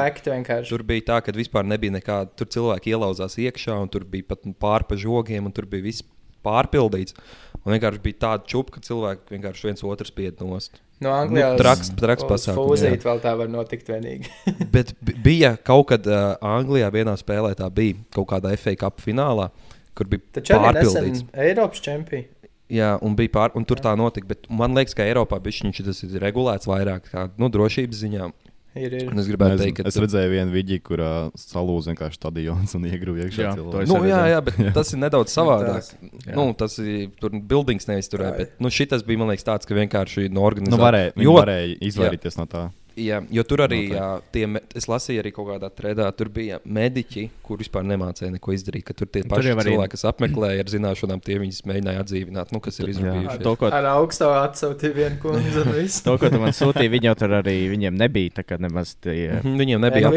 tur 0.69 0.83
bija 0.83 1.01
tā, 1.01 1.23
ka 1.23 1.31
vispār 1.31 1.63
nebija 1.65 1.95
nekāda. 1.95 2.29
Tur 2.35 2.45
cilvēki 2.51 2.91
ielauzās 2.91 3.37
iekšā, 3.39 3.79
un 3.81 3.87
tur 3.89 4.03
bija 4.03 4.27
pat 4.27 4.43
pārpa 4.59 4.97
žogiem, 4.99 5.45
un 5.45 5.51
tur 5.55 5.65
bija 5.65 5.83
viss 5.87 6.03
pārpildīts. 6.45 7.15
Un 7.63 7.71
vienkārši 7.75 8.01
bija 8.03 8.19
tāda 8.25 8.43
čūpa, 8.51 8.75
ka 8.75 8.81
cilvēki 8.83 9.37
vienkārši 9.37 9.69
viens 9.69 9.83
otru 9.87 10.07
spied 10.09 10.41
nost. 10.43 10.81
No 11.03 11.11
Anglijās 11.15 11.55
Nu, 11.55 11.59
traks- 11.59 11.91
traks 11.99 12.23
pasākums, 12.27 12.83
jā. 12.83 12.91
Fūzīt 12.91 13.05
vēl 13.07 13.21
tā 13.23 13.33
var 13.39 13.49
notikt 13.51 13.87
vienīgi. 13.91 14.29
Bet 14.75 14.93
bi- 15.03 15.15
bija 15.25 15.53
kaut 15.63 15.87
kad 15.91 16.07
uh, 16.07 16.35
Anglijā 16.43 16.89
vienā 16.93 17.15
spēlē, 17.19 17.53
tā 17.59 17.67
bija 17.73 17.97
kaut 18.15 18.29
kādā 18.31 18.53
FA 18.59 18.75
Cup 18.83 19.01
finālā, 19.03 19.49
kur 19.95 20.07
bija 20.11 20.23
Taču 20.39 20.55
pārpildīts. 20.59 21.25
Eiropas 21.33 21.83
čempions. 21.83 22.29
Jā, 22.73 22.93
un, 23.05 23.13
bija 23.19 23.29
pār, 23.35 23.51
un 23.59 23.65
tur 23.67 23.77
tā 23.83 23.91
notika. 23.99 24.25
Bet 24.31 24.47
man 24.49 24.73
liekas, 24.77 24.95
ka 24.97 25.03
Eiropā 25.05 25.37
bišķiņš 25.43 25.81
tas 25.85 25.99
ir 26.07 26.15
regulēts 26.23 26.65
vairāk 26.69 27.09
kā 27.11 27.25
nu, 27.37 27.49
drošības 27.53 27.99
ziņā. 28.05 28.29
Ir, 28.73 28.93
ir. 28.97 29.09
Un 29.11 29.19
es 29.21 29.27
gribētu 29.29 29.53
Es, 29.53 29.61
teikt, 29.61 29.77
ka 29.79 29.89
es 29.91 29.97
redzēju 30.01 30.31
vienu 30.31 30.53
video, 30.53 30.79
kur 30.81 31.01
uh, 31.05 31.27
salūza 31.37 31.91
vienkārši 31.91 32.17
stadions 32.17 32.73
un 32.77 32.87
iegruva 32.89 33.27
iekšā. 33.27 33.43
Jā, 33.45 33.51
Nu, 33.89 33.99
jā, 34.09 34.21
jā, 34.31 34.39
bet 34.47 34.57
tas 34.77 34.93
ir 34.95 35.01
nedaudz 35.03 35.33
savādāk. 35.35 35.91
Tas- 35.91 36.23
jā. 36.25 36.33
Nu, 36.37 36.47
tas 36.57 36.79
ir 36.81 37.11
tur 37.21 37.35
buildings 37.37 37.85
nevis 37.89 38.09
tur, 38.09 38.25
Jā, 38.25 38.31
bet 38.39 38.55
nu, 38.63 38.71
šis 38.73 39.05
bija 39.05 39.21
man 39.21 39.29
liekas 39.29 39.45
tāds, 39.45 39.69
ka 39.69 39.77
vienkārši 39.77 40.25
no 40.31 40.41
Nu, 40.41 40.47
organizācijas. 40.49 40.85
varēja, 40.87 41.13
jo, 41.17 41.27
jo, 41.29 41.35
varēja 41.37 41.77
izvairīties 41.91 42.33
jā. 42.33 42.41
no 42.41 42.49
tā. 42.49 42.63
Jā, 42.97 43.19
jo 43.31 43.43
tur 43.43 43.57
arī, 43.65 43.89
Noteikti. 43.89 43.95
jā, 43.95 44.21
tie, 44.31 44.61
es 44.75 44.87
lasīju 44.87 45.21
arī 45.23 45.31
kaut 45.33 45.47
kādā 45.47 45.69
tredā, 45.73 46.07
tur 46.15 46.29
bija 46.29 46.59
mediķi, 46.65 47.29
kur 47.43 47.57
vispār 47.57 47.83
nemācēja 47.83 48.31
neko 48.35 48.51
izdarīt. 48.53 48.83
ka 48.83 48.93
Tur 48.93 49.07
tie 49.07 49.21
Tur 49.23 49.29
paši 49.37 49.49
jau 49.49 49.57
arī- 49.57 49.71
cilvēki, 49.73 49.89
kas 49.89 50.03
apmeklēja 50.11 50.59
ar 50.59 50.65
zināšanām, 50.65 51.21
tie 51.23 51.39
viņus 51.39 51.61
mēģināja 51.65 52.03
atdzīvināt, 52.03 52.51
nu, 52.51 52.59
kas 52.59 52.79
ir. 52.79 52.85
To, 53.43 53.55
ko, 53.55 53.65
Ar 53.67 53.83
augstu 53.85 54.25
atsautīju 54.25 54.93
vienu 54.93 55.17
kundzi 55.21 56.03
to, 56.03 56.17
ko 56.17 56.29
tu 56.29 56.39
man 56.39 56.51
sūtīji, 56.51 56.89
viņi 56.89 57.09
jau 57.11 57.15
tur 57.15 57.29
arī 57.41 57.69
viņiem 57.69 57.97
nebija. 57.97 58.29
Nemaz 58.59 58.95
tie. 59.01 59.39
Mhm, 59.43 59.57
Viņiem 59.59 59.79
nebija 59.81 60.09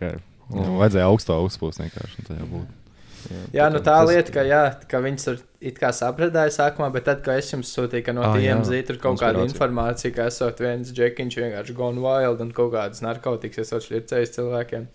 kā. 0.00 0.20
Nu, 0.50 0.78
vajadzēja 0.78 1.08
augstā 1.08 1.36
uzpūst 1.40 1.80
vienkārši. 1.80 2.83
Būtu. 3.28 3.50
Jā, 3.56 3.68
nu 3.72 3.78
tā 3.78 3.94
Tas- 3.98 4.08
lieta, 4.10 4.32
ka, 4.32 4.40
jā, 4.48 4.62
ka 4.88 5.00
viņas 5.04 5.24
tur 5.28 5.38
it 5.60 5.78
kā 5.80 5.88
sapratēja 5.96 6.52
sākumā, 6.58 6.90
bet 6.92 7.04
tad, 7.08 7.22
kad 7.24 7.38
es 7.40 7.50
jums 7.52 7.70
sūtīju, 7.76 8.04
ka 8.04 8.12
no 8.12 8.22
Ah, 8.22 8.34
jā. 8.36 8.56
TMZ 8.56 8.82
tur 8.86 8.96
kaut 9.00 9.20
kāda 9.20 9.44
informācija, 9.48 10.14
ka 10.14 10.26
esot 10.32 10.58
viens 10.60 10.92
džekiņš 10.92 11.38
vienkārši 11.40 11.74
gone 11.78 12.00
wild 12.04 12.40
un 12.40 12.52
kaut 12.52 12.72
kādas 12.72 13.00
narkotikas 13.02 13.64
esot 13.64 13.82
šķircējis 13.88 14.36
cilvēkiem. 14.38 14.86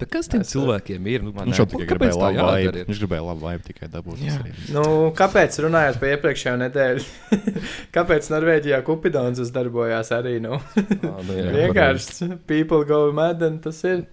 Bet 0.00 0.08
kas 0.14 0.28
tiem 0.32 0.40
Es- 0.40 0.52
cilvēkiem 0.54 1.06
ir? 1.12 1.22
Nu, 1.22 1.32
Man 1.34 1.48
Viņš 1.50 1.58
jau 1.58 1.66
tikai 1.66 1.86
kāpēc 1.90 2.14
gribēja 2.14 2.44
labu 2.46 2.62
ir? 2.78 2.84
Viņš 2.88 3.00
gribēja 3.02 3.24
labu 3.26 3.46
vibe 3.48 3.64
tikai 3.66 3.88
dabūt. 3.90 4.20
Jā. 4.22 4.36
Nu, 4.72 4.82
kāpēc 5.18 5.58
runājot 5.66 5.98
par 6.00 6.08
iepriekšējo 6.14 6.56
nedēļu? 6.62 7.04
kāpēc 7.96 8.30
Norvēģijā 8.32 8.78
Kupidons 8.86 9.42
uzdarbojās 9.44 10.10
arī? 10.16 10.38
Nu? 10.40 10.54
Ā, 10.56 11.24
nu, 11.26 11.34
jā, 11.36 11.50
Vienkārši 11.58 12.38
people 12.46 12.84
go 12.88 13.10
mad 13.12 13.42
un 13.42 13.58
tas 13.58 13.82
ir. 13.84 14.06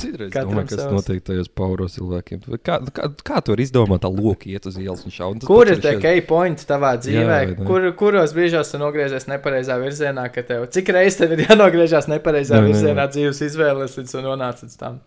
Citreiz 0.00 0.32
Katram 0.32 0.50
domāju, 0.54 0.68
kas 0.70 0.80
savs. 0.80 0.94
notiek 0.96 1.24
tajos 1.26 1.50
pauro 1.60 1.86
cilvēkiem. 1.92 2.40
Kā, 2.64 2.78
kā, 2.96 3.08
kā 3.30 3.40
tu 3.44 3.52
vari 3.54 3.66
izdomāt, 3.68 4.02
tā 4.04 4.10
loka 4.10 4.48
iet 4.50 4.66
uz 4.70 4.78
ielas 4.80 5.04
un 5.06 5.14
šaut? 5.14 5.44
Kur 5.46 5.68
ir 5.70 5.82
tie 5.84 5.94
key 6.00 6.22
pointi 6.26 6.66
tavā 6.68 6.94
dzīvē? 7.00 7.26
vai 7.30 7.40
ne? 7.52 7.66
Kur, 7.68 7.86
kuros 8.00 8.34
brīžos 8.36 8.72
tu 8.72 8.80
nogriezies 8.82 9.28
nepareizā 9.30 9.76
virzienā, 9.82 10.26
ka 10.32 10.42
tev 10.48 10.66
cik 10.72 10.88
reizes 10.96 11.20
tev 11.20 11.36
ir 11.36 11.44
jānogriežas 11.48 12.08
nepareizā 12.10 12.56
Nē, 12.56 12.62
nē, 12.62 12.66
nē. 12.66 12.72
virzienā 12.72 13.06
dzīves 13.14 13.42
izvēles, 13.50 13.98
līdz 14.00 14.16
tu 14.16 14.24
nonāc 14.24 14.64
līdz 14.64 14.78
tam? 14.80 15.00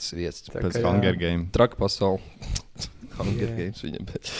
Sviests. 0.00 0.48
Pēc 0.54 0.78
jā. 0.80 0.84
Hunger 0.86 1.16
Game. 1.20 1.48
Traka 1.52 1.76
pasaule. 1.76 2.22
Hunger 3.18 3.50
Jā. 3.50 3.56
Games 3.58 3.82
viņam. 3.86 4.06
Bet... 4.08 4.30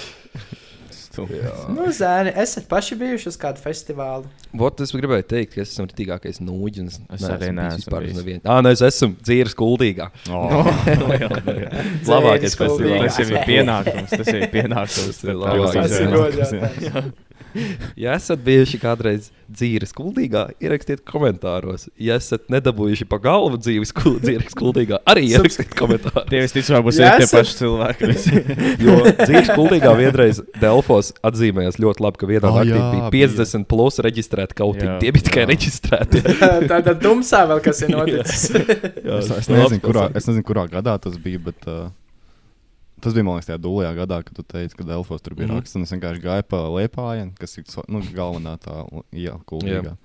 Nu, 1.75 1.89
zēni, 1.95 2.31
esat 2.39 2.69
paši 2.71 2.95
bijuši 3.01 3.31
uz 3.33 3.39
kādu 3.41 3.59
festivālu? 3.63 4.29
Vot 4.61 4.79
es 4.83 4.93
gribēju 4.95 5.27
teikt, 5.31 5.57
ka 5.57 5.65
es 5.65 5.73
esmu 5.73 5.89
tīkākais 5.91 6.39
nūģis. 6.43 7.01
Es 7.17 7.25
arī 7.27 7.51
neesmu 7.57 8.03
bijis. 8.27 8.45
Ah, 8.45 8.61
nē, 8.63 8.75
es 8.77 8.83
esmu 8.87 9.17
dzīves 9.19 9.57
kuldīgā. 9.59 10.07
Oh. 10.31 10.71
Labākais 12.11 12.55
festivāls. 12.59 13.09
Tas 13.09 13.19
jau 13.25 13.27
ir 13.33 13.43
pienākums. 13.51 14.15
Tas 14.15 14.31
jau 14.31 14.39
ir 14.39 14.49
pienākums. 14.55 15.11
Tas 15.11 15.27
ir 15.27 15.43
labākais. 15.43 17.29
Ja 17.99 18.15
esat 18.19 18.41
bijuši 18.47 18.79
kādreiz 18.83 19.31
dzīves 19.51 19.91
kuldīgā, 19.97 20.45
ierakstiet 20.63 21.01
komentāros. 21.09 21.89
Ja 21.99 22.15
esat 22.21 22.45
nedabūjuši 22.53 23.07
pa 23.11 23.19
galvu 23.23 23.59
dzīves 23.59 23.91
kuldīgā, 23.97 25.01
arī 25.11 25.25
ierakstiet 25.33 25.73
komentāros. 25.75 26.29
Tie 26.31 26.43
visticamāk 26.45 26.85
būs 26.87 27.01
Ja 27.03 27.17
tie 27.19 27.27
esat- 27.27 27.41
paši 27.41 27.57
cilvēki. 27.59 28.11
Jo 28.87 28.95
dzīves 29.19 29.51
kuldīgā 29.57 29.93
vienreiz 29.99 30.39
Delfos 30.63 31.11
atzīmējās 31.27 31.81
ļoti 31.83 32.05
labi, 32.07 32.21
ka 32.23 32.31
vienā 32.31 32.47
Ah, 32.51 32.61
naktī 32.61 32.77
jā, 32.79 32.87
bija 32.95 33.11
bija. 33.11 33.31
50 33.35 33.67
plus 33.71 33.99
reģistrēti 34.07 34.57
kaut 34.63 34.79
Jā, 34.79 34.87
kas. 34.87 35.01
Tie 35.03 35.13
bija 35.17 35.27
tikai 35.29 35.43
jā. 35.45 35.49
reģistrēti. 35.51 36.23
Tāda 36.71 36.95
tumsā 37.03 37.43
vēl 37.51 37.61
kas 37.67 37.83
ir 37.87 37.93
noticis. 37.97 38.47
Es, 38.55 39.31
es, 39.41 39.51
nezinu, 39.51 39.83
kurā, 39.85 40.07
es 40.15 40.31
nezinu, 40.31 40.47
kurā 40.47 40.65
gadā 40.71 40.95
tas 41.03 41.19
bija, 41.21 41.43
bet 41.51 41.67
uh, 41.71 41.89
tas 43.03 43.17
bija, 43.17 43.27
liekas, 43.27 43.49
tajā 43.51 43.61
dūlējā 43.65 43.93
gadā, 43.99 44.21
kad 44.27 44.37
tu 44.37 44.45
teici, 44.47 44.77
ka 44.79 44.87
Delfos 44.89 45.25
tur 45.25 45.37
bija 45.39 45.49
mm. 45.49 45.59
raksts. 45.59 45.77
un 45.79 45.87
Es 45.87 45.95
vienkārši 45.95 46.25
gāju 46.25 46.47
pa 46.51 46.63
Liepājienu, 46.77 47.35
kas 47.41 47.59
ir 47.61 47.67
nu, 47.93 48.03
galvenā 48.17 48.57
tā 48.63 48.83
iela, 49.11 49.41
kuldīgā. 49.51 49.97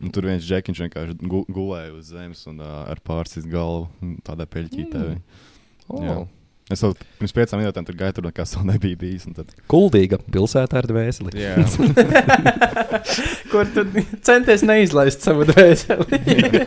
Un 0.00 0.12
tur 0.14 0.28
viens 0.30 0.44
džekiņš 0.46 0.84
vienkārši 0.84 1.16
gu, 1.26 1.42
gulēja 1.50 1.94
uz 1.96 2.12
zemes 2.12 2.44
un 2.46 2.60
uh, 2.62 2.84
ar 2.90 3.00
pārsis 3.02 3.48
galvu 3.50 3.88
tādā 4.26 4.46
peļķītē. 4.46 5.06
Mm. 5.16 6.04
Jā. 6.06 6.20
Es 6.70 6.84
vēl 6.84 6.92
pirms 7.18 7.32
piecām 7.34 7.58
minūtēm 7.58 7.86
tur 7.88 7.96
gāju, 7.98 8.14
tur 8.16 8.26
nekas 8.28 8.52
vēl 8.54 8.66
nebija 8.68 8.98
bijis. 9.00 9.24
un 9.26 9.34
Tad... 9.34 9.50
Kuldīga 9.70 10.20
pilsētā 10.22 10.78
ar 10.78 10.86
dvēseli. 10.86 11.32
Jā, 11.34 11.56
Kur 13.52 13.66
tu 13.74 13.84
centies 14.26 14.62
neizlaist 14.66 15.26
savu 15.26 15.48
dvēseli? 15.50 16.20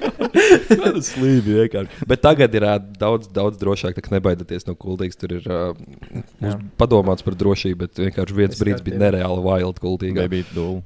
Tas 0.83 1.13
slīvi 1.13 1.55
vienkārši. 1.61 2.03
Bet 2.09 2.23
tagad 2.25 2.55
ir 2.59 2.67
daudz, 2.99 3.29
daudz 3.31 3.59
drošāk. 3.61 3.95
Tā 3.95 4.03
kā 4.03 4.15
nebaidieties 4.17 4.67
no 4.67 4.75
kuldīgas. 4.79 5.19
Tur 5.21 5.37
ir 5.39 5.47
Jā. 5.47 6.57
padomāts 6.79 7.23
par 7.23 7.39
drošību, 7.39 7.85
bet 7.85 8.03
vienkārši 8.03 8.41
viens 8.41 8.57
Es 8.57 8.63
brīdis 8.63 8.83
bija 8.83 8.99
nereāli 9.05 9.45
wild 9.45 9.79
kuldīga. 9.83 10.25
Nebija 10.25 10.51
dūle. 10.51 10.83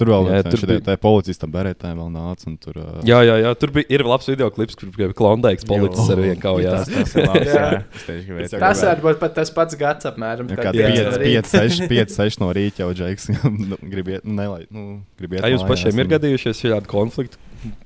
Tur 0.00 0.08
vēl 0.14 0.28
Jā, 0.30 0.36
jā, 0.40 0.44
tur 0.54 0.62
bija- 0.70 0.80
bija 0.86 0.96
policistam 1.02 1.50
beretēm 1.52 1.98
vēl 2.00 2.10
nāca. 2.14 2.46
un 2.48 2.56
Tur, 2.60 2.78
uh, 2.80 3.02
Jā, 3.04 3.18
jā, 3.26 3.34
jā, 3.44 3.50
tur 3.60 3.72
bija 3.74 3.84
ir 3.92 4.04
labs 4.08 4.26
video 4.30 4.48
klips, 4.50 4.78
kur 4.80 4.88
bija 4.96 5.10
klondaiks 5.12 5.66
policists 5.68 6.08
ar 6.14 6.16
vienu 6.24 6.40
kaujās. 6.40 6.88
tas, 6.88 6.94
tas 6.96 7.14
ir 7.16 7.26
labi. 7.28 7.44
Jā. 7.50 7.66
Jā. 8.40 8.60
Tas 8.62 8.82
var 8.86 9.02
būt 9.04 9.20
pat 9.20 9.34
tas 9.36 9.50
pats 9.52 9.76
gads 9.80 10.08
apmēram. 10.08 10.48
Jā, 10.48 10.56
kad 10.56 10.70
kā 10.70 10.72
pieci 10.72 11.04
5, 11.04 11.10
no 11.12 11.18
rīta. 11.20 11.52
6, 11.52 11.84
5, 11.92 12.16
6 12.16 12.40
no 12.40 12.48
rīta 12.56 12.84
jau 12.86 12.90
džeks. 12.96 13.28
Gribiet, 13.92 14.24
nu, 14.24 14.34
nelai, 14.40 14.64
nu, 14.70 15.02
gribiet. 15.20 15.44
Jums 15.44 15.62
mājās 15.64 15.68
pašiem 15.74 16.00
ir 16.00 16.06
un- 16.08 16.12
gadījušies 16.16 16.64
šādi 16.64 16.90
konflikti 16.90 17.36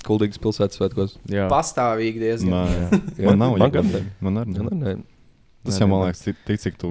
Kuldīgas 0.07 0.39
pilsētas 0.39 0.79
svētkos? 0.79 1.17
Jā. 1.27 1.49
Pastāvīgi 1.51 2.21
diezgan. 2.23 2.53
Nē, 2.55 3.01
Jā. 3.19 3.27
man 3.35 3.39
nav. 3.43 3.57
Man 3.59 3.73
Man, 4.23 4.39
arī. 4.45 4.55
Jā, 4.55 4.63
nav. 4.71 5.03
Tas 5.65 5.79
jau 5.81 5.87
man 5.89 6.03
liekas, 6.05 6.21
tik, 6.27 6.59
cik 6.61 6.75
tu, 6.81 6.89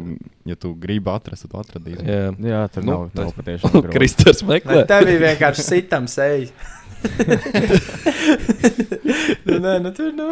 ja 0.49 0.55
tu 0.59 0.71
gribi 0.81 1.11
atrast, 1.13 1.45
tad 1.45 1.51
tu 1.53 1.59
atradīsi. 1.61 2.05
Jā. 2.09 2.31
Jā, 2.51 2.61
tur 2.73 2.85
Nu, 2.85 2.91
nav, 2.91 3.01
nav 3.13 3.27
tas- 3.27 3.35
patiešām 3.37 3.75
grūti. 3.75 3.93
Kristers 3.93 4.41
meklē. 4.49 4.79
Bet 4.81 4.89
tev 4.89 5.05
bija 5.09 5.21
vienkārši 5.27 5.65
sitam 5.67 6.07
seju. 6.09 6.49
nu, 9.45 9.59
nē, 9.59 9.77
nu 9.83 9.91
tur, 9.95 10.11
nu. 10.17 10.29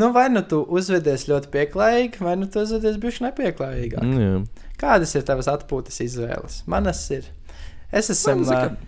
Nu, 0.00 0.10
vai 0.14 0.28
nu 0.32 0.40
tu 0.46 0.60
uzvedies 0.70 1.26
ļoti 1.28 1.50
pieklājīgi, 1.52 2.20
vai 2.24 2.36
nu 2.40 2.46
tu 2.50 2.62
uzvedies 2.62 2.96
bišķi 3.02 3.24
nepieklājīgāk. 3.26 4.04
Mm, 4.06 4.20
jā. 4.22 4.68
Kādas 4.80 5.12
ir 5.18 5.24
tavas 5.28 5.48
atpūtas 5.50 5.98
izvēles? 6.04 6.60
Manas 6.70 7.02
ir. 7.12 7.26
Es 7.92 8.10
esmu. 8.14 8.46
Man 8.46 8.78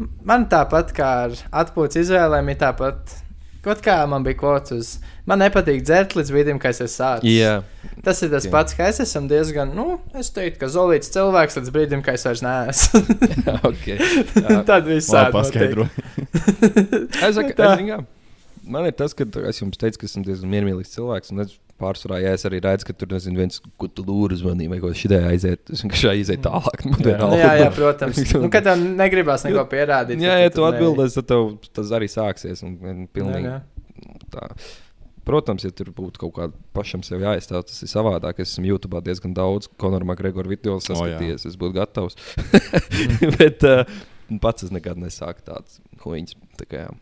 Man, 0.00 0.08
man 0.24 0.44
tāpat 0.48 0.94
kā 0.96 1.08
ar 1.26 1.34
atpūtas 1.62 1.98
izvēlēm, 2.06 2.48
ir 2.54 2.58
tāpat. 2.62 3.12
Kaut 3.60 3.82
kā 3.84 3.94
man 4.08 4.24
bija 4.24 4.38
kvots 4.40 4.72
uz. 4.72 4.90
Man 5.28 5.42
nepatīk 5.42 5.82
dzert 5.84 6.14
līdz 6.16 6.30
brīdim, 6.32 6.60
kad 6.62 6.78
es 6.80 6.94
sācis. 6.96 7.28
Jā, 7.28 7.58
Tas 8.04 8.22
ir 8.24 8.30
tas 8.32 8.46
Jā. 8.46 8.50
pats, 8.54 8.72
ka 8.78 8.86
es 8.88 9.02
esmu 9.04 9.28
diezgan, 9.28 9.74
nu, 9.76 9.98
es 10.16 10.30
teiktu, 10.32 10.62
ka 10.62 10.70
zolīts 10.72 11.12
cilvēks 11.12 11.58
līdz 11.58 11.72
brīdim, 11.74 12.00
kad 12.06 12.16
es 12.16 12.24
vairs 12.24 12.40
neesmu. 12.46 13.02
jā, 13.44 13.56
ok. 13.68 13.84
Jā. 13.90 14.62
Tad 14.70 14.88
viss 14.88 15.10
sāk 15.12 15.28
paskaidro. 15.36 15.84
Es 17.20 17.34
saku, 17.36 17.52
Tā. 17.58 17.74
es, 17.74 17.82
zinu, 17.82 18.00
man 18.64 18.88
ir 18.88 18.96
tas, 18.96 19.12
ka 19.16 19.26
es 19.50 19.60
jums 19.60 19.76
teicu, 19.80 20.00
ka 20.00 20.08
esmu 20.08 20.24
diezgan 20.24 20.52
miermīlīgs 20.56 20.96
cilvēks. 20.96 21.34
Un 21.36 21.44
es 21.44 21.52
pārsvarā, 21.80 22.20
ja 22.22 22.34
es 22.36 22.44
arī 22.48 22.60
redzu, 22.64 22.86
ka 22.88 22.94
tur 22.96 23.10
nezinu, 23.14 23.40
viens, 23.40 23.62
lūdzu 23.80 24.36
uzmanību, 24.38 24.74
vai 24.74 24.80
ko 24.82 24.92
šī 24.96 25.10
aiziet, 25.18 25.72
es 25.72 25.82
vienkārši 25.84 26.10
aiziet 26.12 26.44
tālāk. 26.44 26.84
Man 26.86 27.00
Jā. 27.00 27.16
Nu, 27.20 27.38
jā, 27.38 27.54
jā, 27.64 27.70
protams. 27.74 28.20
Nu, 28.40 28.50
kad 28.52 28.66
tev 28.66 28.84
negribas 29.00 29.44
neko 29.46 29.64
pierādīt. 29.70 30.20
Jā, 30.22 30.36
tad 30.36 30.44
ja 30.44 30.52
tu 30.54 30.68
atbildēsi, 30.68 31.18
tad 31.20 31.30
tev 31.32 31.50
tas 31.76 31.90
arī 31.96 32.08
sāksies. 32.10 32.62
Un, 32.66 32.76
un 32.92 33.02
pilnīgi, 33.10 33.50
Jā, 33.50 33.58
tā. 34.32 34.46
Protams, 35.26 35.66
ja 35.66 35.72
tur 35.76 35.90
būtu 35.94 36.22
kaut 36.22 36.32
kāda 36.38 36.56
pašam 36.74 37.02
sev 37.06 37.22
jāizstāv, 37.22 37.66
tas 37.68 37.82
ir 37.84 37.90
savādāk. 37.92 38.40
Es 38.42 38.54
esmu 38.54 38.70
YouTube 38.70 39.02
diezgan 39.04 39.34
daudz 39.36 39.68
Konora 39.80 40.06
Makgregora 40.08 40.48
video 40.50 40.78
saskatījies, 40.82 41.44
es 41.50 41.58
būtu 41.60 41.76
gatavs. 41.76 42.16
Bet 43.36 43.66
uh, 43.68 43.84
pats 44.42 44.66
es 44.66 44.72
nekad 44.74 44.98
nesāku 45.00 45.44
tādas 45.46 45.78
huīņas. 46.04 46.38
Tā 46.58 46.66
kā, 46.66 46.86
jā. 46.86 46.96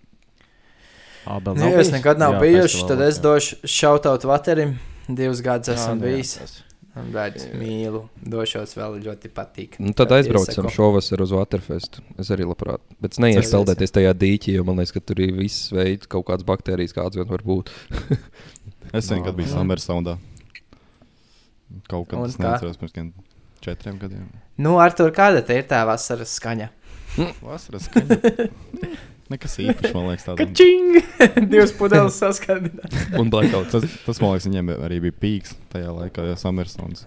Abel 1.26 1.58
Nu, 1.58 1.68
ja 1.72 1.80
es 1.82 1.90
nekad 1.92 2.20
nav 2.20 2.36
Jā, 2.36 2.40
bijuši, 2.44 2.86
tad 2.88 3.02
es 3.06 3.18
jā. 3.18 3.24
došu 3.26 3.58
šautout 3.66 4.24
Vaterim. 4.28 4.78
Divus 5.08 5.40
gadus 5.44 5.72
Jā, 5.72 5.76
esmu 5.78 5.96
jā, 5.96 6.04
bijis. 6.04 6.62
Un 6.98 7.10
Bērns 7.14 7.44
mīlu. 7.54 8.00
Došos 8.26 8.72
vēl 8.74 8.96
ļoti 9.04 9.30
patīk. 9.34 9.76
Nu, 9.78 9.92
tad 9.96 10.10
aizbraucam 10.16 10.66
šovasar 10.72 11.22
uz 11.22 11.32
Waterfestu. 11.36 12.02
Es 12.18 12.32
arī 12.34 12.46
labprāt. 12.48 12.82
Bet 13.00 13.14
es 13.14 13.22
neiešu 13.22 13.44
Tas- 13.44 13.52
peldēties 13.54 13.94
tajā 13.94 14.14
dīķī, 14.18 14.56
jo 14.56 14.64
man 14.66 14.80
liekas, 14.80 14.94
ka 14.96 15.00
tur 15.00 15.20
ir 15.22 15.34
viss 15.36 15.70
veids, 15.74 16.10
kaut 16.10 16.26
kādas 16.26 16.46
baktērijas, 16.48 16.96
kādas 16.96 17.20
vien 17.20 17.28
var 17.30 17.44
būt. 17.46 17.70
Es 18.88 19.04
vienkārši 19.12 19.36
biju 19.36 19.44
Jā. 19.50 19.52
Summer 19.52 19.80
Soundā. 19.84 20.14
Kaut 21.92 22.06
kad 22.08 22.16
Un 22.16 22.24
es 22.24 22.38
neatceros 22.40 22.78
pirms 22.80 23.12
četriem 23.60 23.98
gadiem. 24.00 24.30
Nu, 24.56 24.78
Artur, 24.80 25.12
kāda 25.12 25.42
te 25.44 25.58
ir 25.60 25.66
tā 25.68 25.82
vasaras 25.84 26.32
skaņa? 26.38 26.70
Vasaras 27.44 27.88
skaņa. 27.90 28.48
Nekas 29.28 29.58
īpašs, 29.60 29.92
man 29.92 30.06
liekas, 30.08 30.24
tāds. 30.24 30.40
Kačing! 30.40 31.00
Divas 31.52 31.72
pudeles 31.76 32.16
saskandināt. 32.16 32.94
Un 33.20 33.28
blackout. 33.32 33.68
Tas, 33.74 33.84
tas, 34.06 34.20
man 34.24 34.32
liekas, 34.34 34.46
viņiem 34.48 34.70
arī 34.78 35.00
bija 35.04 35.16
pīks 35.24 35.56
tajā 35.72 35.90
laikā, 35.92 36.24
ja 36.30 36.36
Summer 36.40 36.70
Sounds. 36.70 37.04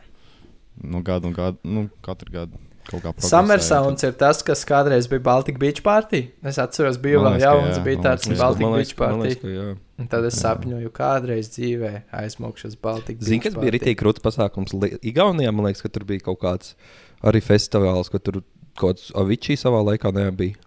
Nu, 0.82 1.02
gadu 1.06 1.30
un 1.30 1.34
gadu, 1.38 1.58
nu, 1.68 1.88
katru 2.06 2.32
gadu 2.34 2.60
kaut 2.90 3.04
kā 3.04 3.12
Summer 3.22 3.60
progresēja, 3.60 3.82
Sounds 3.84 4.06
ir 4.08 4.14
tas, 4.18 4.40
kas 4.46 4.64
kādreiz 4.68 5.08
bija 5.10 5.22
Baltic 5.26 5.60
Beach 5.62 5.82
Party. 5.86 6.24
Es 6.46 6.58
atceros, 6.62 6.98
biju 7.02 7.22
Man 7.22 7.36
vēl 7.36 7.44
jauns, 7.46 7.82
bija 7.86 8.02
tāds 8.06 8.30
Man 8.32 8.78
Beach 8.78 8.96
Party. 8.98 9.20
liekas, 9.28 9.42
ka 9.44 9.52
jā. 9.54 9.68
Un 10.02 10.10
tad 10.10 10.26
es 10.26 10.34
Jā. 10.34 10.42
sapņoju, 10.48 10.90
kādreiz 10.98 11.52
dzīvē 11.54 11.92
aizmukšu 12.22 12.72
uz 12.72 12.78
Baltic 12.82 13.20
Beach. 13.20 13.28
Zini, 13.30 13.44
kas 13.44 13.54
bija 13.54 13.68
party. 13.68 13.76
rītīgi 13.78 14.00
krūts 14.00 14.24
pasākums? 14.24 14.74
Igaunijā 15.06 15.54
man 15.54 15.70
liekas, 15.70 15.84
ka 15.86 15.94
tur 15.94 16.08
bija 16.10 16.26
kaut 16.26 16.42
kāds 16.42 16.74
arī 17.22 17.42
festivāls, 17.46 18.10
ka 18.10 18.18
tur 18.18 18.42
kaut 18.74 18.98
kāds 18.98 19.12
Avičī 19.14 19.58
savā 19.62 19.84
laikā 19.92 20.10
nebija. 20.16 20.58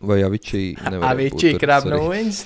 Vai 0.00 0.22
Avičī? 0.24 0.62
Avičī 0.80 1.52
krabnūjiņas. 1.60 2.38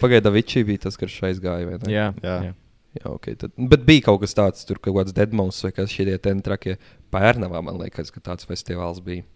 Pagaidām 0.00 0.32
Avičī 0.32 0.62
bija 0.64 0.86
tas, 0.86 0.96
kas 0.96 1.12
aizgāja. 1.28 1.68
vai 1.68 1.76
ne? 1.82 1.92
Jā, 1.92 2.08
Jā. 2.22 2.38
jā. 2.48 2.54
Jā, 2.98 3.10
okay, 3.12 3.36
tad, 3.38 3.52
bet 3.70 3.82
bija 3.86 4.06
kaut 4.08 4.22
kas 4.22 4.32
tāds, 4.34 4.64
tur 4.66 4.80
kaut 4.82 4.96
kāds 4.96 5.12
Deadmauss 5.14 5.60
vai 5.66 5.70
kas 5.76 5.92
šie 5.92 6.16
ten 6.24 6.40
trakie. 6.42 6.78
Pērnavā 7.12 7.60
man 7.62 7.76
liekas, 7.78 8.08
ka 8.10 8.22
tāds 8.24 8.48
festivāls 8.48 9.02
bija. 9.04 9.26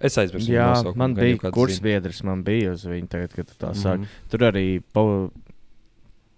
Es 0.00 0.16
aizmirsu. 0.18 0.50
Jā, 0.54 0.70
nosaukumu, 0.72 0.98
man 1.02 1.14
bija 1.18 1.40
kāds 1.44 1.54
kurs 1.54 1.76
zina. 1.76 1.84
biedrs, 1.88 2.22
man 2.26 2.42
bija 2.46 2.72
uz 2.72 2.86
viņu 2.88 3.10
tagad, 3.12 3.34
kad 3.36 3.50
tu 3.50 3.58
tā 3.60 3.74
sāki. 3.76 4.06
Mhm. 4.06 4.30
Tur 4.32 4.46
arī 4.48 4.66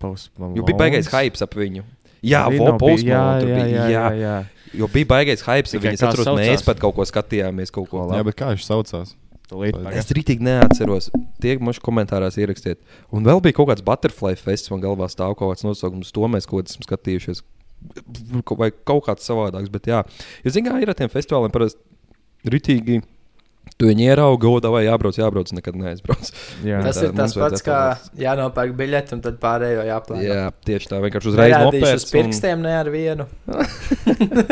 Post 0.00 0.32
Jo 0.40 0.64
bija 0.64 0.78
baigais 0.80 1.10
hypes 1.12 1.42
ap 1.44 1.54
viņu. 1.54 1.84
Jā, 2.26 2.44
vo, 2.52 2.72
Post 2.80 3.06
jā, 3.06 3.16
Malone 3.16 3.40
tur 3.40 3.50
jā, 3.50 3.60
bija. 3.64 3.84
jā, 3.88 3.88
jā, 3.90 4.08
jā. 4.20 4.36
Jo 4.80 4.86
bija 4.92 5.08
baigais 5.10 5.42
hypes, 5.42 5.72
Tikai 5.74 5.90
viņas 5.90 6.04
atceros, 6.06 6.30
mēs 6.38 6.62
pat 6.66 6.78
kaut 6.82 6.94
ko 6.98 7.06
skatījāmies. 7.08 7.72
Kaut 7.74 7.88
ko. 7.90 8.04
Jā, 8.14 8.22
bet 8.26 8.36
kā 8.38 8.52
viņš 8.52 8.66
saucās? 8.68 9.14
Es 9.50 9.54
pagaid. 9.74 9.96
Es 9.98 10.10
rītīgi 10.14 10.46
neatceros. 10.46 11.08
Tie 11.42 11.56
mums 11.58 11.80
komentārās 11.82 12.38
ierakstiet. 12.38 12.78
Un 13.10 13.26
vēl 13.26 13.42
bija 13.42 13.56
kaut 13.58 13.72
kāds 13.72 13.82
butterfly 13.82 14.36
fests, 14.38 14.70
man 14.70 14.82
galvā 14.84 15.08
stāv 15.10 15.34
kaut 15.38 15.56
kāds 15.56 15.66
nosaukums. 15.66 16.12
To 16.14 16.28
mēs 16.30 16.46
kaut 16.46 16.62
kādā 16.62 16.74
esam 16.76 16.86
skatījušies. 16.86 17.42
Vai 18.60 18.70
kaut 18.70 19.08
kāds 19.08 19.26
savādāks. 19.26 19.72
Bet 19.72 19.90
jā, 19.90 20.04
jūs 20.44 20.54
zināt, 20.54 20.76
kā 20.76 20.84
ir 20.84 20.92
ar 20.92 20.98
tiem 21.00 21.10
festivāliem 21.10 21.54
parasti 21.54 22.52
rītīgi. 22.54 23.00
Tu 23.80 23.88
viņu 23.88 24.02
ieraugi, 24.10 24.40
godā 24.44 24.68
vai 24.74 24.82
jābrauc, 24.84 25.16
jābrauc, 25.16 25.50
nekad 25.56 25.78
neaizbrauc. 25.80 26.28
Jā. 26.68 26.82
Tas 26.86 26.98
Tā 27.00 27.06
ir 27.08 27.14
tas 27.16 27.32
pats, 27.40 27.62
kā 27.64 27.78
jānopērk 28.20 28.74
biļeti 28.76 29.14
un 29.16 29.22
tad 29.24 29.38
pārējo 29.40 29.86
jāplāno. 29.88 30.20
Jā, 30.26 30.42
tieši 30.68 30.90
tā. 30.90 30.98
Vienkārši 31.00 31.30
uzreiz 31.32 31.54
Nerādīšu 31.54 31.80
uz 31.80 31.80
nopērts. 31.80 32.04
un- 32.04 32.12
pirkstiem, 32.18 32.60
ne 32.66 32.74
ar 32.76 32.90
vienu. 32.92 33.24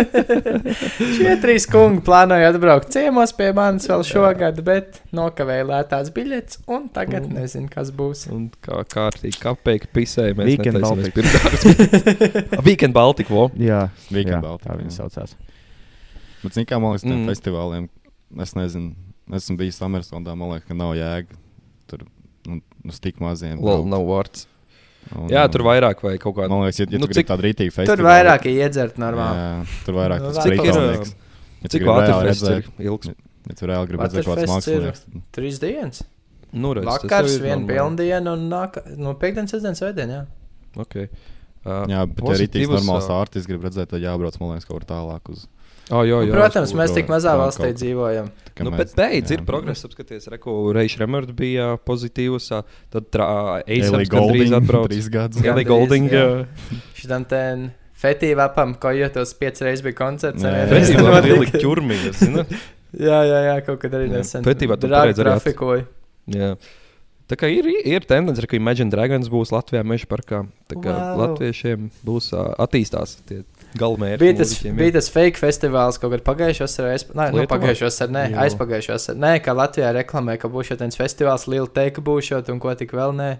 Šie 1.18 1.34
trīs 1.42 1.66
kungi 1.70 2.02
plānoja 2.06 2.50
atbraukt 2.52 2.90
ciemos 2.94 3.32
pie 3.36 3.50
manis 3.56 3.88
vēl 3.90 4.04
šogad, 4.06 4.60
bet 4.66 5.00
nokavēja 5.16 5.66
lētās 5.68 6.10
biļetes, 6.16 6.60
un 6.72 6.88
tagad 6.94 7.28
nezinu, 7.32 7.68
kas 7.72 7.92
būs. 7.94 8.26
Un 8.34 8.48
kā 8.64 8.80
kārtīgi 8.94 9.38
kapēki 9.42 9.90
pisēja, 9.94 10.36
mēs 10.38 10.50
Weekend 10.54 10.80
Baltic. 10.84 11.20
Weekend 12.66 12.96
Baltic, 12.96 13.28
vo. 13.32 13.48
Jā, 13.60 13.84
Weekend 14.08 14.38
jā, 14.38 14.42
Baltic, 14.44 14.68
tā 14.70 14.78
viņi 14.80 14.94
saucās. 14.96 15.36
Bet, 16.42 16.54
zini, 16.54 16.68
kā 16.70 16.78
man 16.80 16.94
liekas, 16.94 17.04
tiem 17.06 17.16
Mm. 17.18 17.22
mm. 17.24 17.30
festivāliem, 17.32 17.88
es 18.44 18.52
nezinu, 18.54 18.92
esmu 19.36 19.58
bijis 19.60 19.78
Samersondā, 19.80 20.34
man 20.38 20.54
liekas, 20.54 20.68
ka 20.68 20.76
nav 20.78 20.94
jēga 20.96 21.36
tur 21.90 22.04
nu, 22.48 22.60
uz 22.88 23.00
tik 23.04 23.20
maziem. 23.20 23.60
Lol, 23.64 23.84
nav 23.88 24.06
vārds. 24.08 24.46
Un, 25.14 25.28
Jā, 25.32 25.46
tur 25.52 25.64
vairāk 25.64 26.02
vai 26.04 26.16
kaut 26.20 26.36
kāda. 26.36 26.50
Man 26.52 26.66
liekas, 26.66 26.82
ja, 26.82 26.86
ja 26.90 27.00
Nu, 27.00 27.08
cik- 27.08 27.28
tādu 27.30 27.46
rītīgu 27.46 27.72
festivālu. 27.72 27.96
Tur 27.96 28.08
vairāk 28.08 28.44
ir 28.50 28.60
iedzert 28.64 28.98
normāli. 29.00 29.40
Jā, 29.40 29.80
tur 29.86 29.96
vairāk 29.96 30.24
Nu, 30.24 30.32
tas 30.34 30.44
strīdnieks. 30.44 31.14
Ja 31.58 31.72
Cik 31.72 31.82
reāli 31.82 31.94
Waterfest 31.96 32.48
ir 32.52 32.68
ilgs? 32.86 33.08
ja 33.48 33.56
tu 33.58 33.66
reāli 33.66 33.88
gribi 33.90 34.04
redzēt 34.04 34.26
kaut 34.28 34.38
kāds 34.38 34.52
mākslinieks, 34.52 35.02
Trīs 35.34 35.58
dienas. 35.62 36.02
Nu, 36.52 36.72
redz, 36.76 36.86
tas 36.86 37.02
Vakars, 37.04 37.34
viena 37.42 37.66
pilndiena 37.68 38.32
un 38.36 38.46
nāk, 38.48 38.78
no 38.96 39.14
piekdienas, 39.20 39.52
sestdienas, 39.52 39.80
svētdienas. 39.82 40.20
Jā. 40.22 40.84
Okay. 40.84 41.08
Uh, 41.66 41.82
Jā, 41.90 42.04
bet 42.06 42.24
ja 42.24 42.36
rītīgs 42.40 42.70
normāls 42.70 43.08
ā, 43.10 43.16
ārtis 43.18 43.48
grib 43.48 43.64
redzēt, 43.66 43.90
tad 43.90 44.04
jābrauc, 44.04 44.38
man 44.40 44.54
liekas, 44.54 44.68
kaut 44.68 44.78
kur 44.78 44.86
tālāk 44.88 45.32
uz. 45.34 45.48
Oh, 45.90 46.02
jā, 46.04 46.18
jā. 46.26 46.32
Protams, 46.34 46.72
mēs 46.76 46.92
tik 46.92 47.06
mazā 47.08 47.32
kaut- 47.32 47.40
valstī 47.46 47.68
kaut- 47.70 47.78
dzīvojam. 47.80 48.26
tā 48.44 48.50
kā 48.54 48.64
Nu, 48.64 48.70
mēs- 48.70 48.76
bet 48.76 48.94
beidz, 48.96 49.30
ir 49.30 49.38
jā. 49.38 49.46
progress. 49.46 49.84
Apskaties, 49.86 50.26
Reku 50.28 50.72
Reiša 50.76 50.98
Remerds 51.00 51.32
bija 51.32 51.78
pozitīvs. 51.86 52.48
Tad 52.90 53.10
Eisams 53.66 54.08
gandrīz 54.08 54.50
Golding, 54.50 54.52
atbrauc. 54.52 54.88
trīs 54.90 55.08
gadus. 55.08 55.40
Gandrīz, 55.40 55.66
Golding. 55.66 56.10
jā. 56.10 56.44
ā, 56.44 56.80
Šitam 56.94 57.24
ten 57.26 57.70
fetīvu 57.98 58.38
apam, 58.44 58.74
ko 58.78 58.88
jūtos 58.88 59.32
piecas 59.38 59.60
reizes 59.62 59.82
bija 59.82 59.94
koncerts. 59.96 60.42
Jā, 60.42 60.52
jā. 60.52 60.68
var 61.02 61.22
notika. 61.22 61.36
ielikt 61.36 61.54
ķurmī? 61.62 61.96
Jā, 62.98 63.20
jā, 63.24 63.40
jā, 63.48 63.64
kaut 63.66 63.80
kad 63.80 63.92
arī 63.92 64.08
Jā. 64.08 64.16
nesen. 64.18 64.44
Fetībā 64.44 64.78
tu 64.80 64.88
pareizi 64.88 65.20
trafikoju. 65.24 65.86
Jā. 66.28 66.56
Tā 67.28 67.36
kā 67.36 67.48
ir, 67.52 67.66
ir 67.84 68.00
tendence, 68.08 68.40
ka 68.46 68.56
Imagine 68.56 68.88
Dragons 68.88 69.28
būs 69.28 69.50
Latvijā 69.52 69.82
meža 69.84 70.06
parkā. 70.08 70.46
Tā 70.68 70.76
kā 70.80 70.92
Wow. 70.96 71.36
latviešiem 71.36 71.90
būs 72.04 72.32
ā, 72.32 72.56
attīstās 72.56 73.16
tie 73.28 73.42
galvenmērķi. 73.76 74.22
Bija 74.22 74.38
tas, 74.38 74.54
bija 74.80 74.96
tas 74.96 75.10
fake 75.12 75.40
festivāls 75.40 76.00
kaut 76.00 76.14
kad 76.16 76.24
pagājušos 76.26 76.78
ar 76.80 76.90
aizp... 76.94 77.12
Nē, 77.18 77.28
nu, 77.36 77.44
pagājušos 77.50 78.00
ar, 78.06 78.12
nē, 78.14 78.24
Jo. 78.32 78.40
aizpagājušos 78.46 79.10
ar, 79.12 79.20
nē, 79.26 79.32
kā 79.44 79.54
Latvijā 79.56 79.92
reklamē, 79.98 80.38
ka 80.40 80.50
būs 80.52 80.72
viens 80.74 80.98
festivāls, 80.98 81.48
liela 81.50 81.68
teika 81.68 82.04
būšot 82.04 82.52
un 82.52 82.60
ko 82.62 82.74
tik 82.78 82.96
vēl 82.96 83.16
nē. 83.18 83.30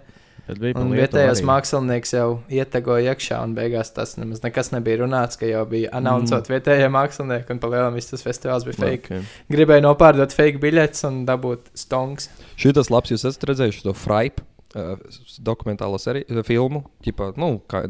Bet 0.49 0.57
bija 0.57 0.73
Lietuvu 0.73 0.95
vietējais 0.97 1.39
arī. 1.43 1.45
mākslinieks 1.45 2.13
jau 2.15 2.27
ietegoja 2.49 3.13
iekšā, 3.13 3.37
un 3.45 3.51
beigās 3.53 3.91
tas 3.93 4.15
nemaz 4.17 4.41
nekas 4.41 4.71
nebija 4.73 5.03
runāts, 5.03 5.37
ka 5.37 5.45
jau 5.45 5.61
bija 5.69 5.91
announcot 5.93 6.47
mm. 6.47 6.53
vietējie 6.55 6.87
mākslinieki, 6.95 7.53
un 7.53 7.61
palielinājums 7.61 7.99
viss 7.99 8.13
tas 8.15 8.25
festivāls 8.25 8.65
bija 8.65 8.79
fake. 8.79 9.03
Okay. 9.11 9.27
Gribēju 9.53 9.85
nopārdot 9.85 10.33
fake 10.33 10.61
biļetes 10.63 11.05
un 11.05 11.21
dabūt 11.29 11.69
stonks. 11.77 12.31
Šī 12.57 12.73
tas 12.79 12.89
labs, 12.89 13.13
jūs 13.13 13.27
esat 13.29 13.45
redzējuši 13.51 13.85
to 13.85 13.93
Fripe. 13.97 14.45
Uh, 14.69 14.97
dokumentālo 15.41 15.97
seriju, 15.97 16.43
filmu, 16.45 16.83
ķipā, 17.01 17.31
nu, 17.41 17.55
kā, 17.69 17.87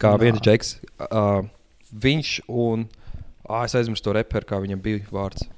kā 0.00 0.10
viens 0.20 0.40
džeks. 0.44 0.74
Uh, 1.08 1.46
viņš 1.92 2.34
un. 2.48 2.88
Ah, 3.50 3.64
es 3.66 3.74
aizmirsu 3.74 4.04
to 4.06 4.14
reperu, 4.14 4.46
kā 4.46 4.60
viņam 4.62 4.82
bija 4.82 5.02
vārds. 5.10 5.48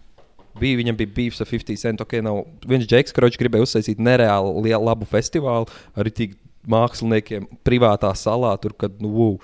Bija, 0.61 0.78
viņam 0.78 0.97
bija 0.97 1.12
bijis 1.16 1.41
ar 1.45 1.49
50 1.49 1.80
cent. 1.80 2.05
Okay, 2.05 2.24
nav, 2.24 2.43
viens 2.68 2.87
džeks, 2.89 3.12
kurš 3.16 3.39
gribēja 3.41 3.66
uztaisīt 3.66 4.01
nereāli 4.01 4.53
lielu, 4.68 4.85
labu 4.85 5.09
festivālu 5.09 5.68
ar 5.97 6.11
tik 6.12 6.37
māksliniekiem 6.68 7.49
privātā 7.66 8.12
salā, 8.16 8.53
tur, 8.62 8.74
kad, 8.78 8.95
nu, 9.03 9.11
wow. 9.12 9.39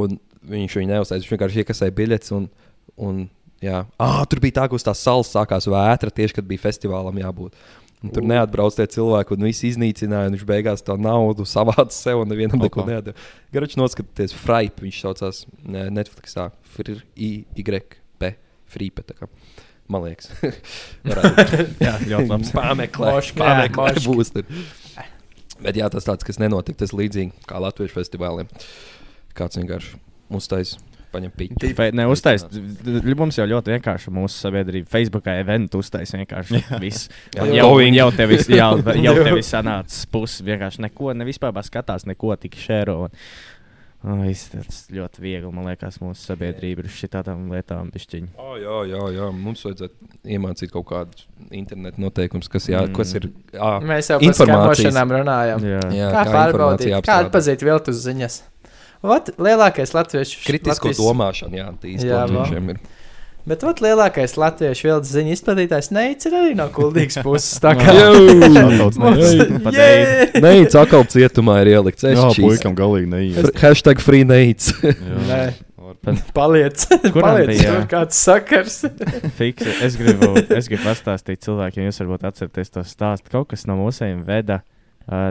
un 0.00 0.16
viņš 0.48 0.78
viņu 0.78 0.90
neuztaisīja. 0.92 1.26
Viņš 1.26 1.34
vienkārši 1.34 1.62
iekasēja 1.62 1.96
biļetes. 1.98 2.34
Un, 2.38 2.48
un, 2.96 3.24
jā. 3.64 3.82
ah, 3.98 4.22
tur 4.30 4.42
bija 4.42 4.60
tā, 4.60 4.68
ka 4.70 4.78
uz 4.78 4.86
tās 4.86 5.02
salas 5.02 5.30
sākās 5.34 5.68
vētra 5.70 6.14
tieši, 6.14 6.38
kad 6.38 6.48
bija 6.48 6.64
festivālam 6.66 7.22
jābūt. 7.22 7.58
Un 7.98 8.12
tur 8.14 8.22
neatbrauc 8.22 8.76
tie 8.78 8.84
cilvēki, 8.86 9.34
un 9.34 9.42
viss 9.48 9.64
iznīcināja. 9.66 10.28
un 10.30 10.36
Viņš 10.36 10.44
beigās 10.46 10.84
to 10.86 10.94
naudu 11.02 11.42
savāca 11.48 11.90
sev, 11.90 12.20
un 12.22 12.30
nevienam 12.30 12.60
neko 12.62 12.84
nedēļa. 12.86 13.14
Garš 13.56 13.74
noskatieties, 13.80 14.36
Fripe, 14.38 14.84
viņš 14.84 15.00
saucās 15.02 15.40
ne, 15.66 15.88
Netflixā. 15.90 16.50
F-R-I-Y-P. 16.70 18.30
Fripe. 18.70 19.02
tā. 19.08 19.26
Man 19.88 20.04
liekas, 20.04 20.28
Jā, 21.84 21.94
ļoti 22.04 22.28
labs. 22.28 22.50
Pameklē, 22.58 23.12
Mošk, 23.16 23.38
jā, 23.38 23.40
pameklē 23.40 23.94
mošk. 23.96 24.08
būs 24.12 24.32
tur. 24.34 24.44
Bet 25.64 25.78
jā, 25.80 25.88
tas 25.90 26.04
tāds, 26.06 26.26
kas 26.28 26.38
nenotika, 26.38 26.84
tas 26.84 26.92
līdzīgi 26.94 27.46
kā 27.48 27.58
Latvijas 27.58 27.96
festivāliem. 27.96 28.50
Kāds 29.34 29.56
vienkārši 29.58 29.96
uztais, 30.38 30.76
paņem 31.18 31.34
pīķi. 31.36 31.72
Fe, 31.76 31.90
ne, 31.98 32.06
uztais, 32.08 32.46
mums 33.18 33.36
jau 33.40 33.46
ļoti 33.50 33.74
vienkārši 33.76 34.14
mūsu 34.14 34.38
sabiedrība. 34.46 34.88
Facebookā 34.94 35.36
eventu 35.42 35.82
uztais 35.82 36.14
vienkārši 36.16 36.62
viss. 36.86 37.10
Jā, 37.36 37.44
jau, 37.58 37.68
going. 37.74 37.98
jau 37.98 38.08
tevis, 38.16 38.48
jau, 38.48 38.72
jau 39.06 39.14
tevis 39.20 39.52
sanāca 39.52 40.00
puses 40.14 40.46
vienkārši 40.46 40.86
neko, 40.88 41.12
ne 41.18 41.28
vispār 41.28 41.52
skatās, 41.66 42.06
neko 42.08 42.32
tik 42.40 42.56
šēro. 42.62 43.02
Un, 44.06 44.12
oh, 44.14 44.20
viss 44.22 44.46
tas 44.52 44.84
ļoti 44.94 45.18
viegli, 45.24 45.48
man 45.50 45.66
liekas, 45.66 45.96
mūsu 45.98 46.22
sabiedrība 46.28 46.84
ir 46.84 46.90
šitādām 46.94 47.48
lietām. 47.50 47.88
Oh, 48.38 48.52
jā, 48.54 48.76
jā, 48.92 49.00
jā, 49.16 49.30
mums 49.34 49.64
vajadzētu 49.66 50.10
iemācīt 50.36 50.70
kaut 50.70 50.86
kādus 50.86 51.24
internetu 51.50 52.04
noteikumus, 52.04 52.46
kas, 52.52 52.68
jā, 52.70 52.84
Mm. 52.86 52.94
kas 52.94 53.14
ir. 53.18 53.26
À, 53.58 53.72
Mēs 53.82 54.12
jau 54.12 54.20
par 54.20 54.28
Informācijas. 54.28 54.94
skamošanām 54.94 55.16
runājam. 55.16 55.66
Jā. 55.66 55.80
jā, 55.98 56.12
Kā 56.14 56.22
pārbaudīt, 56.30 56.94
kā 57.10 57.18
atpazīt 57.24 57.66
viltus 57.66 58.04
ziņas? 58.06 58.38
Ot, 59.06 59.28
lielākais 59.38 59.92
latviešu 59.94 60.40
Kritisko 60.46 60.88
Latvijas- 60.90 60.98
domāšanu, 61.02 61.54
jā, 61.60 61.66
īstenībā 61.86 62.72
ir. 62.72 62.80
Bet 63.48 63.62
vat 63.64 63.78
lielākais 63.80 64.34
latviešu 64.36 64.84
vilnas 64.88 65.08
ziņu 65.14 65.30
izplatītājs 65.32 65.86
Neicis 65.94 66.28
ir 66.28 66.34
arī 66.36 66.56
no 66.58 66.66
kuldīgas 66.74 67.20
puses. 67.24 67.54
Tā 67.62 67.72
kā 67.78 67.94
neiz. 67.94 68.98
Jē! 69.72 70.42
Nē, 70.42 70.50
atkal 70.82 71.06
cietumā 71.08 71.60
ir 71.62 71.70
ielikts. 71.76 72.04
Es 72.10 72.18
Jā, 72.18 72.26
puikam 72.36 72.74
galīgi 72.76 73.08
neies. 73.12 73.38
Fr- 73.38 73.54
Hashtag 73.62 74.02
free 74.04 74.26
neids. 74.28 74.74
Nē, 75.30 75.40
paliec. 76.36 76.84
Kuram 77.08 77.22
paliec 77.30 77.54
bija? 77.54 77.70
tur 77.78 77.86
kāds 77.94 78.18
sakars. 78.20 78.80
Fiks, 79.38 79.70
es 79.86 79.96
gribu, 79.96 80.34
es 80.44 80.68
gribu 80.68 80.84
pastāstīt 80.90 81.40
cilvēkiem, 81.46 81.88
jūs 81.88 82.02
varbūt 82.04 82.26
atceraties 82.32 82.74
to 82.74 82.84
stāstu. 82.84 83.32
Kaut 83.32 83.48
kas 83.54 83.64
no 83.70 83.78
mūsējiem 83.80 84.26
veda 84.28 84.60
uh, 84.60 84.77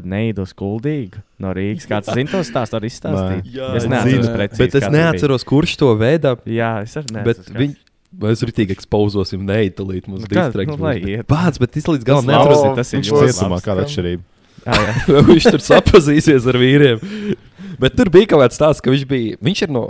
neidu 0.04 0.42
uz 0.42 0.54
kuldīgu 0.58 1.20
no 1.44 1.52
Rīgas. 1.54 1.86
Kāds 1.90 2.10
zina 2.14 2.32
to 2.32 2.40
stāstu, 2.48 2.78
var 2.80 2.86
izstāstīt? 2.88 3.50
Jā, 3.54 3.68
es 3.78 3.84
es 3.84 3.90
neatceros 3.92 4.26
zinu. 4.26 4.36
precīzi. 4.38 4.62
Bet 4.64 4.76
es 4.76 4.82
tur 4.82 4.90
bija. 4.90 4.96
neatceros, 4.98 5.44
kurš 5.46 5.76
to 5.78 5.92
veidā. 6.00 6.32
Jā, 6.50 6.72
es 6.84 6.96
arī 6.98 7.14
Bet 7.14 7.38
neatceros. 7.44 7.60
viņi, 7.62 7.76
mēs 8.24 8.42
rītīgi 8.50 8.76
ekspozosim 8.78 9.44
neidalīt 9.46 10.08
mums 10.10 10.26
Nu 10.26 10.32
distrikts. 10.32 10.78
nu, 10.78 10.84
lai 10.84 10.96
iet. 11.02 11.28
Bāc, 11.30 11.60
bet 11.62 11.78
es 11.78 11.86
līdz 11.86 12.04
galam 12.08 12.26
Tas 12.26 12.34
neatceros. 12.34 12.64
labs. 12.66 12.76
tas 12.82 12.94
ir 12.94 13.06
cietumā, 13.06 13.62
kāda 13.62 13.86
atšķirība. 13.86 14.24
Vai 15.14 15.22
viņš 15.30 15.46
tur 15.54 15.62
sapazīsies 15.64 16.48
ar 16.50 16.58
vīriem. 16.60 17.00
Bet 17.80 17.94
tur 17.96 18.10
bija 18.10 18.26
kaut 18.34 18.42
kāds 18.42 18.58
tāds, 18.60 18.82
ka 18.82 18.90
viņš 18.92 19.06
bija. 19.08 19.38
Viņš 19.46 19.62
ir 19.68 19.70
no 19.72 19.84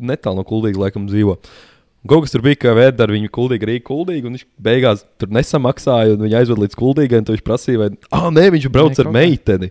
netālu 0.00 0.38
no 0.38 0.44
kuldīga, 0.46 0.78
laikam, 0.86 1.04
dzīvo. 1.10 1.34
Un 1.34 1.71
Kaut 2.10 2.24
kas 2.24 2.34
tur 2.34 2.42
bija, 2.42 2.58
ka 2.58 2.74
vēda 2.74 3.06
ar 3.06 3.12
viņu 3.14 3.30
kuldīgi, 3.30 3.66
arī 3.68 3.78
kuldīgi, 3.86 4.26
un 4.26 4.34
viņš 4.34 4.46
beigās 4.66 5.04
tur 5.22 5.30
nesamaksāja, 5.30 6.16
un 6.16 6.24
viņa 6.26 6.40
aizved 6.40 6.62
līdz 6.64 6.78
kuldīgai, 6.80 7.20
un 7.22 7.28
viņš 7.30 7.44
prasīja, 7.46 7.78
vai, 7.78 7.90
ah, 8.10 8.26
nē, 8.34 8.48
viņš 8.56 8.66
brauc 8.74 8.96
Nē, 8.96 9.04
ar 9.04 9.10
meiteni. 9.14 9.70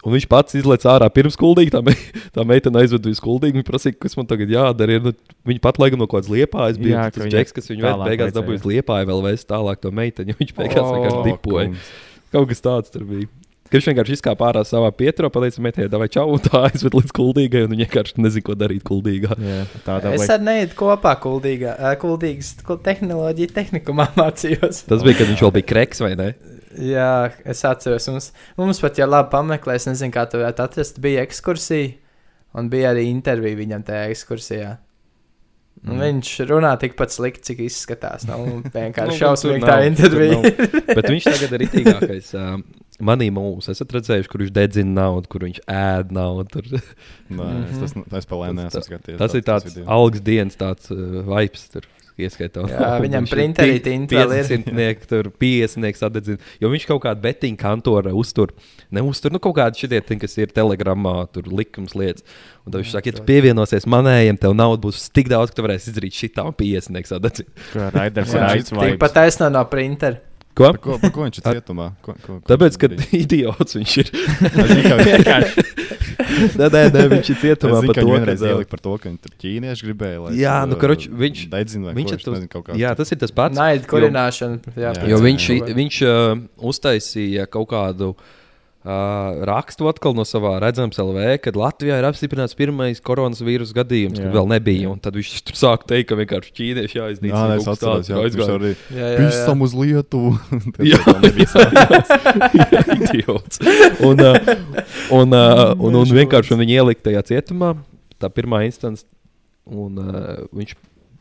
Un 0.00 0.14
viņš 0.14 0.24
pats 0.32 0.56
izlaiž 0.56 0.86
ārā 0.88 1.10
pirms 1.12 1.36
kuldīgi. 1.36 1.74
Tā, 1.74 1.82
me, 1.84 1.92
tā 2.36 2.44
meitene 2.48 2.80
aizveda 2.80 3.10
uz 3.12 3.20
kuldīgi. 3.20 3.58
Viņa 3.58 3.68
prasīja, 3.68 3.98
kas 4.00 4.16
man 4.16 4.30
tagad 4.30 4.48
jādara. 4.54 4.96
Ir, 4.96 5.04
nu, 5.04 5.12
viņa 5.50 5.60
pat 5.66 5.80
laikam 5.82 6.00
no 6.00 6.08
kaut 6.08 6.22
kādas 6.22 6.32
liepājas 6.32 6.80
bija. 6.80 6.94
Jā, 6.94 7.10
tas 7.12 7.28
džeks, 7.34 7.52
kas 7.58 7.68
viņu 7.68 7.84
tālāk 7.84 8.08
beigās 8.14 8.32
dabūja 8.32 8.62
uz 8.62 8.64
liepāju, 8.70 9.10
vēl 9.12 9.20
vēst 9.28 9.48
tālāk 9.50 9.82
to 9.84 9.92
meiteni. 9.92 10.32
jo 10.32 10.40
Viņš 10.40 10.56
beigās 10.56 10.80
O, 10.86 10.94
vienkārši 10.96 11.20
dipoja. 11.28 11.68
Kaut 12.32 12.48
kas 12.48 12.64
tāds 12.64 12.96
tur 12.96 13.04
bija. 13.10 13.28
Viņš 13.70 13.86
vienkārši 13.86 14.14
izkāpa 14.18 14.48
ārā 14.48 14.64
savā 14.66 14.88
pieturā, 14.98 15.28
pateica, 15.30 15.62
meitē, 15.62 15.84
vai 15.94 16.08
čau, 16.10 16.26
tā 16.42 16.64
aizved 16.68 16.96
līdz 16.98 17.12
kuldīgai, 17.14 17.62
un 17.68 17.74
viņa 17.76 17.86
vienkārši 17.86 18.16
nezina, 18.24 18.42
ko 18.48 18.56
darīt 18.58 18.82
kuldīgā. 18.88 19.36
jā 19.38 19.60
tāda 19.86 20.10
Es 20.16 20.24
lieta. 20.24 20.34
ar 20.40 20.44
neidu 20.48 20.74
kopā 20.80 21.12
kuldīgā, 21.22 21.76
kuldīgas 22.02 22.56
kul- 22.66 22.80
tehnoloģiju 22.82 23.52
tehnikumā 23.54 24.08
mācījos. 24.18 24.82
Tas 24.90 25.04
bija, 25.06 25.20
kad 25.22 25.30
viņš 25.30 25.44
vēl 25.46 25.54
bija 25.60 25.68
kreks, 25.70 26.02
vai 26.02 26.12
ne? 26.18 26.28
Jā, 26.82 27.30
es 27.50 27.62
atceros, 27.66 28.06
mums, 28.10 28.28
mums 28.58 28.82
pat, 28.82 28.98
ja 28.98 29.06
labi 29.06 29.30
pameklē, 29.32 29.78
es 29.78 29.86
nezinu, 29.90 30.12
kā 30.14 30.26
to 30.30 30.38
varētu 30.42 30.62
atrast, 30.66 30.98
bija 31.02 31.22
ekskursija, 31.26 31.94
un 32.58 32.68
bija 32.70 32.90
arī 32.94 33.06
intervija 33.10 33.58
viņam 33.62 33.86
tajā 33.86 34.10
ekskursijā. 34.16 34.76
Un 35.86 35.94
Mm. 35.96 36.00
viņš 36.02 36.30
runā 36.50 36.74
tikpat 36.76 37.08
slikti, 37.14 37.40
cik 37.54 37.60
izskatās. 37.64 38.26
Nu, 38.28 38.36
Nu, 38.50 38.58
vienkārši 38.74 39.14
tur 39.14 39.20
šausmīgi 39.22 39.62
nav, 39.64 39.70
tā 39.70 39.86
intervija. 39.88 40.36
nav. 40.42 40.70
Bet 40.98 41.06
viņš 41.08 41.28
tagad 41.30 41.54
ir 41.56 41.64
itīgākais. 41.70 42.32
Uh, 42.36 42.58
Manī 43.04 43.30
mūsu 43.34 43.72
esat 43.74 43.94
redzējuši, 43.96 44.30
kur 44.32 44.44
viņš 44.44 44.52
dedzina 44.56 44.96
naudu, 45.02 45.30
kur 45.32 45.46
viņš 45.46 45.62
ēd 45.70 46.12
naudu. 46.16 46.48
Tur. 46.50 46.68
Nē, 47.30 47.48
es 47.70 47.80
tas 47.80 47.96
es 47.96 48.26
spēlēju, 48.26 48.58
neesmu 48.58 48.84
skatījies. 48.86 49.20
Tas 49.20 49.38
ir 49.38 49.46
tāds 49.46 49.80
algas 49.86 50.24
dienas, 50.26 50.60
tāds 50.60 50.92
uh, 50.94 51.22
vibes. 51.30 51.66
Tur. 51.72 51.88
Ieskaitām, 52.20 52.68
Jā, 52.70 52.88
viņam 53.04 53.26
printerī 53.30 53.78
vēl 54.10 54.34
ir. 54.36 54.48
50, 54.50 55.06
tur 55.08 55.30
50 55.40 56.00
sadedzina. 56.00 56.50
Jo 56.62 56.70
viņš 56.72 56.86
kaut 56.90 57.02
kādu 57.06 57.24
betiņu 57.24 57.60
kantoru 57.60 58.12
uztur. 58.20 58.54
Neuztur, 58.94 59.32
nu 59.34 59.40
kaut 59.42 59.56
kādi 59.56 59.84
šitie, 59.84 60.02
ting, 60.04 60.20
kas 60.22 60.36
ir 60.40 60.52
telegramā, 60.54 61.14
tur 61.34 61.48
likums 61.48 61.94
lietas. 61.98 62.26
Un 62.66 62.74
tad 62.74 62.82
viņš 62.82 62.94
saka, 62.96 63.08
ja 63.08 63.18
tu 63.18 63.26
pievienosies 63.28 63.88
manējiem, 63.90 64.40
tev 64.42 64.56
nauda 64.58 64.82
būs 64.84 65.08
tik 65.14 65.30
daudz, 65.32 65.52
ka 65.52 65.60
tu 65.60 65.68
varēsi 65.68 65.92
izdarīt 65.92 66.18
šitā 66.18 66.44
un 66.50 66.56
50 66.58 67.14
sadedzina. 67.14 67.70
Raiders 67.96 68.34
ir 68.36 68.48
aizsvaigs. 68.50 68.96
Tikpat 68.96 69.16
taisno 69.16 69.48
no 69.54 69.64
printera. 69.70 70.20
Ko? 70.60 70.66
Par 70.68 70.76
ko, 70.84 70.96
par 71.00 71.12
ko 71.14 71.24
viņš 71.24 71.38
ir 71.40 71.44
cietumā? 71.46 71.86
Ko, 72.04 72.12
ko, 72.20 72.34
ko 72.36 72.48
Tāpēc, 72.50 72.76
viņš 72.76 72.80
ka 72.82 73.16
idiots 73.16 73.76
viņš 73.78 73.94
ir. 74.02 74.10
Nē, 76.60 76.66
nē, 76.72 76.82
nē, 76.94 77.04
viņš 77.10 77.30
ir 77.32 77.38
cietumā 77.40 77.80
zinu, 77.80 77.92
par 77.92 77.96
to, 77.96 78.00
viņš 78.00 78.00
ka 78.00 78.04
vienreiz 78.10 78.42
ielika 78.46 78.70
par 78.74 78.82
to, 78.84 78.92
ka 79.00 79.08
viņi 79.10 79.18
tur 79.24 79.32
ķīnieši 79.42 79.86
gribēja. 79.88 80.18
Lai, 80.24 80.32
Jā, 80.38 80.56
nu, 80.68 80.76
karoč, 80.80 81.06
viņš- 81.10 81.46
Dedzina 81.52 81.94
viņš 81.96 82.10
ko, 82.12 82.16
ir 82.18 82.24
tas- 82.24 82.34
nezinu, 82.36 82.50
kaut 82.52 82.64
kā. 82.68 82.76
Jā, 82.80 82.92
tas 82.98 83.12
ir 83.12 83.18
tas 83.24 83.32
pats. 83.34 83.56
Naida 83.58 83.82
jo- 83.84 83.90
kurināšana. 83.94 84.60
Jā, 84.76 84.92
Jā, 85.00 85.08
Jo 85.10 85.18
viņš, 85.24 85.48
viņš 85.80 85.98
uh, 86.06 86.44
uztaisīja 86.70 87.48
kaut 87.50 87.68
kādu 87.72 88.12
uh, 88.14 88.28
rakstu 88.80 89.90
atkal 89.90 90.14
no 90.16 90.24
savā 90.24 90.54
redzamā 90.62 90.88
LV, 90.96 91.24
kad 91.44 91.56
Latvijā 91.58 91.98
ir 92.00 92.06
apstiprināts 92.08 92.56
pirmais 92.56 93.02
koronavīrusa 93.04 93.76
gadījums, 93.76 94.16
Jā. 94.16 94.24
kad 94.24 94.38
vēl 94.38 94.48
nebija. 94.54 94.88
Un 94.88 95.02
tad 95.04 95.18
viņš 95.18 95.32
tur 95.44 95.58
sāka 95.60 95.90
teikt, 95.92 96.08
ka 96.08 96.16
vienkārši 96.16 96.54
ķīnieši 96.56 96.96
jāiznīcina. 96.96 97.42
Jā, 97.52 97.58
es 97.60 97.68
atceros, 97.68 98.08
jā, 98.08 98.22
viņš 98.24 98.52
arī. 98.56 98.72
Visam 99.20 99.66
uz 99.66 99.76
Lietuvu. 99.76 100.32
Jā, 100.90 101.00
idiots. 102.96 103.60
Un, 104.06 104.24
uh, 104.24 104.52
un, 105.12 105.36
uh, 105.36 105.64
un, 105.76 106.00
un 106.00 106.14
vienkārši 106.16 106.56
viņi 106.56 106.80
ielika 106.80 107.10
tajā 107.10 107.26
cietumā, 107.34 107.74
tā 108.20 108.32
pirmā 108.32 108.64
instance, 108.64 109.04
un 109.68 110.00
uh, 110.00 110.40
viņš 110.56 110.72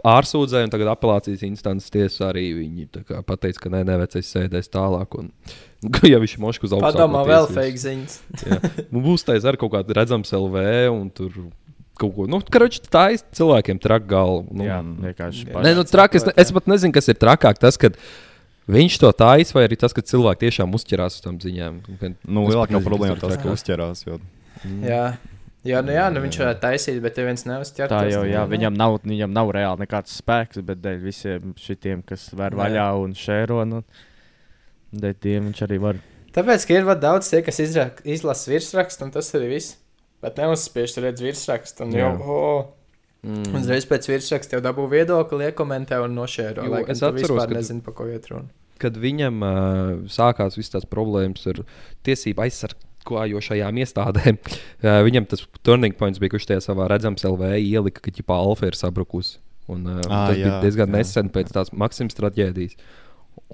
ārsūdzēja, 0.07 0.67
un 0.67 0.73
tagad 0.73 0.91
apelācijas 0.93 1.43
instances 1.47 1.91
tiesa 1.93 2.29
arī 2.29 2.45
viņi 2.57 2.87
tā 2.93 3.03
kā 3.07 3.21
pateica, 3.25 3.65
ka 3.65 3.71
nē, 3.73 3.83
nē, 3.87 3.97
vecais 4.03 4.31
sēdēs 4.35 4.71
tālāk. 4.73 5.17
Un, 5.19 5.31
ja 6.11 6.19
viņš 6.21 6.35
ir 6.37 6.43
mošs 6.43 6.61
uz 6.67 6.75
augšu, 6.75 6.85
Padomā, 6.87 7.23
vēl 7.27 7.49
fake 7.55 7.81
ziņas. 7.83 8.19
Būs 9.07 9.27
tā 9.27 9.39
ar 9.39 9.59
kaut 9.59 9.73
kādu 9.75 9.97
redzamu 9.97 10.27
LV 10.27 10.65
un 10.93 11.09
tur. 11.13 11.41
Kaut 11.99 12.13
ko, 12.15 12.25
nu, 12.31 12.37
karoči, 12.39 12.79
tā 12.87 13.09
ir 13.11 13.19
cilvēkiem 13.35 13.79
traka 13.83 14.07
galva. 14.07 14.45
Nu, 14.55 14.63
Jā, 14.63 14.77
vienkārši. 14.79 15.49
Nē, 15.51 15.73
nu, 15.75 15.83
traki, 15.83 16.15
es, 16.21 16.23
ne- 16.29 16.33
es 16.39 16.53
pat 16.55 16.69
nezinu, 16.71 16.95
kas 16.95 17.11
ir 17.11 17.17
trakāk. 17.19 17.59
Tas, 17.59 17.75
kad 17.75 17.97
viņš 18.71 18.99
to 19.03 19.09
taisa, 19.19 19.57
vai 19.57 19.65
arī 19.67 19.75
tas, 19.81 19.91
ka 19.91 20.05
cilvēki 20.07 20.45
tiešām 20.45 20.77
uzķerās 20.79 21.17
uz 21.19 21.25
tām 21.25 21.41
ziņām. 21.43 21.81
Nu, 22.23 22.45
lielākā 22.47 22.79
problēma 22.85 23.17
ir 23.17 23.23
tas, 23.25 23.35
ka 23.41 23.51
uzķerās. 23.51 24.05
Jo... 24.07 24.15
Jā. 24.79 25.03
Jā, 25.67 25.81
nu 25.83 25.91
jā, 25.91 26.05
nu 26.13 26.21
viņš 26.23 26.37
varētu 26.39 26.61
taisīt, 26.63 27.01
bet 27.03 27.17
viens 27.19 27.43
neuzķer, 27.43 27.89
Tā 27.91 28.03
jau, 28.07 28.21
tad 28.23 28.31
jā, 28.31 28.43
ne. 28.45 28.51
viņam 28.53 28.77
nav, 28.79 28.93
viņam 29.03 29.33
nav 29.35 29.49
reāli 29.51 29.83
nekāds 29.83 30.13
spēks, 30.21 30.61
bet 30.63 30.79
dēļ 30.79 31.01
visiem 31.03 31.51
šitiem, 31.59 32.03
kas 32.07 32.29
var 32.39 32.55
vaļā 32.55 32.85
un 33.01 33.11
šēro, 33.17 33.65
nu, 33.67 33.81
dēļ 34.95 35.17
tiem 35.19 35.49
viņš 35.49 35.61
arī 35.67 35.79
var. 35.83 35.99
Tāpēc, 36.31 36.65
ka 36.69 36.77
ir 36.79 36.87
daudz 37.03 37.27
tie, 37.33 37.41
kas 37.43 37.59
izlasa 37.59 38.51
virsrakstu, 38.53 39.03
un 39.09 39.11
tas 39.11 39.33
arī 39.35 39.49
viss. 39.57 39.75
Bet 40.23 40.39
neuzspiež, 40.39 40.93
tur 40.95 41.05
redz 41.07 41.23
virsrakstu, 41.23 41.85
un 41.87 41.95
jau, 41.95 42.11
oh, 42.23 42.75
Mm. 43.19 43.51
uzreiz 43.51 43.83
pēc 43.83 44.05
virsraksta 44.07 44.55
jau 44.55 44.61
dabū 44.63 44.85
viedokli, 44.87 45.49
iekomentē 45.51 45.97
un 45.99 46.13
nošēro. 46.15 46.63
Jo, 46.63 46.71
Lai 46.71 46.83
gan 46.87 46.95
es 46.95 47.01
atceros, 47.03 47.41
kad- 47.41 47.51
nezinu, 47.57 47.83
pa 47.83 47.91
ko 47.91 48.05
iet 48.07 48.29
runa. 48.31 48.47
Kad 48.79 48.95
viņam 48.95 49.41
uh, 49.43 50.07
sākās 50.07 50.55
visas 50.55 50.71
tās 50.71 50.85
problēmas 50.87 51.43
ar 51.51 51.59
tiesību 52.07 52.39
aizsargājošajām 53.17 53.79
iestādēm, 53.83 54.37
uh, 54.39 55.01
viņam 55.07 55.27
tas 55.31 55.45
turning 55.65 55.95
points 55.97 56.19
bija, 56.21 56.35
kurš 56.35 56.45
tajā 56.51 56.61
savā 56.69 56.87
redzamā 56.91 57.17
LV 57.31 57.53
ielika, 57.63 58.01
ka 58.05 58.11
ģipā 58.15 58.37
alfa 58.37 58.69
ir 58.69 58.77
sabrukusi. 58.79 59.39
Un, 59.69 59.83
uh, 59.85 59.99
Ā, 60.05 60.27
tas 60.29 60.35
bija 60.37 60.47
jā, 60.47 60.61
diezgan 60.63 60.89
jā. 60.89 60.97
nesen 60.97 61.29
pēc 61.33 61.51
tās 61.53 61.69
Maksimas 61.77 62.17
traģēdijas. 62.17 62.77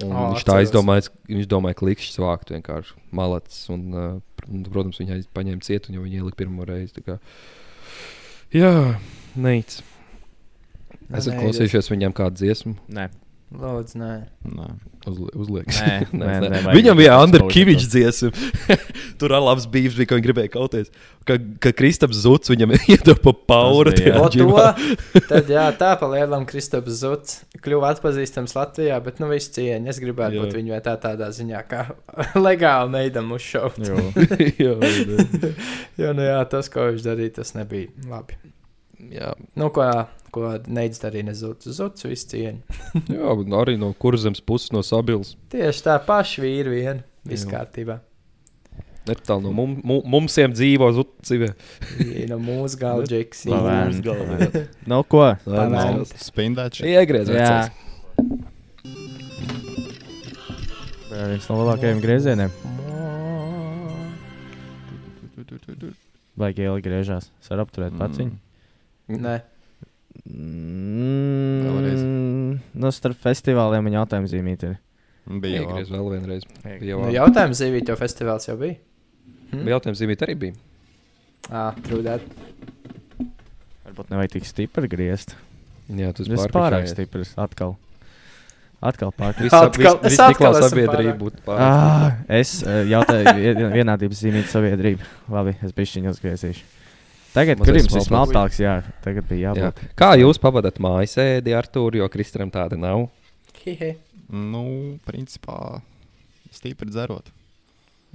Un 0.04 0.12
Ā, 0.12 0.22
viņš 0.34 0.44
tā 0.48 0.56
izdomāja, 0.64 1.10
viņš 1.28 1.48
domāja, 1.48 1.76
ka 1.78 1.86
likšķis 1.88 2.18
vākt 2.20 2.52
vienkārši 2.54 2.96
malats. 3.16 3.58
Un, 3.72 3.82
uh, 3.92 4.06
pr- 4.38 4.48
un, 4.52 4.64
protams, 4.68 4.98
viņa 5.00 5.18
aiz- 5.18 5.28
paņēma 5.36 5.64
cietu, 5.64 5.92
jo 5.96 6.04
viņa 6.04 6.22
ielika 6.22 6.40
pirmo 6.40 6.64
reizi. 6.68 6.94
tā 6.96 7.04
kā. 7.04 7.18
Jā, 8.56 8.72
neic. 9.36 9.78
Nu, 11.06 11.16
Esat 11.20 11.36
klausījušies 11.38 11.90
viņam 11.92 12.14
kādu 12.16 12.40
dziesmu? 12.40 12.74
Nē, 12.96 13.08
Lūdzu, 13.56 13.96
nē. 14.00 14.12
Nē. 14.52 14.66
Uzli, 15.06 15.28
uzliek. 15.38 15.68
Nē, 15.70 15.92
Nē, 16.12 16.32
nē, 16.42 16.48
nē. 16.52 16.72
Viņam 16.74 16.98
bija 16.98 17.14
paužas 17.16 17.44
Kavičs 17.54 17.86
dziesma. 17.92 18.30
Tur 19.20 19.32
arī 19.32 19.46
labs 19.46 19.66
bija, 19.70 19.92
bija, 19.94 20.08
ka 20.10 20.18
viņi 20.18 20.24
gribēja 20.26 20.50
kauties. 20.52 20.90
Ka, 21.26 21.38
ka 21.62 21.72
Kristaps 21.76 22.20
Zuts 22.24 22.52
viņam 22.52 22.74
iedod 22.92 23.20
pa 23.24 23.32
pauru. 23.52 23.94
Bija, 23.96 24.72
tad 25.30 25.52
jā, 25.52 25.64
tā 25.78 25.92
pa 26.00 26.10
lielam 26.12 26.44
Kristaps 26.48 27.00
Zuts 27.00 27.38
kļuva 27.64 27.94
atpazīstams 27.94 28.56
Latvijā, 28.58 28.98
bet 29.04 29.22
nu 29.22 29.30
viss 29.32 29.52
cieņa. 29.56 29.88
Es 29.94 30.02
gribētu 30.02 30.36
Jā. 30.36 30.44
būt 30.44 30.58
viņu 30.58 30.76
vietā 30.76 30.96
tādā 31.00 31.30
ziņā, 31.34 31.62
kā 31.70 31.86
legāli 32.36 32.92
neidam 32.98 33.32
uz 33.36 33.46
šo. 33.46 33.70
jo, 33.80 34.10
jā, 34.60 34.74
jā. 34.76 35.54
Jo, 35.96 36.12
nu 36.18 36.28
jā, 36.28 36.42
tas, 36.50 36.68
ko 36.72 36.90
viņš 36.90 37.08
darīja, 37.08 37.38
tas 37.40 37.56
nebija 37.56 38.10
labi. 38.10 38.36
Jā. 39.14 39.32
Nu, 39.58 39.70
ko, 39.74 39.86
ko 40.34 40.56
neids 40.66 41.00
darīja 41.02 41.30
nezuts, 41.30 41.68
zuts 41.78 42.06
viss 42.06 42.28
cieņa. 42.30 42.80
jā, 43.16 43.36
un 43.36 43.56
arī 43.58 43.76
no 43.80 43.92
kurzemes 43.98 44.42
puses 44.44 44.74
no 44.74 44.84
Sabils. 44.86 45.34
Tieši 45.52 45.86
tā 45.88 45.96
paši 46.06 46.44
vīri 46.44 46.76
vien, 46.76 47.02
viss 47.26 47.48
kārtībā. 47.48 48.00
Netālu 49.06 49.44
no 49.44 49.52
mum, 49.54 49.76
mum, 49.86 50.00
mumsiem 50.16 50.50
dzīvo. 50.50 50.88
Viņa 51.22 52.26
no 52.32 52.40
mūsu. 52.42 52.80
Lavēn. 52.82 54.00
galvā. 54.06 54.64
nu 54.90 54.98
ko? 55.06 55.28
Pavēl. 55.46 56.02
Spindēts. 56.18 56.82
Iegriez 56.82 57.30
vecais. 57.30 57.70
Viens 61.16 61.46
no 61.48 61.60
lielākajiem 61.62 62.02
griezieniem. 62.02 62.50
Vajag 66.36 66.58
ieli 66.66 66.82
griežās. 66.84 67.30
Es 67.40 67.52
varu 67.52 67.64
apturēt 67.64 67.94
paciņu. 67.96 68.34
Nē, 69.08 69.40
Mm, 70.26 72.58
nu, 72.80 72.90
starp 72.94 73.18
festivāliem 73.22 73.86
un 73.90 73.96
jautājumu 73.98 74.30
zīmīti. 74.30 74.70
Ir. 74.72 74.76
Bija 75.42 75.60
jau 75.60 75.66
Iegriez 75.68 75.88
vēl 75.92 76.06
vienreiz. 76.14 76.42
Jau 76.86 77.00
Nu, 77.02 77.08
jautājums 77.14 77.60
zīmīt, 77.60 77.88
jo 77.90 77.96
festivāls 78.00 78.46
jau 78.48 78.56
bija. 78.60 78.78
labi. 79.52 79.64
Jautājums 79.72 80.00
zīmīt 80.00 80.22
arī 80.26 80.34
bija. 80.44 80.54
Ah, 81.50 81.74
trūdēt. 81.86 82.20
Varbūt 83.86 84.10
nevajag 84.14 84.32
tik 84.36 84.44
stipri 84.48 84.88
griezt. 84.90 85.34
Jā, 85.92 86.12
tas 86.16 86.26
bija 86.30 86.48
pārāk 86.54 86.88
stiprs. 86.90 87.34
Atkal. 87.38 87.76
Atkal 88.82 89.12
pārāk. 89.16 89.36
Viss- 89.46 89.54
es 90.10 90.18
atkal 90.20 90.52
pārāk. 91.12 91.18
būtu 91.20 91.38
pārāk. 91.46 91.60
Ah, 91.60 92.16
es 92.28 92.62
eh, 92.62 92.84
jautāju, 92.90 93.24
vien- 93.36 93.72
vienādības 93.72 94.20
zīmīt 94.24 94.46
sabiedrību. 94.52 95.00
Labi, 95.32 95.56
es 95.62 95.72
biju 95.72 96.00
viņa 96.00 96.10
uzgriezīšu. 96.14 96.62
Tagad, 97.36 97.60
jums 97.68 97.96
ir 97.98 98.04
smalkāks. 98.06 98.60
jā, 98.62 98.78
tagad 99.04 99.26
bija 99.28 99.50
Jā. 99.50 99.54
jābūt. 99.58 99.82
Kā 99.98 100.10
jūs 100.16 100.40
pavadāt 100.40 100.80
mājas 100.82 101.18
ēdi, 101.20 101.52
Artur, 101.56 101.98
jo 101.98 102.08
Kristram 102.12 102.52
tāda 102.52 102.78
nav? 102.80 103.08
Nu, 104.32 104.64
principā, 105.06 105.82
stipri 106.54 106.88
dzerot. 106.90 107.28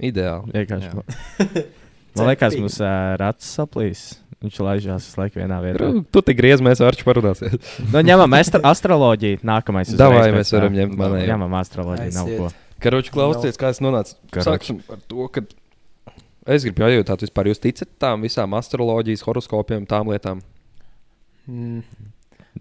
Ideāli. 0.02 0.50
Vienkārši. 0.56 0.90
Jā. 0.90 1.62
Man, 2.18 2.26
liekas, 2.32 2.58
mums 2.58 2.80
uh, 2.82 3.14
rats 3.20 3.46
saplīs. 3.56 4.02
Viņš 4.42 4.56
laižās 4.58 5.04
visu 5.06 5.20
laiku 5.20 5.38
vienā 5.38 5.60
vietā. 5.62 5.86
Tu, 5.86 6.02
tu 6.10 6.22
tik 6.26 6.40
griez, 6.40 6.58
mēs 6.64 6.80
ar 6.82 6.96
ču 6.98 7.06
parunāsim. 7.06 7.54
Nu, 7.92 8.00
ņemam 8.02 8.34
astro 8.40 8.58
astroloģiju. 8.72 9.38
Nākamais. 9.46 9.92
uzreiz 9.92 10.00
Davai, 10.00 10.24
mēs 10.34 10.50
varam 10.56 10.74
ņemt 10.74 10.96
manējo. 10.98 11.28
Ņemam 11.30 11.54
astroloģiju. 11.60 12.14
Nav 12.16 12.32
ko. 12.40 12.48
Karoči, 12.82 13.12
klausieties, 13.14 13.60
kā 13.60 13.70
es 13.70 13.78
nonācu. 13.84 14.16
Sāksim 14.42 14.80
ar 14.90 14.98
to, 15.06 15.28
ka 15.30 15.44
es 16.46 16.64
gribu 16.66 16.88
jautāt, 16.90 17.22
vispār 17.26 17.50
jūs 17.52 17.60
ticat 17.62 17.88
tām 18.02 18.22
visām 18.26 18.54
astroloģijas, 18.58 19.22
horoskopiem, 19.26 19.86
tām 19.86 20.10
lietām? 20.12 20.40
Mm. 21.48 21.82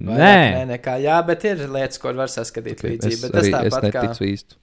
Nē, 0.01 0.17
Nē, 0.17 0.61
nekā. 0.75 0.95
Jā, 1.03 1.17
bet 1.27 1.43
ir 1.45 1.65
lietas, 1.69 1.99
ko 2.01 2.13
var 2.17 2.29
saskatīt 2.31 2.79
Okay, 2.79 2.93
līdzīgi. 2.95 3.17
es 3.17 3.21
Bet 3.25 3.33
tas 3.35 3.43
arī 3.45 3.67
es 3.67 3.73
tāpat 3.75 3.91
kā. 3.91 4.03
neticu 4.05 4.27
īsti. 4.29 4.55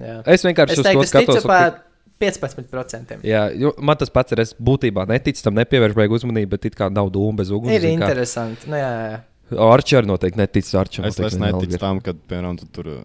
Jā. 0.00 0.14
Es 0.34 0.42
vienkārši 0.46 0.72
Es 0.72 0.78
uz 0.80 0.86
teiktu, 0.86 1.02
to 1.02 1.04
es 1.04 1.12
ticu 1.12 1.36
skatos. 1.36 1.44
ok, 1.44 1.82
15%. 2.24 3.18
Jā, 3.26 3.42
jo 3.60 3.74
man 3.78 3.96
tas 4.00 4.10
pats 4.10 4.32
ir. 4.32 4.40
Es 4.40 4.54
būtībā 4.56 5.04
neticu 5.10 5.42
tam, 5.44 5.54
nepievēršu 5.60 5.98
beigu 5.98 6.16
uzmanību, 6.18 6.50
bet 6.56 6.64
it 6.70 6.78
kā 6.78 6.88
nav 6.90 7.10
dūma 7.14 7.36
bez 7.42 7.50
uguns. 7.54 7.74
Ir 7.76 7.84
interesanti. 7.92 8.70
Nu, 8.70 8.78
jā, 8.80 8.90
jā. 9.12 9.20
Arčers 9.60 10.08
noteikti 10.08 10.40
netic. 10.40 10.70
Arčers 10.80 11.12
Es, 11.12 11.20
es 11.20 11.38
neticu 11.38 11.78
tam, 11.78 12.00
ka, 12.00 12.14
piemēram, 12.16 12.56
tu 12.58 12.66
tur 12.72 12.88
uh, 12.90 13.04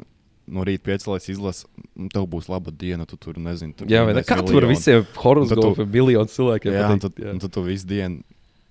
no 0.49 0.65
rīta 0.67 0.85
piecēlēs 0.89 1.29
izlasi, 1.33 1.67
un 1.99 2.09
tev 2.13 2.25
būs 2.31 2.49
laba 2.51 2.73
diena, 2.73 3.05
tu 3.09 3.17
tur 3.21 3.37
nezini. 3.41 3.75
Tur 3.77 3.89
Jā, 3.91 4.03
vai 4.07 4.17
ne? 4.17 4.25
Kā 4.27 4.39
tur 4.45 4.67
visiem 4.69 5.03
Un 5.03 5.21
horoskopiem, 5.23 5.77
tad 5.77 5.95
miljonu 5.95 6.33
cilvēkiem 6.33 6.75
Jā, 6.75 6.89
un 6.89 7.01
patīk, 7.01 7.15
tad, 7.19 7.31
un 7.35 7.41
tad 7.43 7.55
tu 7.55 7.63
visu 7.67 7.89
dienu 7.89 8.21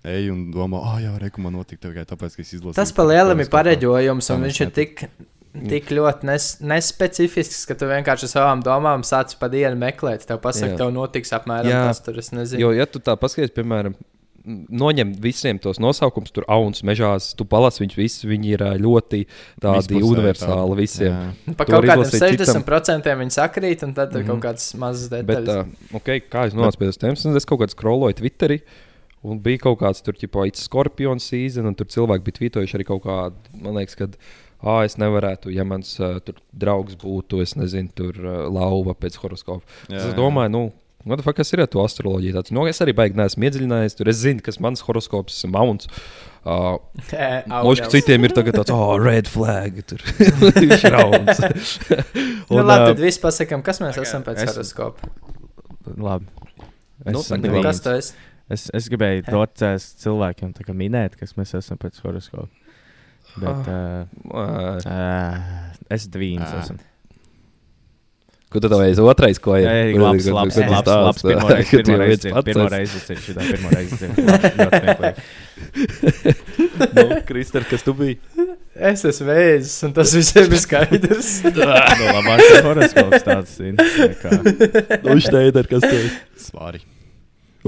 ej 0.09 0.31
un 0.33 0.45
domā, 0.55 0.81
ah, 0.87 0.99
jā, 1.03 1.15
reku 1.21 1.43
man 1.43 1.57
notika 1.59 1.89
tikai 1.89 2.05
tāpēc, 2.09 2.37
ka 2.39 2.45
es 2.45 2.53
izlasīju. 2.55 2.77
Tas 2.79 2.95
pa 2.95 3.07
lielam 3.09 3.43
ir 3.43 3.51
pareģojums, 3.53 4.31
un 4.35 4.47
viņš 4.47 4.61
ir 4.65 4.71
tik, 4.77 5.03
tik 5.59 5.91
ļoti 5.95 6.29
nes, 6.29 6.47
nespecifisks, 6.63 7.65
ka 7.69 7.77
tu 7.79 7.89
vienkārši 7.91 8.29
ar 8.29 8.33
savām 8.35 8.63
domām 8.65 9.05
sāc 9.07 9.35
pa 9.41 9.51
dienu 9.53 9.79
meklēt. 9.81 10.27
Tev 10.29 10.41
pasaka, 10.45 10.75
Jā. 10.75 10.79
tev 10.85 10.95
notiks 10.95 11.35
apmēram 11.35 11.73
Jā. 11.73 11.83
tas, 11.91 12.03
tur 12.05 12.21
es 12.23 12.31
nezinu. 12.35 12.63
Jo, 12.63 12.73
ja 12.79 12.87
tu 12.87 13.03
tā 13.05 13.17
paskaties, 13.21 13.55
piemēram, 13.57 13.99
noņem 14.49 15.13
visiem 15.21 15.59
tos 15.63 15.79
nosaukumus, 15.83 16.33
tur 16.35 16.47
auns, 16.49 16.81
mežās, 16.87 17.31
tu 17.37 17.45
palasi 17.49 17.83
viņus 17.85 17.99
visus, 17.99 18.25
viņi 18.31 18.53
ir 18.57 18.65
ļoti 18.81 19.21
tādi 19.61 19.83
Vispusēji 19.95 20.09
universāli 20.09 20.65
tādi, 20.73 20.79
visiem. 20.81 21.13
jā. 21.13 21.55
Pa 21.59 21.65
tu 21.69 21.73
kaut 21.77 21.85
kādiem 21.85 22.03
izlasīt 22.05 22.37
citam. 22.39 22.63
60% 22.65 23.17
viņi 23.23 23.37
sakrīt, 23.37 23.83
un 23.87 23.95
tad 23.95 24.15
ir 24.17 24.23
Mhm. 24.25 24.29
kaut 24.33 24.41
kādas 24.49 24.75
mazas 24.81 25.09
Bet, 25.11 25.27
detaļas. 25.27 25.67
uh, 25.93 25.97
okay, 26.01 26.21
kā 26.21 26.47
es 26.47 26.55
nonācu 26.55 26.79
pie 26.79 26.87
un 27.27 27.37
es 27.37 27.45
kaut 27.45 27.61
kādā 27.61 27.71
scrolloju 27.77 28.15
Twitterī. 28.23 28.61
Un 29.25 29.41
bija 29.43 29.59
kaut 29.59 29.81
kāds 29.81 30.01
tur, 30.01 30.13
tipo, 30.15 30.45
it's 30.47 30.63
skorpions 30.69 31.25
season, 31.27 31.67
un 31.67 31.75
tur 31.75 31.87
cilvēki 31.87 32.23
bija 32.23 32.37
tvītojuši 32.39 32.75
arī 32.79 32.85
kaut 32.87 33.03
kādu, 33.03 33.35
man 33.61 33.75
liekas, 33.75 33.97
ka, 33.99 34.07
ah, 34.63 34.85
es 34.87 34.95
nevarētu, 34.97 35.51
ja 35.53 35.65
mans 35.65 35.99
uh, 35.99 36.21
tur 36.21 36.35
draugs 36.57 36.95
būtu, 36.95 37.43
es 37.43 37.55
nezinu, 37.59 37.91
tur 37.93 38.13
uh, 38.15 38.47
lauva 38.49 38.95
pēc 38.95 39.17
horoskopa. 39.19 39.63
Jā, 39.91 39.97
Es 39.97 40.05
jā. 40.05 40.15
domāju, 40.15 40.51
nu, 40.55 40.73
what 41.07 41.17
the 41.21 41.25
fuck, 41.27 41.37
kas 41.39 41.53
ir 41.55 41.63
ar 41.65 41.69
to 41.71 41.83
astroloģiju? 41.85 42.35
Tāds, 42.39 42.53
nu, 42.55 42.65
es 42.71 42.81
arī 42.85 42.95
baigi 42.97 43.19
neesmu 43.19 43.47
iedziļinājies, 43.49 43.97
tur 43.99 44.11
es 44.13 44.19
zinu, 44.25 44.43
kas 44.45 44.59
mans 44.65 44.83
horoskops 44.87 45.39
ir 45.47 45.53
mauns. 45.55 45.89
Uh, 46.49 46.79
Možda 47.05 47.59
augļaus. 47.61 47.93
citiem 47.93 48.25
ir 48.25 48.33
tāds, 48.37 48.71
oh, 48.73 48.95
red 49.03 49.29
flag. 49.29 49.83
Tur 49.91 50.03
viņš 50.63 50.85
ir 50.89 50.95
rauns. 50.97 51.43
Nu, 52.49 52.63
labi, 52.65 52.73
ā, 52.73 52.93
tad 52.95 53.03
viss 53.03 53.21
pasakām, 53.21 53.61
kas 53.67 53.83
mēs 53.85 53.99
esam 54.01 54.23
pēc 54.25 54.41
es- 54.47 54.55
horoskopa. 54.55 55.11
labi. 56.01 56.27
Es, 57.05 57.13
Nu, 57.13 57.21
esmu 57.21 57.39
divīns. 57.45 57.67
Kas 57.69 57.83
tu 57.85 57.93
esi? 57.95 58.15
es, 58.57 58.63
es 58.75 58.87
gribēju 58.89 59.27
dot 59.29 59.61
uh, 59.67 59.75
cilvēkiem 59.77 60.55
minēt, 60.79 61.19
kas 61.21 61.35
mēs 61.37 61.53
esam 61.59 61.77
pēc 61.83 62.01
horoskopa. 62.03 62.49
Bet 63.39 63.69
uh, 63.69 64.09
ā, 64.33 64.47
uh, 64.89 65.83
es 65.95 66.09
divīns 66.09 66.49
Ā. 66.49 66.63
esmu. 66.65 66.81
Ko 68.49 68.61
tu 68.65 68.69
tavējais 68.73 68.97
otrais, 69.05 69.37
ko 69.45 69.59
ir? 69.61 69.67
Ej, 69.69 69.91
Ko- 69.93 70.01
labs, 70.07 70.25
labs, 70.33 70.57
labs, 70.57 70.89
labs. 70.89 71.23
Pirmo 71.29 71.49
reizi, 71.53 71.69
Ka 71.69 71.77
tu 71.77 71.85
pirmo 71.85 71.93
jau 71.93 72.01
reizi, 72.01 72.09
viens 72.09 72.23
dzirdu, 72.23 72.35
pats 72.39 72.47
pirmo 72.49 72.65
esi. 72.65 72.73
reizi 72.79 72.93
tas 72.97 73.11
ir 73.13 73.19
šitā, 73.27 73.41
pirmo 73.53 73.69
reizi. 73.75 73.93
dzirdu. 73.99 74.17
Ļoti- 74.25 74.53
ļoti 74.63 74.79
smieklīgi. 74.81 75.21
Nu, 76.97 77.05
Kristāl, 77.29 77.65
kas 77.69 77.83
tu 77.85 77.93
biji? 77.99 78.17
Es 78.89 79.03
esmu 79.11 79.27
vēzis, 79.29 79.75
un 79.89 79.93
tas 79.97 80.13
visiem 80.17 80.49
ir 80.55 80.61
skaidrs. 80.63 81.31
Nu, 81.49 82.07
labākais 82.15 82.63
horoskops 82.65 83.27
tāds 83.27 83.53
ir. 83.61 83.75
nekā- 83.77 85.03
Nu, 85.05 85.19
Šteider, 85.21 85.69
kas 85.69 85.83
tu 85.85 85.93
esi? 85.99 86.13
Svāri. 86.49 86.81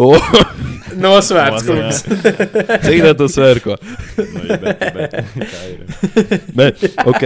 Nosvērts 1.05 1.65
Jā. 1.65 1.69
kungs. 1.69 2.01
cik 2.87 3.03
tā? 3.07 3.77
Nu, 4.19 4.43
jā, 4.49 4.57
kā 5.47 5.61
ir? 5.71 5.81
Nē, 6.59 6.67
ok. 7.13 7.23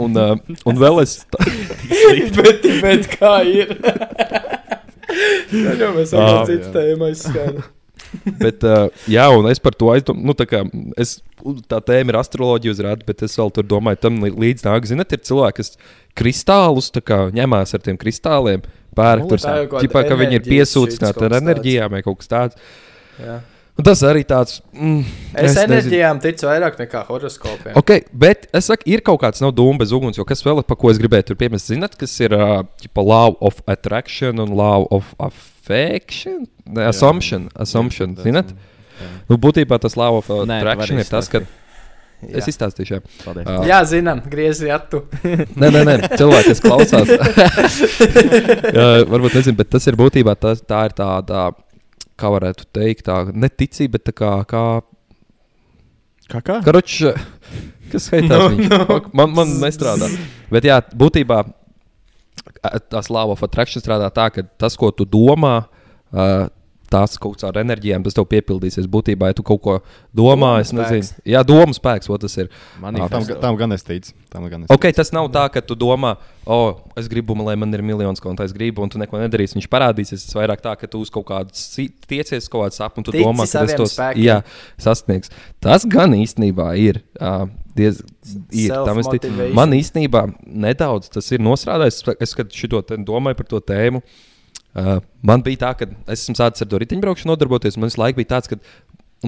Un, 0.00 0.16
uh, 0.16 0.56
un 0.68 0.80
vēl 0.80 1.02
es. 1.04 1.18
bet, 2.38 2.66
bet 2.82 3.10
kā 3.12 3.34
ir? 3.48 3.76
Tad 5.52 5.82
jau 5.82 5.92
mēs 5.98 6.08
esam 6.08 6.44
citu 6.48 6.72
jā. 7.36 7.62
Bet, 8.42 8.64
uh, 8.66 9.04
jā, 9.10 9.26
un 9.32 9.48
es 9.50 9.60
par 9.62 9.76
to 9.78 9.90
aizdomāju. 9.94 10.26
Nu, 10.28 10.34
tā, 10.36 10.46
kā, 10.48 10.62
es, 11.00 11.16
tā 11.70 11.80
tēma 11.84 12.12
ir 12.12 12.20
astroloģija 12.20 12.74
uzrādīta, 12.76 13.08
bet 13.08 13.24
es 13.26 13.36
vēl 13.40 13.52
tur 13.56 13.66
domāju, 13.68 14.02
tam 14.04 14.20
līdz 14.26 14.66
nāk. 14.68 14.88
Zināt, 14.90 15.14
ir 15.16 15.24
cilvēki, 15.26 15.62
kas 15.62 15.76
kristālus 16.18 16.92
tā 16.94 17.04
kā, 17.04 17.24
ņemās 17.34 17.76
ar 17.76 17.84
tiem 17.84 18.00
kristāliem. 18.00 18.64
Pērk 18.92 19.24
Nu, 19.24 19.30
tur 19.30 19.40
kāda 19.40 20.04
ka 20.04 20.18
viņi 20.20 20.36
ir 20.36 20.44
piesūcināti 20.44 21.24
ar 21.24 21.38
enerģijām 21.38 21.94
vai 21.94 22.02
kaut 22.04 22.20
kas 22.20 22.28
tāds. 22.28 22.60
Jā. 23.16 23.38
Un 23.72 23.86
tas 23.88 24.02
arī 24.04 24.20
tāds. 24.28 24.58
Mm, 24.76 24.98
Es 25.32 25.54
nezinu. 25.54 25.62
enerģijām 25.64 26.18
ticu 26.20 26.48
vairāk 26.50 26.76
nekā 26.76 27.06
horoskopiem. 27.08 27.72
Ok, 27.80 27.94
bet 28.12 28.44
es 28.52 28.68
saku, 28.68 28.84
ir 28.92 29.00
kaut 29.00 29.22
kāds 29.22 29.40
nav 29.40 29.54
dūma 29.56 29.80
bez 29.80 29.94
uguns, 29.96 30.18
jo 30.20 30.26
kas 30.28 30.44
vēl 30.44 30.60
ir, 30.60 30.66
pa 30.68 30.76
ko 30.76 30.92
es 30.92 31.00
gribēju 31.00 31.30
tur 31.30 31.38
piemest, 31.40 31.70
zināt, 31.72 31.96
kas 31.96 32.12
ir 32.20 32.36
uh, 32.36 32.58
ģipa, 32.84 33.00
law 33.00 33.32
of 33.40 33.62
attraction 33.64 34.44
un 34.44 34.52
law 34.58 34.84
of 34.92 35.14
affection? 35.62 36.44
Ne, 36.66 36.86
assumption, 36.90 37.48
assumption, 37.54 38.16
Jā, 38.18 38.26
zināt? 38.26 38.52
jā. 38.52 39.08
Nu, 39.30 39.38
būtībā 39.40 39.78
tas 39.82 39.96
law 39.98 40.18
of 40.18 40.28
attraction 40.30 40.98
ir 41.00 41.08
tas, 41.10 41.26
ka 41.30 41.40
Jā. 41.42 42.38
es 42.38 42.46
izstāstīšu. 42.52 42.98
jā. 42.98 43.00
Paldies. 43.24 43.46
Uh, 43.50 43.64
Jā, 43.66 43.80
zinām, 43.88 44.20
griezi 44.30 44.70
atu. 44.70 45.00
Nē, 45.60 45.70
nē, 45.74 45.80
nē, 45.88 45.94
cilvēki, 46.18 46.52
kas 46.52 46.62
klausās. 46.62 47.10
Jā, 48.76 48.86
varbūt 49.10 49.38
nezinu, 49.40 49.56
bet 49.58 49.72
tas 49.74 49.86
ir 49.90 49.98
būtībā 49.98 50.34
tas, 50.38 50.62
tā 50.66 50.84
ir 50.90 50.94
tāda, 50.98 51.48
kā 52.20 52.30
varētu 52.30 52.68
teikt, 52.74 53.06
tā 53.08 53.16
neticība, 53.34 53.96
bet 53.98 54.10
tā 54.10 54.16
kā, 54.22 54.32
kā 54.50 54.64
Kā 56.32 56.38
kā? 56.40 56.54
Karoč, 56.64 56.94
kas 57.92 58.06
skaitās? 58.08 58.30
No, 58.54 58.54
no. 58.54 58.78
no. 58.88 59.00
Man, 59.18 59.34
man 59.36 59.50
nestrādā. 59.60 60.06
Bet 60.52 60.64
jā, 60.64 60.78
būtībā 60.96 61.42
tā 62.92 63.02
slāva 63.04 63.36
of 63.36 63.44
attraction 63.46 63.82
strādā 63.82 64.08
tā, 64.14 64.28
ka 64.34 64.44
tas, 64.60 64.76
ko 64.78 64.90
tu 64.94 65.06
domā, 65.08 65.66
ā, 66.12 66.28
tās 66.92 67.16
kaut 67.20 67.38
kādā 67.38 67.50
ar 67.50 67.60
enerģijām, 67.62 68.04
tas 68.04 68.16
tev 68.16 68.26
piepildīsies. 68.30 68.88
Būtībā, 68.92 69.30
ja 69.30 69.36
tu 69.36 69.44
kaut 69.46 69.62
ko 69.64 69.76
domā, 70.16 70.54
es 70.62 70.72
nezinu, 70.74 71.04
spēks. 71.06 71.24
jā, 71.34 71.42
domu 71.46 71.76
spēks, 71.76 72.10
o 72.12 72.18
tas 72.20 72.36
ir. 72.38 72.50
Tam, 72.50 72.84
Manifesto. 72.86 73.38
tam 73.42 73.58
gan 73.60 73.76
es 73.76 73.86
teicu. 73.86 74.12
Tam 74.32 74.46
gan 74.50 74.66
es 74.66 74.72
Ok, 74.72 74.88
tas 74.96 75.12
nav 75.14 75.30
tā, 75.34 75.44
ka 75.52 75.62
tu 75.64 75.76
domā, 75.78 76.14
o, 76.44 76.58
oh, 76.58 76.82
es 77.00 77.08
gribu, 77.12 77.36
lai 77.46 77.56
man 77.58 77.72
ir 77.74 77.84
miljons 77.86 78.22
kontā, 78.22 78.46
es 78.48 78.54
gribu, 78.56 78.84
un 78.84 78.92
tu 78.92 79.00
neko 79.00 79.20
nedarīsi. 79.22 79.58
Viņš 79.58 79.70
parādīsies. 79.72 80.26
Tas 80.28 80.38
vairāk 80.38 80.64
tā, 80.64 80.74
ka 80.80 80.90
tu 80.90 81.02
uz 81.04 81.12
kaut 81.12 81.26
kādu 81.30 81.56
si- 81.56 81.90
tiecies, 82.08 82.48
kaut 82.52 82.66
kādu 82.66 82.78
sapni, 82.78 83.02
un 83.02 83.08
tu 83.08 83.16
Tici 83.16 83.24
domā, 83.24 83.48
ka 83.48 83.64
tas 83.64 83.76
tos 83.78 83.96
jā, 84.20 84.42
sasniegs. 84.80 85.32
Tas 85.62 85.88
gan 85.88 86.16
īstenībā 86.18 86.72
ir. 86.80 87.02
Uh, 87.18 87.48
Diez, 87.72 88.02
ir 88.52 88.68
tam 88.68 88.98
ticu. 89.00 89.30
Man 89.56 89.72
īstenībā 89.72 90.26
nedaudz 90.44 91.08
tas 91.08 91.30
ir 91.32 91.40
nosrādājis. 91.40 92.02
Es, 92.02 92.18
es 92.26 92.34
kad 92.36 92.52
šito 92.52 92.82
domāju 93.00 93.38
par 93.38 93.48
to 93.48 93.60
tēmu, 93.64 94.02
uh, 94.02 94.31
man 95.22 95.42
bija 95.44 95.64
tā, 95.66 95.72
ka 95.78 95.88
es 96.06 96.24
esmu 96.24 96.36
sācis 96.38 96.64
ar 96.64 96.70
to 96.70 96.80
riteņbraukšanu 96.82 97.32
nodarboties. 97.34 97.78
Man 97.80 97.92
laiku 98.00 98.22
bija 98.22 98.34
tāds, 98.36 98.50
ka 98.50 98.58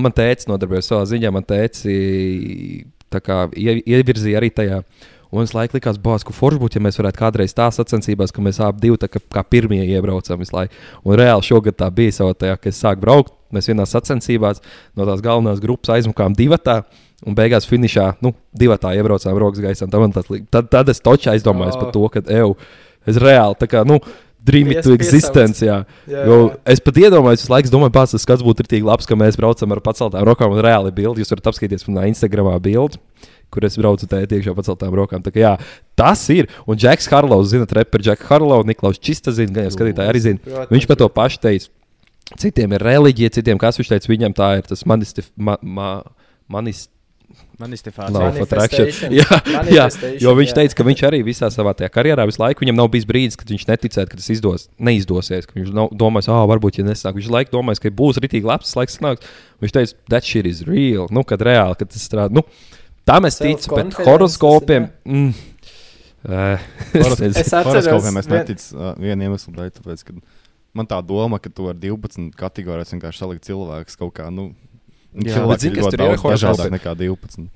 man 0.01 0.15
tēvs 0.15 0.49
nodarbojas 0.51 0.89
savā 0.91 1.05
ziņā. 1.11 1.33
Man 1.35 1.47
ie, 3.57 3.77
ievirzīja 3.85 4.41
arī 4.41 4.51
tajā. 4.55 4.83
Un 5.35 5.43
es 5.43 5.51
laikam 5.51 5.81
likās, 5.81 5.97
bāz, 5.99 6.23
ka 6.23 6.31
forši 6.35 6.61
būtu, 6.63 6.79
ja 6.79 6.85
mēs 6.87 6.99
varētu 7.01 7.19
kādreiz 7.19 7.55
tā 7.59 7.67
sacensībās, 7.75 8.31
ka 8.31 8.43
mēs 8.45 8.61
abi 8.63 8.85
divi 8.85 9.09
kā, 9.11 9.19
kā 9.19 9.43
pirmie 9.51 9.81
iebraucam 9.83 10.39
visu 10.39 10.55
laiku. 10.55 10.77
Un 11.03 11.19
reāli 11.19 11.43
šogad 11.43 11.75
tā 11.81 11.89
bija 11.91 12.15
savā 12.21 12.37
tajā, 12.39 12.55
kad 12.61 12.71
es 12.71 12.79
sāku 12.79 13.03
braukt. 13.03 13.35
Mēs 13.55 13.67
vienā 13.71 13.87
sacensībās 13.87 14.63
no 14.95 15.07
tās 15.09 15.23
galvenās 15.25 15.63
grupas 15.63 15.91
aizmukām 15.97 16.37
divatā. 16.39 16.85
Un 17.27 17.35
beigās 17.35 17.67
finišā, 17.67 18.13
nu, 18.23 18.35
divi 18.55 18.77
tā 18.79 18.93
iebraucām 18.95 19.39
rokas 19.41 19.63
gaisā. 19.65 19.89
Tad, 19.91 20.31
tad, 20.53 20.71
tad 20.71 20.91
es 20.93 21.03
točā 21.03 21.33
aizdomājos 21.35 21.79
Oh. 21.79 21.83
par 21.83 21.93
to, 21.95 22.09
ka, 22.13 22.23
eju, 22.31 22.55
es 23.09 23.19
reāli 23.23 23.59
tā 23.59 23.67
kā, 23.71 23.83
nu, 23.89 23.99
dream 24.45 24.71
it 24.73 24.87
existence. 24.95 25.65
Jā. 25.65 25.81
Jā, 26.11 26.25
jā. 26.29 26.41
es 26.75 26.83
pat 26.85 27.01
iedomājos, 27.01 27.47
laiku 27.51 27.73
domāju, 27.73 27.95
pats 27.97 28.15
tas 28.15 28.25
skats 28.27 28.45
būtu 28.45 28.67
tik 28.69 28.85
labs, 28.87 29.09
ka 29.09 29.17
mēs 29.19 29.39
braucam 29.41 29.73
ar 29.75 29.81
paceltām 29.85 30.27
rokām 30.29 30.55
un 30.55 30.63
reāli 30.65 30.93
bildi. 30.95 31.25
Jūs 31.25 31.33
varat 31.33 31.53
apskatīties 31.53 31.87
manā 31.89 32.09
Instagramā 32.13 32.57
bildi. 32.65 33.01
Kur 33.55 33.65
es 33.69 33.77
braucu 33.79 34.09
tajā 34.11 34.27
tiekšā 34.33 34.55
paceltām 34.57 34.95
rokām. 34.99 35.23
Tā 35.23 35.31
kā, 35.31 35.43
jā, 35.45 35.53
tas 35.99 36.25
ir. 36.35 36.49
Un 36.67 36.81
Džeks 36.81 37.07
Harlovs, 37.13 37.53
zinot, 37.53 37.73
reperu 37.77 38.03
Džeku 38.03 38.27
Harlovu, 38.27 38.67
Niklaus 38.67 38.99
Čista 38.99 39.33
zina, 39.37 39.55
gan 39.55 39.69
jau 39.69 39.77
skatītāji 39.77 40.11
arī 40.11 40.23
zina. 40.25 40.43
Protams, 40.43 40.73
Viņš 40.75 40.89
par 40.91 40.99
to 40.99 41.09
pašu 41.21 41.41
teica. 41.45 41.71
Citiem 42.41 42.73
ir 42.75 42.83
reliģija, 42.83 43.35
citiem 43.37 43.61
kas 43.61 43.79
viņš 43.79 43.93
teica, 43.93 44.11
viņam 44.11 44.35
tā 44.35 44.49
ir 44.59 44.67
tas 44.67 44.83
manistif, 44.89 45.29
ma, 45.37 45.55
ma, 45.63 45.91
manis, 46.51 46.87
Manifestācija. 47.61 49.11
Jā, 49.21 49.39
jā, 49.71 49.85
jo 50.19 50.33
viņš 50.35 50.51
jā. 50.51 50.57
teica, 50.59 50.77
ka 50.79 50.87
viņš 50.89 51.03
arī 51.07 51.21
visā 51.27 51.51
savā 51.55 51.75
tajā 51.79 51.91
karjerā 51.95 52.25
visu 52.27 52.41
laiku 52.43 52.65
viņam 52.65 52.79
nav 52.81 52.89
bijis 52.91 53.07
brīdis, 53.07 53.39
kad 53.39 53.51
viņš 53.53 53.67
neticēja, 53.69 54.09
ka 54.11 54.19
tas 54.19 54.27
izdos, 54.35 54.67
neizdosies. 54.83 55.47
Ka 55.47 55.55
viņš 55.59 55.71
nav 55.77 55.93
domājis, 55.95 56.31
ah, 56.35 56.43
varbūt, 56.51 56.81
ja 56.81 56.87
nesāk. 56.89 57.15
Viņš 57.21 57.31
laiku 57.31 57.55
domājis, 57.55 57.83
ka 57.85 57.95
būs 57.95 58.19
rītīgi 58.25 58.51
labs, 58.51 58.73
tas 58.73 58.81
laiks 58.81 58.99
nāks. 59.05 59.31
Viņš 59.63 59.77
teica, 59.77 59.99
that 60.11 60.27
shit 60.27 60.51
is 60.51 60.65
real. 60.67 61.07
Nu, 61.15 61.23
kad 61.29 61.45
reāli, 61.47 61.79
kad 61.79 61.95
tas 61.95 62.03
strādā. 62.03 62.35
Nu, 62.35 62.43
tam 63.07 63.31
es 63.31 63.39
ticu, 63.39 63.71
bet 63.79 63.99
horoskopiem. 64.03 64.91
Mm, 65.07 65.31
eh, 66.27 66.69
es. 66.99 67.23
Es 67.31 67.55
atceros, 67.55 67.71
Horoskopiem 67.71 68.23
es 68.23 68.31
neticu 68.35 68.71
uh, 68.81 68.93
vienu 68.99 69.31
iemeslu 69.31 69.55
dēļ, 69.55 69.73
tāpēc, 69.79 70.07
ka 70.11 70.19
man 70.75 70.91
tā 70.91 70.99
doma, 71.07 71.39
ka 71.39 71.55
tu 71.55 71.71
ar 71.71 71.79
12 71.79 72.35
kategorijas 72.39 72.97
vienkārši 72.97 73.23
salikt 73.23 73.47
cilvēkus 73.47 74.01
kaut 74.01 74.17
kā, 74.19 74.27
nu, 74.35 74.51
Jā, 75.23 75.45
bet 75.47 75.63
zini, 75.63 75.79
kas 75.79 75.95
tur 75.95 76.03
ir 76.03 76.19
dažādāk 76.19 76.73
nekā 76.75 76.95
12. 76.99 77.47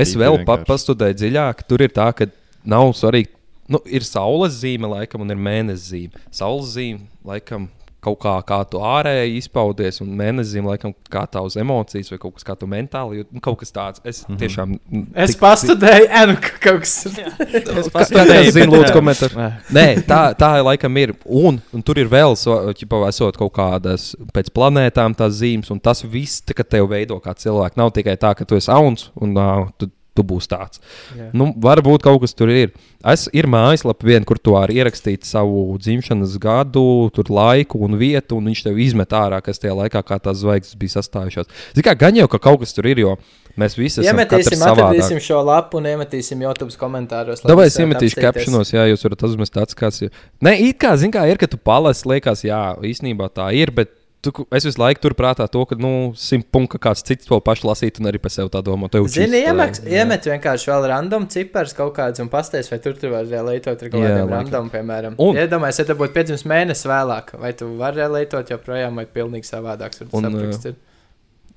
Es 0.00 0.14
vēl 0.18 0.40
pa, 0.48 0.56
pastudēju 0.64 1.18
dziļāk. 1.20 1.64
Tur 1.68 1.84
ir 1.84 1.92
tā, 1.94 2.08
ka 2.16 2.26
nav 2.66 2.94
svarīgi. 2.96 3.30
Nu, 3.70 3.80
ir 3.84 4.04
saules 4.04 4.56
zīme, 4.60 4.88
laikam, 4.90 5.22
un 5.24 5.32
ir 5.32 5.40
mēnesis 5.40 5.86
zīme. 5.92 6.24
Saules 6.34 6.72
zīme, 6.74 7.04
laikam, 7.24 7.68
kaut 8.04 8.18
kā, 8.22 8.34
kā 8.46 8.58
tu 8.70 8.78
ārēji 8.84 9.38
izpaudies, 9.40 10.00
un 10.04 10.12
mēnesis 10.18 10.52
zīme, 10.54 10.70
laikam, 10.74 10.92
kā 11.10 11.24
tavs 11.30 11.56
emocijas, 11.60 12.10
vai 12.12 12.18
kaut 12.22 12.36
kas, 12.36 12.44
kā 12.46 12.56
tu 12.60 12.68
mentāli 12.70 13.22
jūti. 13.22 13.32
Nu, 13.38 13.42
kaut 13.44 13.58
kas 13.62 13.72
tāds. 13.74 14.00
Es 14.04 14.22
Mhm. 14.28 14.36
tiešām. 14.42 14.76
mm, 14.92 15.06
Es 15.24 15.34
tik- 15.34 15.40
pastudēju, 15.42 16.08
enu 16.22 16.36
kaut 16.60 16.80
kas. 16.84 16.94
Es 17.84 17.88
pastudēju, 17.94 18.52
zinu, 18.54 18.72
lūdzu, 18.76 18.92
komentāru. 18.94 19.48
Nē, 19.74 19.86
tā, 20.06 20.20
tā 20.38 20.50
laikam 20.64 20.96
ir. 21.00 21.14
Un, 21.24 21.60
un 21.72 21.82
tur 21.82 21.98
ir 21.98 22.08
vēl, 22.12 22.36
ja 22.36 23.08
esot 23.08 23.36
kaut 23.40 23.52
kādas 23.56 24.14
pēc 24.34 24.50
planētām 24.54 25.14
tās 25.16 25.40
zīmes, 25.40 25.70
un 25.70 25.80
tas 25.80 26.02
viss, 26.02 26.40
tā, 26.42 26.54
ka 26.54 26.62
tev 26.64 26.88
veido 26.90 27.20
kā 27.22 27.34
cilvēku. 27.34 27.76
Nav 27.80 27.90
tikai 27.96 28.16
tā, 28.20 28.34
ka 28.36 28.44
tu 28.44 28.56
esi 28.56 28.70
auns 28.70 29.10
un 29.20 29.36
uh, 29.36 29.66
tu, 29.78 29.88
tu 30.14 30.24
būsi 30.26 30.50
tāds. 30.52 30.80
Jā. 31.18 31.28
Nu, 31.36 31.50
varbūt 31.60 32.04
kaut 32.06 32.22
kas 32.22 32.36
tur 32.36 32.52
ir. 32.52 32.74
Es, 33.04 33.26
ir 33.36 33.48
mājaslapa, 33.50 34.06
vien, 34.06 34.24
kur 34.24 34.38
tu 34.40 34.54
vari 34.54 34.78
ierakstīt 34.78 35.26
savu 35.28 35.74
dzimšanas 35.82 36.38
gadu, 36.40 36.84
tur 37.14 37.28
laiku 37.34 37.82
un 37.84 37.98
vietu, 38.00 38.38
un 38.38 38.48
viņš 38.48 38.62
tev 38.64 38.78
izmet 38.80 39.12
ārā, 39.16 39.42
kas 39.44 39.60
tajā 39.60 39.74
laikā, 39.82 40.00
kā 40.06 40.20
tās 40.22 40.40
zvaigznes 40.40 40.78
bija 40.80 40.96
sastājušās. 40.96 41.50
Zini, 41.74 41.84
kā 41.84 41.96
gan 42.00 42.16
jau, 42.16 42.28
ka 42.32 42.40
kaut 42.46 42.62
kas 42.62 42.72
tur 42.76 42.88
ir, 42.88 43.02
jo 43.02 43.16
mēs 43.60 43.76
visi 43.76 44.00
esam 44.00 44.14
Iemetīsim, 44.14 44.62
atradīsim 44.64 45.20
šo 45.22 45.42
lapu 45.44 45.82
un 45.82 45.90
iemetīsim 45.90 46.46
YouTube 46.46 46.72
komentāros. 46.80 47.44
Davai 47.44 47.68
es 47.68 47.76
iemetīšu 47.82 48.22
kapšanos, 48.22 48.72
jā, 48.72 48.86
jūs 48.90 49.04
varat 49.04 49.26
uzmest 49.28 49.54
tāds, 49.58 49.76
kāds 49.78 50.06
ir. 50.06 50.14
Nē, 50.44 50.56
it 50.70 50.80
kā, 50.80 50.94
zin 51.00 51.12
kā 51.14 51.26
ir, 51.28 51.38
ka 51.42 51.50
tu 51.50 51.60
palasi, 51.60 52.08
liekas, 52.14 52.46
jā, 52.48 52.62
īstenībā 52.88 53.28
tā 53.34 53.50
ir, 53.58 53.74
bet 53.74 53.92
tu, 54.24 54.44
es 54.54 54.66
visu 54.66 54.80
laiku 54.80 55.02
turprātā 55.04 55.46
to, 55.52 55.62
ka, 55.68 55.76
nu, 55.80 56.12
simt 56.18 56.48
punktu 56.54 56.80
kāds 56.82 57.04
cits 57.06 57.28
to 57.28 57.38
pašu 57.44 57.68
lasīt 57.68 58.00
un 58.00 58.10
arī 58.10 58.20
par 58.22 58.32
sevi 58.34 58.52
tā 58.52 58.62
domā. 58.64 58.88
Zini, 59.12 59.42
ā, 59.44 59.54
jā. 59.84 60.00
iemet 60.00 60.28
vienkārši 60.30 60.70
vēl 60.72 60.88
random 60.92 61.28
ciparus 61.32 61.76
kaut 61.76 61.94
kādus 61.98 62.24
un 62.24 62.30
pastāst, 62.32 62.72
vai 62.72 62.80
tur, 62.84 62.96
tur 63.00 63.14
var 63.16 63.28
relētot 63.28 63.74
ar 63.84 63.92
kaut 63.92 64.06
kādiem 64.06 64.32
random, 64.32 64.72
piemēram. 64.72 65.18
Un-. 65.22 65.38
Iedomājieties, 65.44 65.82
ja 65.84 65.90
tas 65.92 66.00
būtu 66.00 66.16
piedzimis 66.16 66.46
mēnesis 66.50 66.88
vēlāk, 66.90 67.36
vai 67.42 67.52
tu 67.58 67.70
vari 67.80 68.02
relētot 68.02 68.54
joprojām, 68.54 68.98
vai 69.02 69.06
pilnīgi 69.20 69.50
savādāks. 69.50 70.02
var 70.04 70.18
Un, 70.18 70.28
saprast, 70.28 70.72
ir. 70.72 70.80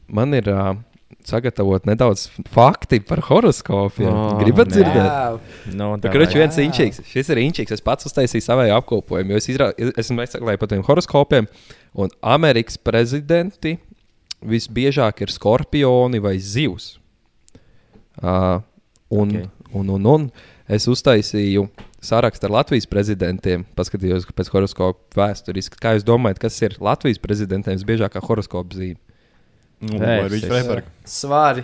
Man 0.07 0.35
ir 0.37 0.47
uh, 0.53 0.75
sagatavot 1.27 1.85
nedaudz 1.87 2.27
fakti 2.53 2.99
par 3.03 3.21
horoskopiem. 3.27 4.09
Oh, 4.11 4.37
Gribat 4.41 4.71
dzirdēt? 4.71 4.99
Jā, 4.99 5.73
No, 5.75 5.89
Tā 6.01 6.11
viņš 6.13 6.35
viens 6.39 6.59
inčīgs. 6.63 7.01
Šis 7.07 7.31
ir 7.33 7.41
inčīgs. 7.43 7.75
Es 7.75 7.83
pats 7.83 8.07
uztaisīju 8.07 8.43
savu 8.43 8.67
apkopojumu. 8.75 9.35
jo 9.35 9.41
Es 9.41 9.49
izrā, 9.51 9.71
esmu 9.75 10.21
meklējis 10.21 10.61
par 10.61 10.71
tiem 10.71 10.85
horoskopiem. 10.87 11.49
Un 11.97 12.11
Amerikas 12.21 12.77
prezidenti 12.77 13.77
visbiežāk 14.45 15.23
ir 15.25 15.33
skorpioni 15.33 16.21
vai 16.21 16.37
zivs. 16.37 16.97
Uh, 18.21 18.61
un, 19.09 19.29
Ok. 19.29 19.35
okay. 19.35 19.49
un, 19.73 19.89
un, 19.95 20.07
un 20.13 20.29
es 20.69 20.87
uztaisīju 20.89 21.67
sarakstu 22.03 22.47
ar 22.47 22.53
Latvijas 22.59 22.87
prezidentiem. 22.89 23.65
Paskatījos 23.77 24.27
pēc 24.37 24.51
horoskopa 24.53 25.21
vēsturiski. 25.21 25.79
Kā 25.81 25.95
jūs 25.97 26.05
domājat, 26.07 26.41
kas 26.45 26.59
ir 26.61 26.77
Latvijas 26.83 27.21
prezidentiem 27.23 27.77
visbiežākā 27.79 28.21
horoskopa 28.23 28.77
zīme? 28.77 28.99
Nu, 29.81 29.99
Freiberg? 30.01 30.87
Svari. 31.05 31.63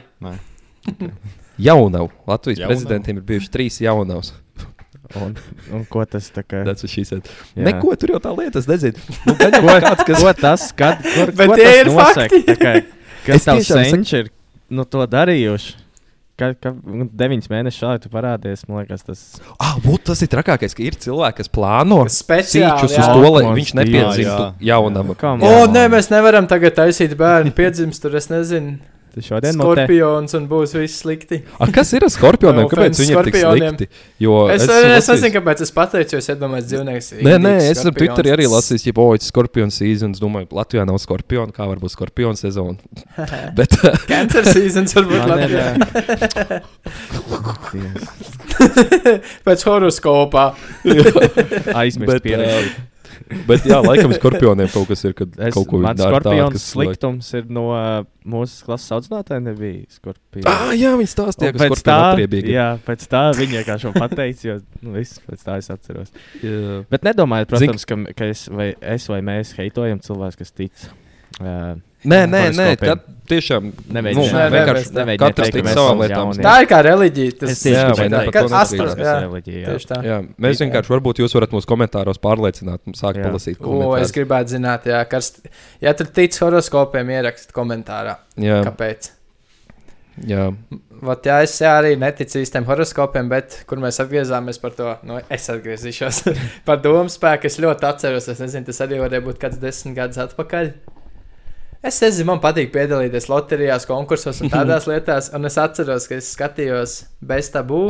Jaunavu. 1.57 2.11
Latvijas 2.29 2.61
Jaunavu. 2.61 2.73
prezidentiem 2.73 3.19
ir 3.19 3.25
bijuši 3.29 3.53
trīs 3.53 3.79
jaunavas. 3.81 4.33
Un, 5.21 5.35
un 5.77 5.83
ko 5.85 6.01
tas 6.09 6.25
tā 6.33 6.41
kā? 6.41 6.63
Tas 6.65 6.81
ir. 6.87 7.21
Jā. 7.53 7.67
Neko 7.67 7.93
tur 8.01 8.15
jau 8.15 8.19
tā 8.23 8.31
lieta, 8.37 8.57
es 8.63 8.65
nezinu. 8.69 8.97
Nu, 9.27 9.35
gan 9.37 9.53
jau 9.53 9.61
kāds, 9.67 10.05
kas 10.07 10.23
Ko 10.23 10.33
tas 10.39 10.67
skat? 10.71 11.03
Kur, 11.05 11.31
Bet 11.37 11.51
ko 11.51 11.57
tie 11.59 11.67
tas 11.69 11.77
ir 11.83 11.91
nosaka? 11.91 12.27
fakti. 12.29 12.55
Kā, 12.63 12.73
kas 13.27 13.45
saku- 13.45 13.85
senči 13.93 14.19
ir 14.23 14.29
nu, 14.73 14.85
to 14.89 15.05
darījuši? 15.05 15.75
Ka, 16.33 16.47
ka, 16.57 16.71
nu, 16.73 17.05
deviņas 17.13 17.45
mēnešus 17.51 17.77
šādi 17.77 18.01
tu 18.01 18.09
parādies, 18.09 18.63
man 18.65 18.79
liekas, 18.81 19.03
tas 19.05 19.19
Ah, 19.61 19.75
būt, 19.83 20.01
tas 20.09 20.23
ir 20.25 20.31
trakākais, 20.33 20.73
ka 20.73 20.81
ir 20.81 20.95
cilvēki, 20.97 21.43
kas 21.43 21.51
plāno 21.53 21.99
Speciāli, 22.09 22.73
sīčus 22.81 22.95
uz 22.97 23.05
to, 23.05 23.27
lai 23.35 23.43
viņš 23.53 23.73
nepiedzimtu 23.77 24.47
jaunam. 24.65 25.13
O, 25.45 25.51
nē, 25.69 25.83
mēs 25.93 26.09
nevaram 26.09 26.49
tagad 26.49 26.73
taisīt 26.79 27.13
bērnu 27.19 27.53
piedzimst, 27.53 28.01
tur 28.01 28.17
es 28.17 28.31
nezinu. 28.33 28.79
Šodien 29.21 29.53
mutē. 29.59 29.83
Skorpions 29.85 30.33
un 30.39 30.47
būs 30.49 30.71
viss 30.79 30.97
slikti. 31.03 31.37
A, 31.61 31.67
kas 31.69 31.91
ir 31.93 32.01
ar 32.07 32.09
skorpioniem? 32.09 32.63
No 32.65 32.69
Kāpēc 32.71 32.97
viņi 32.97 33.13
ir 33.13 33.21
tik 33.29 33.37
slikti? 33.37 33.85
Jo 34.23 34.47
Es, 34.49 34.63
es, 34.63 34.69
es 34.69 34.73
lasījis- 34.73 35.09
nezinu, 35.21 35.33
kāpēc 35.37 35.59
es 35.61 35.69
pateicu, 35.75 36.11
jo 36.15 36.19
es 36.23 36.27
iedomājos 36.33 36.65
dzīvnieks. 36.71 37.07
Nē, 37.21 37.35
nē, 37.43 37.51
es 37.69 37.77
skorpions. 37.83 37.99
Twitterī 38.01 38.29
arī 38.33 38.45
lasījis, 38.49 38.87
ja 38.89 38.93
bojas 38.97 39.29
skorpions 39.29 39.75
seasons. 39.77 40.17
Domāju, 40.23 40.47
Latvijā 40.57 40.83
nav 40.89 40.97
skorpiona, 41.03 41.51
kā 41.53 41.63
var 41.69 41.77
būt 41.83 41.91
skorpiona 41.93 42.33
sezona. 42.39 42.73
Bet 43.57 43.77
Cancer 44.09 44.43
seasons 44.49 44.89
varbūt 44.97 45.21
Latvijā. 45.29 45.67
Pēc 49.45 49.63
horoskopā. 49.67 50.47
Aizmirst 51.83 52.23
pierakstīt. 52.25 52.81
Bet, 53.49 53.67
jā, 53.67 53.79
laikam 53.83 54.13
skorpioniem 54.15 54.69
kaut 54.73 54.89
kas 54.91 55.03
ir, 55.07 55.15
kad 55.17 55.35
Es, 55.37 55.53
kaut 55.55 55.67
ko 55.69 55.79
man 55.83 55.99
skorpions 55.99 56.55
kas 56.55 56.65
sliktums 56.73 57.29
ir 57.37 57.47
no 57.53 57.65
uh, 57.73 58.05
mūsu 58.29 58.67
klases 58.67 58.93
audzinātāja 58.97 59.43
nebija 59.43 59.83
skorpions. 59.93 60.47
Ah, 60.49 60.71
jā, 60.77 60.93
viņi 60.99 61.11
stāstīja, 61.11 61.53
ka 61.55 61.67
pēc 61.67 61.83
tā, 61.85 61.99
atriebīgi. 62.13 62.55
jā, 62.55 62.67
pēc 62.87 63.05
tā 63.11 63.23
viņa 63.37 63.59
vienkārši 63.59 63.89
man 63.89 63.99
pateica, 64.05 64.49
jo 64.49 64.57
nu, 64.81 64.95
viss 64.97 65.21
pēc 65.27 65.45
tā 65.47 65.59
es 65.61 65.71
atceros. 65.73 66.13
Jā. 66.41 66.81
Bet 66.91 67.07
nedomājiet, 67.07 67.51
protams, 67.53 67.87
ka, 67.89 67.99
ka 68.17 68.29
es, 68.33 68.45
vai, 68.53 68.73
es 68.95 69.07
vai 69.11 69.23
mēs 69.25 69.55
heitojam 69.59 70.03
cilvēkus, 70.03 70.41
kas 70.43 70.55
tic. 70.55 70.89
Uh, 71.41 71.81
Nē, 72.03 72.25
nē, 72.27 72.39
nē, 72.51 72.65
kad 72.81 73.03
tiešām 73.31 73.69
Nevajag 73.95 74.17
nu, 74.17 74.23
vienkārši 74.27 74.91
nevajag 74.97 75.21
katrs 75.21 75.51
tic 75.55 75.63
mēs 75.63 75.77
savām 75.77 76.01
lietām. 76.03 76.31
Tā 76.43 76.55
ir 76.59 76.67
kā 76.67 76.79
reliģija. 76.83 77.35
Tas 77.39 77.63
ir 77.69 77.77
tieši 79.47 79.89
tā. 79.89 79.99
Jā, 80.03 80.19
mēs 80.43 80.61
vienkārši, 80.65 80.91
varbūt 80.91 81.23
jūs 81.23 81.35
varat 81.37 81.55
mūsu 81.55 81.69
komentāros 81.69 82.19
pārliecināt, 82.23 82.83
mums 82.87 82.99
sāk 82.99 83.19
Jā. 83.21 83.29
palasīt. 83.29 83.63
O, 83.63 83.93
es 83.95 84.11
gribētu 84.15 84.57
zināt, 84.57 84.87
jā, 84.91 84.99
kas, 85.07 85.31
ja 85.83 85.93
tu 85.95 86.07
tici 86.19 86.43
horoskopiem, 86.43 87.13
ierakst 87.15 87.55
komentārā. 87.55 88.17
Jā, 88.35 88.59
Kāpēc? 88.67 89.13
jā. 90.27 90.49
Vat, 91.03 91.25
jā, 91.27 91.37
es 91.43 91.55
jā, 91.59 91.71
arī 91.79 91.95
neticu 91.99 92.39
īstiem 92.39 92.67
horoskopiem, 92.67 93.31
bet 93.31 93.61
kur 93.67 93.79
mēs 93.83 93.99
atgriezāmies 94.03 94.59
par 94.61 94.75
to, 94.75 94.91
nu, 95.07 95.21
es 95.31 95.47
atgriezīšos 95.51 96.21
par 96.67 96.83
domu 96.83 97.11
spēku. 97.11 97.47
Es 97.47 97.59
ļoti 97.63 97.87
atceros, 97.89 98.27
es 98.31 98.43
nezinu, 98.43 98.67
tas 98.67 98.83
arī 98.85 98.99
varēja 99.03 99.25
būt 99.25 99.39
kāds 99.41 99.59
desmit 99.63 99.97
gadus 99.99 100.21
atpakaļ. 100.27 100.71
Es 101.83 101.97
nezinu, 101.99 102.29
man 102.29 102.39
patīk 102.39 102.69
piedalīties 102.71 103.25
loterijās, 103.27 103.83
konkursos 103.89 104.37
un 104.39 104.51
tādās 104.51 104.85
lietās, 104.87 105.27
un 105.35 105.49
es 105.49 105.57
atceros, 105.59 106.05
ka 106.07 106.15
es 106.15 106.29
skatījos 106.31 106.93
bez 107.19 107.49
tabū, 107.51 107.81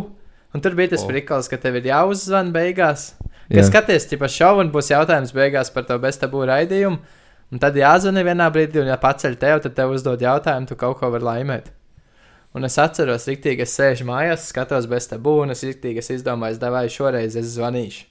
un 0.49 0.63
tur 0.65 0.73
bija 0.79 0.95
tas 0.95 1.03
oh. 1.05 1.11
prikals, 1.11 1.49
ka 1.51 1.59
tev 1.61 1.77
ir 1.77 1.91
jāuzzvan 1.91 2.49
beigās. 2.55 3.11
Kad 3.51 3.59
Jā. 3.59 3.67
skaties, 3.67 4.07
ja 4.09 4.29
šovu 4.33 4.63
un 4.63 4.71
būs 4.73 4.89
jautājums 4.89 5.35
beigās 5.35 5.69
par 5.75 5.85
to 5.85 5.99
bez 6.01 6.17
tabū 6.17 6.41
raidījumu, 6.49 6.97
un 7.53 7.61
tad 7.61 7.77
jāzvanī 7.77 8.23
vienā 8.25 8.47
brīdī, 8.55 8.81
un 8.81 8.89
ja 8.89 8.97
paceļ 8.97 9.37
tev, 9.37 9.61
tad 9.67 9.75
tev 9.77 9.93
uzdod 9.93 10.25
jautājumu, 10.25 10.71
tu 10.71 10.79
kaut 10.79 10.97
ko 10.97 11.11
vari 11.13 11.27
laimēt. 11.27 11.69
Un 12.57 12.65
es 12.65 12.79
atceros, 12.81 13.27
rīktīgi, 13.29 13.67
es 13.67 13.77
sēžu 13.77 14.09
mājās, 14.09 14.47
skatos 14.49 14.89
bez 14.89 15.05
tabū, 15.11 15.35
un 15.45 15.53
es 15.53 15.61
rīktīgi 15.65 16.01
es 16.01 16.09
izdomāju, 16.17 16.57
davai 16.61 16.87
šoreiz 16.89 17.37
es 17.37 17.53
zvanīšu. 17.59 18.07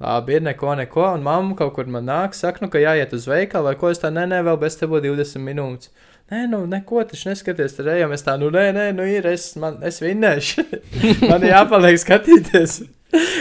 Labi, 0.00 0.38
ir 0.38 0.44
neko, 0.44 0.74
neko. 0.80 1.02
Un 1.14 1.24
mamma 1.24 1.56
kaut 1.58 1.74
kur 1.76 1.88
man 1.92 2.06
nāk, 2.08 2.36
saka, 2.36 2.64
nu, 2.64 2.70
ka 2.72 2.80
jāiet 2.80 3.12
uz 3.16 3.26
veikalu, 3.28 3.68
vai 3.68 3.76
ko 3.80 3.90
es 3.92 4.00
tā, 4.00 4.08
nē, 4.14 4.24
nē, 4.30 4.40
vēl 4.46 4.56
bez 4.62 4.78
tevis 4.80 5.04
20 5.04 5.44
minūtes. 5.44 5.92
Nē, 6.30 6.44
nu, 6.48 6.62
neko, 6.70 7.02
taču 7.10 7.28
neskaties, 7.28 7.74
tur 7.76 7.90
ejam. 7.90 8.14
Es 8.14 8.24
tā, 8.24 8.36
nu, 8.40 8.48
nē, 8.54 8.70
nē, 8.76 8.86
nu, 8.96 9.04
ir, 9.04 9.26
es, 9.28 9.50
man, 9.60 9.80
es 9.84 10.00
vinnēšu. 10.00 10.64
man 11.30 11.44
jāpaliek 11.44 11.98
skatīties. 12.00 12.80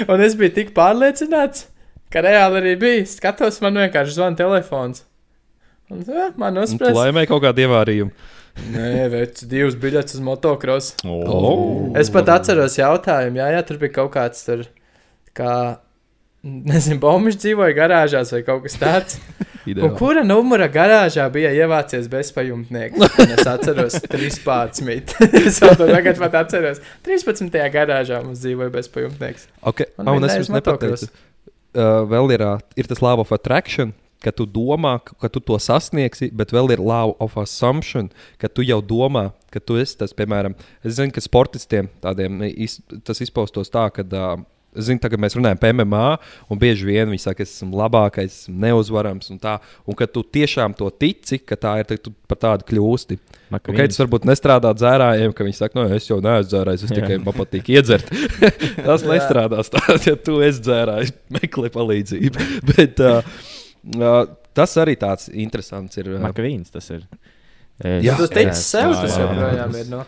un 0.10 0.26
es 0.26 0.36
biju 0.36 0.56
tik 0.58 0.74
pārliecināts, 0.76 1.68
ka 2.12 2.26
reāli 2.26 2.64
arī 2.64 2.74
bija. 2.82 3.06
Skatos, 3.08 3.62
man 3.64 3.80
vienkārši 3.86 4.18
zvana 4.18 4.40
telefons. 4.40 5.06
Un, 5.94 6.04
jā, 6.04 6.32
man 6.42 6.60
uzsprāst. 6.60 6.98
laimēji 6.98 7.30
kaut 7.30 7.46
kādu 7.46 7.64
ievārījumu. 7.70 8.28
Nē, 8.74 9.06
veids 9.14 9.46
divas 9.48 9.78
biļetes 9.80 10.18
uz 10.18 10.24
motocross. 10.26 10.98
Oh. 11.08 11.94
Es 11.98 12.12
pat 12.12 12.34
atceros 12.34 12.76
jautājumu, 12.82 13.40
jā, 13.40 13.54
jā, 13.56 13.62
tur 13.70 13.80
bija 13.80 13.96
kaut 14.02 14.12
kāds 14.18 14.42
tur, 14.44 14.66
kā, 15.38 15.54
nezinu, 16.44 17.00
bombiņš 17.04 17.38
dzīvoja 17.44 17.76
garāžās 17.78 18.34
vai 18.36 18.42
kaut 18.48 18.66
kas 18.66 18.78
tāds. 18.80 19.20
Un 19.70 19.92
kura 19.98 20.24
numura 20.26 20.70
garāžā 20.72 21.28
bija 21.30 21.52
ievācies 21.54 22.08
bezpajumtnieks? 22.10 23.20
Es 23.28 23.46
atceros 23.50 24.00
13. 24.14 25.14
es 25.44 25.60
vēl 25.62 25.76
to 25.78 25.88
tagad 25.92 26.20
pat 26.22 26.38
atceros. 26.42 26.82
13. 27.06 27.60
garāžā 27.74 28.22
mums 28.24 28.42
dzīvoja 28.42 28.72
bezpajumtnieks. 28.74 29.50
Okay. 29.74 29.92
Man 30.00 30.16
Oh, 30.16 30.26
es 30.26 30.38
jums 30.40 30.52
nepateicu. 30.56 31.12
Uh, 31.70 32.02
vēl 32.10 32.34
ir, 32.34 32.42
uh, 32.42 32.62
ir 32.80 32.88
tas 32.90 33.04
law 33.06 33.20
of 33.22 33.34
attraction, 33.36 33.92
ka 34.24 34.34
tu 34.34 34.48
domā, 34.50 34.96
ka, 35.06 35.30
tu 35.30 35.44
to 35.44 35.60
sasniegsi, 35.62 36.32
bet 36.34 36.56
vēl 36.56 36.74
ir 36.74 36.82
law 36.82 37.14
of 37.22 37.38
assumption, 37.38 38.10
ka 38.42 38.50
tu 38.50 38.66
jau 38.66 38.80
domā, 38.82 39.30
ka 39.54 39.62
tu 39.62 39.78
esi 39.78 40.00
tas, 40.00 40.16
piemēram, 40.18 40.56
es 40.82 40.98
zinu, 40.98 41.14
ka 41.14 41.22
sportistiem 41.22 41.92
tādiem 42.02 42.42
tas 43.06 43.22
izpaustos 43.22 43.70
tā, 43.76 43.92
ka. 43.94 44.08
Uh, 44.08 44.48
Es 44.78 44.86
zinu, 44.86 45.02
tagad 45.02 45.22
mēs 45.22 45.34
runājam 45.34 45.58
par 45.58 45.72
MMA, 45.74 46.06
un 46.54 46.60
bieži 46.62 46.86
vien 46.86 47.10
viņi 47.10 47.24
saka, 47.24 47.46
es 47.46 47.56
esmu 47.56 47.80
labākais, 47.80 48.36
esmu 48.44 48.60
neuzvarams, 48.62 49.32
un 49.34 49.40
tā. 49.42 49.56
Un 49.90 49.98
ka 49.98 50.06
tu 50.06 50.22
tiešām 50.22 50.76
to 50.78 50.92
tici, 50.94 51.40
ka 51.42 51.58
tā 51.58 51.72
ir, 51.82 51.88
tad 51.90 52.04
tu 52.06 52.14
par 52.30 52.38
tādu 52.44 52.68
kļūsti. 52.70 53.18
Maka 53.50 53.74
Okay, 53.74 53.90
tas 53.90 53.98
varbūt 54.04 54.28
nestrādā 54.30 54.70
dzērājiem, 54.78 55.34
ka 55.34 55.48
viņi 55.48 55.58
saka, 55.58 55.80
no 55.80 55.88
es 55.96 56.06
jau 56.06 56.20
neesmu 56.22 56.52
dzērājis, 56.52 56.86
es 56.86 56.94
tikai 56.94 57.18
man 57.24 57.38
patīk 57.40 57.72
iedzert. 57.74 58.14
tas 58.88 59.08
nestrādās 59.10 59.74
tā, 59.74 59.82
ja 60.06 60.14
tu 60.14 60.38
esi 60.46 60.62
dzērājis, 60.68 61.16
meklē 61.40 61.74
palīdzību. 61.74 62.48
Bet 62.70 63.02
uh, 63.02 63.26
uh, 63.98 64.22
tas 64.54 64.78
arī 64.82 65.00
tāds 65.02 65.32
interesants 65.34 65.98
ir. 65.98 66.14
Uh, 66.14 66.22
Makavīns 66.30 66.70
tas 66.78 66.94
ir. 66.94 67.10
Jā. 67.80 68.18
Tu 68.20 68.28
tici 68.36 68.60
sev, 68.60 68.94
tas 68.94 69.16
jā, 69.16 69.26
joprojām 69.26 69.78
ir. 69.82 69.90
No. 69.90 70.06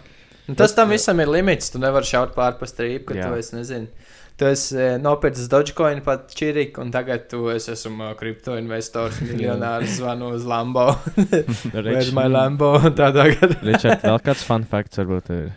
Un 0.52 0.58
tas 0.60 0.74
tam 0.76 0.92
visam 0.92 1.20
ir 1.24 1.30
limits. 1.32 1.72
Tu 1.72 1.80
nevari 1.80 2.08
šaut 2.08 2.34
pāri 2.36 2.60
pa 2.60 2.68
strīpu, 2.68 3.12
ka 3.12 3.18
Jā. 3.18 3.30
tu 3.30 3.40
esi, 3.40 3.56
nezinu. 3.56 4.10
Tu 4.42 4.48
esi 4.50 4.74
eh, 4.74 4.96
nopircis 4.98 5.46
Dogecoin 5.52 6.00
pat 6.02 6.32
čirika, 6.34 6.82
un 6.82 6.90
tagad 6.90 7.28
tu 7.30 7.44
esi 7.54 7.76
esmu 7.76 8.08
kripto 8.18 8.56
investors, 8.58 9.20
miljonārs, 9.28 10.00
zvanu 10.00 10.32
uz 10.34 10.48
Lambo. 10.50 10.88
Where's 11.76 12.10
my 12.18 12.24
Lambo? 12.26 12.72
un 12.80 12.96
Tādā 12.98 13.28
gadā. 13.36 13.60
Ričard, 13.62 14.02
vēl 14.02 14.18
kāds 14.26 14.42
fun 14.48 14.66
facts 14.72 14.98
varbūt 14.98 15.30
ir. 15.36 15.52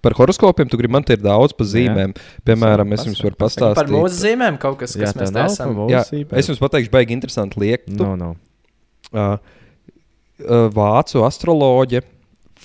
Par 0.00 0.16
horoskopiem 0.16 0.70
tu 0.72 0.80
gribi 0.80 0.96
man 0.96 1.04
te 1.04 1.18
ir 1.18 1.20
daudz 1.20 1.52
pa 1.58 1.66
zīmēm. 1.68 2.14
Piemēram, 2.48 2.94
es 2.96 3.04
jums 3.04 3.20
varu 3.20 3.36
pastāstīt. 3.44 3.82
Par 3.82 3.92
mūsu 3.92 4.22
zīmēm 4.22 4.56
kaut 4.62 4.80
kas, 4.80 4.96
kas 4.96 5.12
Jā, 5.12 5.12
mēs 5.12 5.18
tev 5.18 5.28
te 5.28 5.36
nav 5.36 5.52
esam. 5.52 5.74
pa 5.76 5.90
Jā, 5.92 6.00
es 6.40 6.48
jums 6.48 6.62
pateikšu, 6.64 6.92
baigi 6.96 7.14
interesanti 7.18 7.60
lietu. 7.60 7.98
No, 8.00 8.14
no. 8.16 8.30
uh, 9.12 9.36
uh, 10.40 10.64
vācu 10.72 11.20
astroloģe 11.28 12.00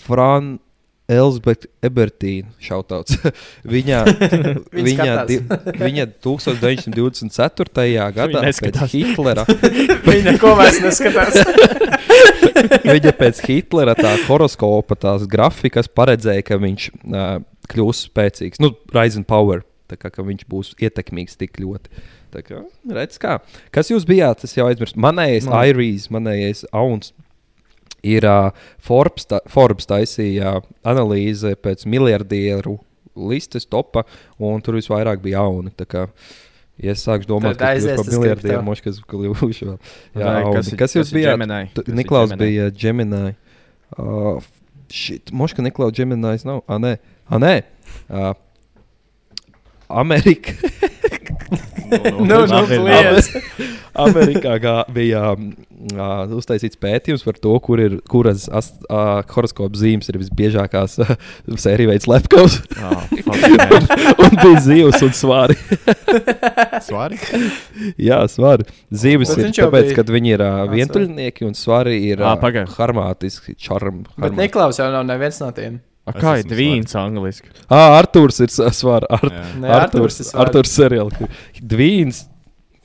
Fran 0.07 0.55
Elzbeta 1.07 1.69
Ebertīna 1.87 2.49
šautauts. 2.59 3.15
viņa, 3.75 3.99
viņa, 4.87 5.05
skatās. 5.05 5.29
di, 5.29 5.37
viņa 5.79 6.05
1924. 6.25 7.85
gadā 8.17 8.41
pēc 8.41 8.47
neskatās. 8.49 8.91
Hitlera, 8.95 9.45
Viņa 10.09 10.33
neko 10.33 10.51
vairs 10.59 10.81
neskatās. 10.83 11.39
viņa 12.83 13.13
pēc 13.21 13.41
Hitlera 13.47 13.95
tā 13.97 14.15
horoskopa, 14.27 14.97
tās 14.99 15.23
grafikas 15.31 15.87
paredzēja, 15.87 16.43
ka 16.47 16.59
viņš 16.61 16.89
uh, 17.07 17.39
kļūs 17.71 18.03
spēcīgs. 18.09 18.61
Nu, 18.63 18.73
Rise 18.95 19.21
and 19.21 19.27
Power. 19.29 19.63
Tā 19.87 19.95
kā 19.95 20.11
ka 20.11 20.23
viņš 20.27 20.43
būs 20.51 20.73
ietekmīgs 20.83 21.37
tik 21.39 21.61
ļoti. 21.63 21.87
Tā 22.35 22.41
kā, 22.43 22.59
redz, 22.91 23.15
kā. 23.23 23.37
Kas 23.71 23.87
jūs 23.93 24.03
bijāt? 24.09 24.41
Tas 24.43 24.51
jau 24.57 24.65
aizmirst. 24.67 24.97
Manējais 24.99 25.47
Man- 25.47 25.61
Airijs, 25.61 26.09
manējais 26.11 26.65
Auns. 26.75 27.13
Ir 28.05 28.25
uh, 28.29 28.51
Forbes, 28.83 29.25
ta, 29.25 29.39
Forbes 29.49 29.87
taisīja 29.89 30.57
analīze 30.87 31.55
pēc 31.57 31.85
miljardieru 31.89 32.77
listes 33.17 33.65
topa, 33.65 34.03
un 34.37 34.61
tur 34.61 34.77
visvairāk 34.77 35.23
bija 35.23 35.41
jauni. 35.41 35.73
Kā, 35.89 36.05
Ja 36.77 36.93
es 36.93 37.01
sāku 37.01 37.25
domāt, 37.25 37.55
ka 37.57 37.71
tas 37.73 38.05
ir 38.05 38.35
kripto. 38.37 38.59
mošs, 38.61 38.83
kas 38.85 38.97
kļuvuši 39.09 39.65
vēl. 39.65 39.77
Jā, 40.13 40.27
Vai, 40.27 40.43
kas, 40.53 40.67
kas 40.77 40.93
jūs 40.93 41.09
bijāt? 41.09 41.33
Gemini? 41.33 41.71
Niklaus 41.97 42.29
Gemini? 42.29 42.45
bija 42.45 42.67
Gemini. 42.69 43.31
Uh, 43.97 44.45
šit, 44.93 45.31
moška 45.33 45.65
Niklaus 45.65 45.95
Geminis 45.97 46.45
nav. 46.45 46.61
Ah, 46.69 46.77
nē. 46.77 46.91
Ah, 47.25 47.41
nē. 47.41 47.55
Uh, 48.13 48.29
Amerika. 49.89 50.53
Nu, 51.87 52.25
nu, 52.27 52.37
Labi, 52.49 52.77
plies. 52.83 53.29
Amerikā 53.97 54.83
bija 54.93 55.21
uh, 55.33 56.33
uztaisīts 56.37 56.77
pētījums 56.81 57.23
par 57.25 57.37
to, 57.41 57.53
kur 57.63 57.79
ir, 57.81 57.95
kuras 58.11 58.45
ast, 58.53 58.75
uh, 58.91 59.23
horoskopa 59.33 59.79
zīmes 59.79 60.09
ir 60.11 60.19
visbiežākās 60.21 60.97
uh, 61.01 61.13
sēriju 61.57 61.89
veids 61.93 62.05
lepkavs. 62.11 62.59
Oh, 62.77 63.01
man. 63.29 63.87
un 64.21 64.37
bija 64.43 64.61
zivs 64.67 65.01
un 65.07 65.15
svāri. 65.17 65.57
Svari? 66.87 67.17
Jā, 68.01 68.19
svāri. 68.31 68.67
Zīves 68.93 69.33
Bet 69.33 69.47
ir 69.47 69.55
tāpēc, 69.63 69.89
bija- 69.91 69.97
ka 70.01 70.07
viņi 70.13 70.33
ir 70.35 70.43
uh, 70.45 70.53
Ah, 70.57 70.69
vientuļnieki 70.71 71.45
un 71.47 71.57
svāri 71.57 71.97
ir 72.11 72.21
uh, 72.21 72.35
pagaid. 72.41 72.69
harmātiski. 72.77 73.55
Čarm, 73.61 74.03
Bet 74.21 74.37
Niklaus 74.37 74.77
jau 74.81 74.91
nav 74.93 75.05
neviens 75.09 75.41
no 75.41 75.49
tiem. 75.55 75.79
A, 76.07 76.13
Kā 76.15 76.37
ir 76.39 76.47
dvīns 76.47 76.93
angliski? 76.95 77.49
Ah, 77.67 77.97
Arthurs 77.99 78.39
ir 78.39 78.47
svāri. 78.71 79.07
Ar. 79.11 79.25
Nē, 79.59 79.71
Arthurs, 79.81 80.21
Arturs 80.21 80.33
ir 80.33 80.41
Arthurs 80.45 80.75
seriāli. 80.77 81.31
Dvīns. 81.61 82.21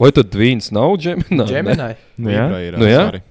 Vai 0.02 0.10
tad 0.10 0.32
dvīns 0.34 0.72
nav 0.74 0.96
Gemini? 0.98 1.44
Gemini. 1.46 1.92
Nu, 2.18 2.32
jā. 2.34 2.46
Libra 2.48 2.62
ir, 2.66 2.78
Nu, 2.82 2.88
jā. 2.90 3.04
Svari. 3.06 3.22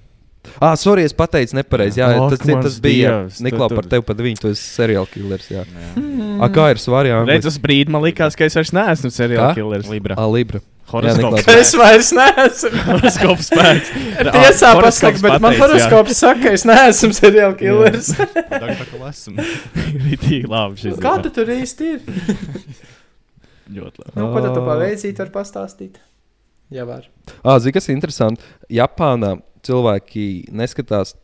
Ah, 0.58 0.72
sorry, 0.74 1.04
es 1.06 1.12
pateicu 1.14 1.54
nepareizi. 1.54 2.00
Jā, 2.00 2.08
Ak, 2.16 2.32
tas, 2.32 2.40
tas, 2.64 2.78
bija 2.82 3.68
tur- 3.68 3.76
par 3.78 3.86
tevi, 3.92 4.02
pat 4.08 4.22
viņu. 4.24 4.40
Tu 4.42 4.48
esi 4.50 4.64
seriāla 4.80 5.06
killers. 5.12 5.46
Jā. 5.52 5.62
Jā. 5.68 5.90
Ah, 6.42 6.48
kā 6.50 6.64
ir 6.72 6.80
svarīgi? 6.82 7.20
Redz, 7.28 7.46
uz 7.52 7.58
brīdi 7.62 7.92
man 7.94 8.02
likās, 8.02 8.34
ka 8.38 8.48
es 8.48 8.56
vairs 8.58 8.72
neesmu 8.74 9.12
seriāla 9.14 9.52
killers. 9.54 9.86
Libra. 9.92 10.16
Ah, 10.18 10.26
Libra. 10.26 10.58
Horoskops. 10.92 11.38
Niklaus. 11.38 11.60
Es 11.62 11.72
vairs 11.78 12.10
neesmu. 12.16 12.70
Horoskops 12.88 13.48
spēks. 13.48 13.92
Tiesā 14.36 14.72
pasaka, 14.76 15.22
bet 15.24 15.44
man 15.44 15.56
horoskops 15.56 16.18
saka, 16.20 16.42
ka 16.44 16.54
es 16.58 16.66
neesmu 16.68 17.16
seriāla 17.16 17.56
killers. 17.56 18.10
Tā 18.18 18.60
kā 18.60 18.88
esam. 19.08 19.40
Ritīgi 20.06 20.50
labi 20.50 20.82
šis. 20.82 20.98
Kā 21.02 21.16
tu 21.24 21.32
tur 21.32 21.52
īsti 21.54 21.92
ir? 21.94 22.04
Ļoti 23.72 24.04
labi. 24.04 24.16
Nu, 24.18 24.28
ko 24.34 24.44
tad 24.44 24.52
tu 24.52 24.66
paveicīt, 24.66 25.22
var 25.24 25.32
pastāstīt? 25.32 25.96
Jā, 26.72 26.84
var. 26.88 27.08
Ah, 27.40 27.58
Zini, 27.60 27.74
kas 27.76 27.88
ir 27.88 27.96
interesanti? 27.96 28.44
Japānā 28.72 29.36
cilvēki 29.64 30.26
neskatās 30.56 31.14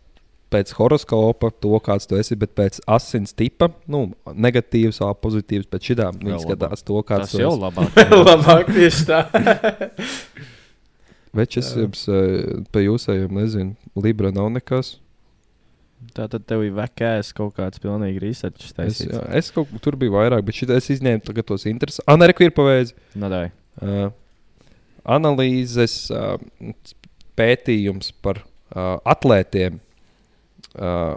pēc 0.53 0.71
horoskopa, 0.79 1.51
to 1.63 1.79
kāds 1.85 2.07
tu 2.09 2.17
esi, 2.19 2.37
bet 2.41 2.55
pēc 2.57 2.79
asins 2.89 3.35
tipa, 3.37 3.69
nu, 3.91 4.07
negatīvs 4.33 5.01
vai 5.05 5.11
pozitīvs. 5.25 5.69
Pēc 5.73 5.91
šitām 5.93 6.21
viņi 6.23 6.39
skatās 6.47 6.85
to, 6.89 7.01
kāds 7.07 7.29
Tas 7.29 7.35
tu 7.37 7.43
jau 7.43 7.51
esi. 7.53 7.63
labāk. 7.67 7.99
Labāk 8.31 8.73
tieši 8.77 9.09
tā. 9.11 9.21
Bet 11.39 11.53
es 11.61 11.69
jums 11.77 12.07
pa 12.73 12.81
jūsējiem 12.81 13.35
nezinu, 13.37 13.75
Libra 14.01 14.31
nav 14.35 14.49
nekas. 14.55 14.95
Tā 16.15 16.25
tad 16.31 16.45
tev 16.49 16.63
ir 16.65 16.73
vekās 16.77 17.33
kaut 17.37 17.53
kāds 17.59 17.81
pilnīgi 17.83 18.21
research 18.23 18.65
Es, 18.69 18.73
taisīts. 18.77 19.13
jā, 19.13 19.21
es 19.37 19.51
kaut 19.55 19.69
kur 19.71 19.83
tur 19.83 19.97
biju 20.01 20.15
vairāk, 20.15 20.45
bet 20.47 20.57
šī 20.57 20.69
es 20.77 20.87
izņēmu 20.95 21.25
tagad 21.27 21.47
tos 21.51 21.67
interesantus. 21.69 22.07
Anēku 22.09 22.47
ir 22.47 22.55
pavēzi. 22.57 22.95
Nu, 23.19 23.29
dai. 23.33 23.49
Uh, 23.83 24.09
analīzes 25.19 25.97
uh, 26.15 26.39
pētījums 27.39 28.13
par 28.25 28.41
uh, 28.45 28.97
atlētiem. 29.11 29.81
Uh, 30.77 31.17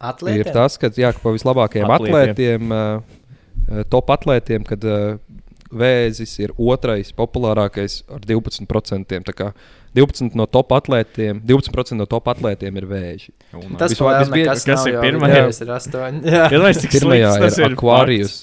Atliek. 0.00 0.42
ir 0.44 0.52
tas, 0.52 0.76
ka 0.80 0.90
jā, 0.92 1.10
pa 1.22 1.32
vislabākajiem 1.32 1.88
Atlētiem. 1.88 2.32
atlētiem, 2.34 2.72
uh, 2.72 3.82
top 3.92 4.10
atlētiem, 4.12 4.64
kad 4.68 4.84
uh, 4.84 5.16
vēzis 5.72 6.34
ir 6.44 6.52
otrais 6.60 7.12
populārākais 7.16 8.02
ar 8.12 8.20
12%. 8.20 9.16
Tā 9.26 9.34
kā 9.36 9.50
12 9.96 10.36
no 10.36 10.46
top 10.46 10.74
atlētiem, 10.76 11.40
12% 11.48 11.96
no 11.96 12.06
top 12.10 12.28
atlētiem 12.32 12.76
ir 12.76 12.86
vēži. 12.90 13.32
Un, 13.56 13.76
Tas 13.80 13.94
Vispār 13.94 14.12
vēl 14.12 14.26
visbie- 14.26 14.44
nekas 14.44 14.66
kas 14.68 14.84
nav, 14.84 15.04
ir 15.08 15.18
vidējais 15.22 15.62
ir 15.64 15.72
astoņi. 15.78 16.20
Jā. 16.28 16.44
Iedomājieties, 16.52 16.82
cik 16.84 16.94
Pirmajā 16.98 17.32
slikts 17.32 17.44
tas 17.46 17.58
ir 17.58 17.76
fakts. 17.80 18.36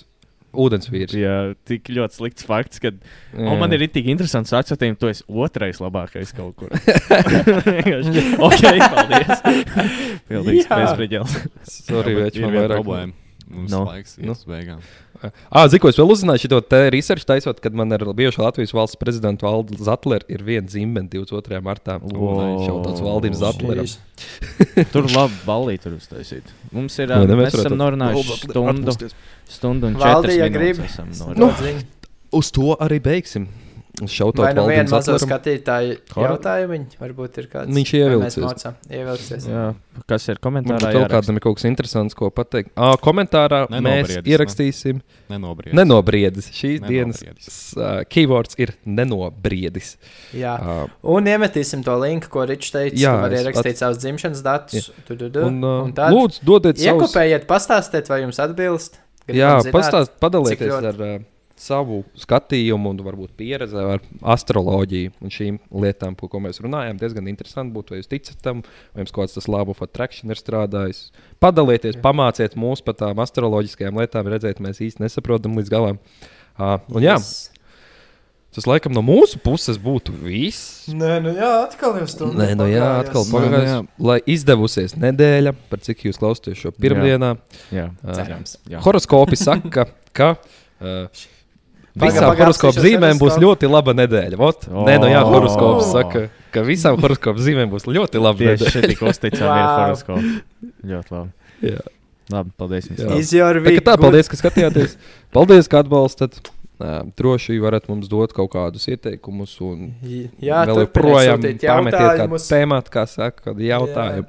Ūdensvīrs. 0.54 1.14
Jā, 1.18 1.36
tik 1.68 1.90
ļoti 1.94 2.18
slikts 2.20 2.46
fakts, 2.48 2.80
ka. 2.84 2.92
Un 3.36 3.58
man 3.62 3.74
ir 3.76 3.86
tik 3.92 4.08
interesants 4.14 4.54
atcerēties, 4.54 4.98
tu 5.02 5.10
esi 5.12 5.26
otrais 5.28 5.80
labākais 5.84 6.34
kaut 6.38 6.56
kur. 6.62 6.70
Ok, 8.44 8.62
paldies. 8.62 9.44
Pilnīgs 10.30 10.70
bezspriedzels. 10.70 11.36
Sorry, 11.70 12.16
bet 12.18 12.34
več, 12.34 12.42
ir 12.44 12.70
problēma. 12.72 13.14
Mums 13.54 13.72
No. 13.74 13.84
laiks 13.90 14.16
Nu. 14.18 14.24
ir 14.24 14.32
uz 14.34 14.46
beigām. 14.50 14.80
Ah, 15.50 15.68
zinu, 15.72 15.82
ko 15.84 15.92
es 15.92 16.00
vēl 16.00 16.12
uzzināju 16.16 16.44
šo 16.44 16.60
te 16.66 16.82
research 16.94 17.28
taisot, 17.30 17.62
kad 17.64 17.76
man 17.78 17.96
ar 17.96 18.04
bijušo 18.18 18.44
Latvijas 18.44 18.74
valsts 18.76 19.00
prezidentu 19.00 19.48
Valdu 19.48 19.78
Zatleru 19.80 20.28
ir 20.32 20.44
viena 20.46 20.68
dzimta 20.68 21.06
22. 21.14 21.62
martā. 21.64 21.98
Wow. 22.04 22.22
Wow. 22.34 22.54
Šautāds 22.68 23.04
Valdim 23.06 23.38
Zatleram. 23.38 23.90
Tur 24.94 25.10
labi 25.10 25.40
balī 25.48 25.80
tur 25.82 25.98
uztaisīt. 25.98 26.54
Mums 26.76 27.00
ir. 27.02 27.14
Ne, 27.14 27.40
mēs 27.40 27.58
esam 27.58 27.78
norunājuši 27.80 28.40
stundu, 28.46 28.96
stundu 29.50 29.92
un 29.92 30.00
Valdi, 30.00 30.36
četras 30.36 30.40
ja 30.40 30.52
minūtes. 30.54 31.24
Nu. 31.40 31.52
Uz 32.34 32.50
to 32.54 32.74
arī 32.82 33.00
beigsim. 33.04 33.50
Šautot 33.94 34.42
Vai 34.42 34.54
nu 34.58 34.64
Zatleram. 34.90 35.28
skatītāju 35.30 35.98
Kor- 36.10 36.24
jautājumu, 36.32 36.78
varbūt 36.98 37.36
ir 37.38 37.46
kāds. 37.52 37.70
Viņš 37.70 37.92
mēs 38.24 38.38
mocām? 38.42 38.74
Ievilcies. 38.90 39.46
Jā, 39.46 39.76
kas 40.10 40.26
ir 40.34 40.40
komentārā? 40.42 40.90
Jāraksta? 40.90 41.10
kādam 41.14 41.38
ir 41.38 41.44
kaut 41.46 41.56
kas 41.60 41.66
interesants, 41.70 42.16
ko 42.18 42.32
pateikt. 42.34 42.72
Ah, 42.76 42.96
komentārā 42.98 43.68
mēs 43.70 43.84
Nenobriedis, 43.86 44.26
ierakstīsim. 44.34 45.02
Nenobriedis. 45.30 45.78
Nenobriedis. 45.78 46.50
Šīs 46.50 46.82
dienas 46.88 47.22
Nenobriedis. 47.22 47.78
uh, 47.78 48.02
keywords 48.10 48.58
ir 48.58 48.74
nenobriedis. 48.84 49.96
Jā. 50.34 50.56
Uh, 50.60 50.88
Un 51.04 51.26
iemetīsim 51.30 51.84
to 51.86 51.94
linku, 52.02 52.30
ko 52.34 52.48
Ričs 52.50 52.72
teica. 52.74 52.98
Jā, 52.98 53.14
Jā, 53.14 53.22
var 53.22 53.30
ierakstīt 53.38 53.78
at- 53.78 53.84
savus 53.84 53.98
dzimšanas 54.02 54.42
datus. 54.42 54.90
Tu, 55.06 55.16
tu, 55.16 55.30
tu. 55.30 55.40
un, 55.46 55.62
uh, 55.64 55.84
Un 55.86 55.94
tad 55.94 56.12
lūdzu, 56.12 56.42
dodiet 56.44 56.82
savus. 56.82 57.14
iekopējiet, 57.14 57.46
pastāstiet, 57.46 58.10
vai 58.10 58.22
jums 58.26 58.40
atbilst. 58.42 58.98
Jā, 59.30 59.62
Gribam 59.62 59.62
zināt, 59.62 59.72
pastāst, 59.78 60.10
cik 60.10 60.20
padalieties 60.20 60.72
ļoti- 60.74 60.90
ar 60.90 61.02
uh, 61.02 61.20
savu 61.60 62.02
skatījumu 62.18 62.90
un 62.92 62.98
varbūt 63.06 63.36
pieredzi 63.38 63.78
ar 63.78 64.02
astroloģiju 64.34 65.12
un 65.22 65.32
šīm 65.34 65.60
lietām, 65.84 66.16
par 66.18 66.32
ko 66.34 66.42
mēs 66.44 66.60
runājām. 66.64 66.98
Diezgan 67.00 67.30
interesanti 67.30 67.76
būtu, 67.76 67.94
vai 67.94 68.02
jūs 68.02 68.10
ticat 68.12 68.42
tam, 68.44 68.64
vai 68.94 69.04
jums 69.06 69.14
kaut 69.14 69.28
kāds 69.28 69.38
tas 69.38 69.48
labu 69.52 69.76
attraction 69.86 70.34
ir 70.34 70.40
strādājis. 70.42 71.06
Padalieties, 71.44 72.00
pamāciet 72.04 72.58
mūs 72.60 72.82
par 72.84 72.98
tām 73.00 73.22
astroloģiskajām 73.24 74.02
lietām, 74.02 74.28
redziet, 74.34 74.60
mēs 74.66 74.82
īsti 74.82 75.06
nesaprotam 75.06 75.56
līdz 75.60 75.72
galam. 75.74 76.00
Uh, 76.58 76.78
un 76.94 77.02
jā, 77.06 77.16
Yes. 77.18 77.50
tas 78.54 78.68
laikam 78.70 78.94
no 78.94 79.02
mūsu 79.02 79.40
puses 79.42 79.80
būtu 79.82 80.14
viss. 80.22 80.88
Nē, 80.94 81.16
nu 81.26 81.32
jā, 81.34 81.48
atkal 81.68 81.96
jau 81.98 82.06
stundu. 82.12 82.38
Nē, 82.38 82.52
nu 82.60 82.68
jā, 82.70 82.90
atkal 83.02 83.24
nu 83.26 83.34
pagājās. 83.34 83.70
jā. 83.72 83.80
Lai 84.10 84.20
izdevusies 84.30 84.94
nedēļa, 85.02 85.56
par 85.72 85.82
cik 85.86 86.04
jūs 86.10 86.20
klausāties 86.22 86.60
šo 86.62 86.74
pirmdienā. 86.78 87.32
Jā, 87.74 87.88
Uh, 88.04 88.14
Cerams. 88.18 88.58
jā. 88.70 88.82
Horoskopi 88.86 89.38
saka, 89.40 89.88
ka 90.14 90.36
uh, 90.38 91.08
visām 92.00 92.32
horoskopu 92.38 92.82
zīmēm 92.84 93.20
būs 93.22 93.36
ļoti 93.42 93.70
laba 93.70 93.94
nedēļa. 93.98 94.38
Vot? 94.40 94.66
O. 94.72 94.86
Nē, 94.88 94.96
no 95.02 95.10
jā, 95.12 95.22
horoskops 95.28 95.92
saka, 95.94 96.24
ka 96.54 96.64
visām 96.66 96.98
horoskopu 97.02 97.44
zīmēm 97.44 97.70
būs 97.74 97.86
ļoti 97.90 98.22
laba 98.22 98.38
Tieši 98.40 98.54
nedēļa. 98.56 98.74
šī 98.74 98.82
tik 98.94 99.04
uzticama 99.06 99.54
ir 99.60 99.68
Wow. 99.68 99.78
horoskopa. 99.84 100.34
Ļoti 100.94 101.16
labi. 101.18 101.30
Jā. 101.74 101.86
Labi, 102.34 102.52
paldies. 102.58 102.90
Jā. 102.90 103.08
Tā, 103.12 103.78
tā, 103.84 103.96
paldies, 104.00 104.30
ka 104.32 104.40
skatījāties. 104.40 104.98
Paldies, 105.36 105.68
ka 105.70 105.84
atbalstat. 105.84 106.40
Droši 107.16 107.60
varat 107.62 107.86
mums 107.88 108.10
dot 108.12 108.34
kaut 108.36 108.50
kādus 108.52 108.88
ieteikumus, 108.90 109.54
un 109.64 109.94
Jā, 110.42 110.64
vēl 110.68 110.82
joprojām 110.84 111.40
pametiet 111.62 112.18
kādu 112.20 112.40
tēmatu, 112.42 112.92
kā 112.92 113.04
saka, 113.08 113.52
kādu 113.52 113.64
jautājumu. 113.64 114.26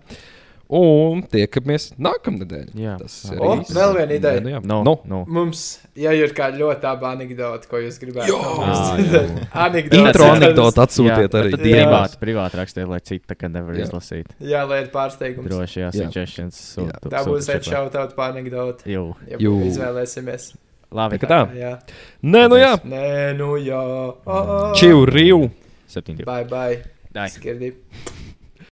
Un 0.74 1.20
tiekamies 1.30 1.92
nākamnedēļ. 2.02 2.70
Jā. 2.80 2.96
Tas 2.98 3.14
ir 3.30 3.38
O, 3.38 3.52
viss. 3.60 3.70
vēl 3.76 3.92
viena 3.94 4.16
ideja. 4.16 4.40
Nu, 4.42 4.50
jā. 4.50 4.60
No, 4.66 4.78
Nu, 4.82 4.94
no. 5.06 5.20
Mums, 5.30 5.60
ja 5.94 6.10
ir 6.18 6.32
kāda 6.34 6.58
ļoti 6.58 6.82
laba 6.88 7.12
anekdote, 7.14 7.68
ko 7.70 7.78
jūs 7.78 8.00
gribētu 8.02 8.34
Ā, 8.34 8.74
dzirdēt, 8.98 9.36
anekdote. 9.66 10.00
Intro 10.02 10.30
anekdotu 10.32 10.82
atsūtiet 10.82 11.28
Jā, 11.30 11.44
arī. 11.44 11.52
Privāti, 11.62 12.18
privāti 12.24 12.58
rakstiet, 12.58 12.88
lai 12.90 12.98
citi 13.06 13.22
tā 13.30 13.36
kā 13.38 13.52
nevar 13.52 13.78
Jā. 13.78 13.86
izlasīt. 13.86 14.34
Jā, 14.42 14.64
lai 14.66 14.80
ir 14.82 14.90
pārsteigums. 14.94 15.46
Droši, 15.52 15.78
jā, 15.84 15.92
Jā. 15.92 16.08
suggestions. 16.08 16.60
Tā 17.06 17.22
būs 17.28 17.46
šitā. 17.46 17.60
atšautot 17.62 18.16
par 18.18 18.34
anekdoti. 18.34 18.90
Jū. 18.96 19.06
Jū. 19.38 19.54
izvēlēsimies. 19.70 20.50
Labi, 20.94 21.18
Tā 21.22 21.26
tā. 21.30 21.40
Jā. 21.58 21.72
Nē, 22.22 22.44
nu 22.50 22.58
jā. 22.58 22.74
Nē, 22.82 23.06
nu 23.38 23.54
jā. 23.62 23.80
Čiu, 24.78 25.04
riu. 25.06 25.40
Septiņi. 25.90 26.24
Bye, 26.26 26.44
bye. 26.50 26.82
Dai. 27.14 27.28
Skirdī. 27.30 27.74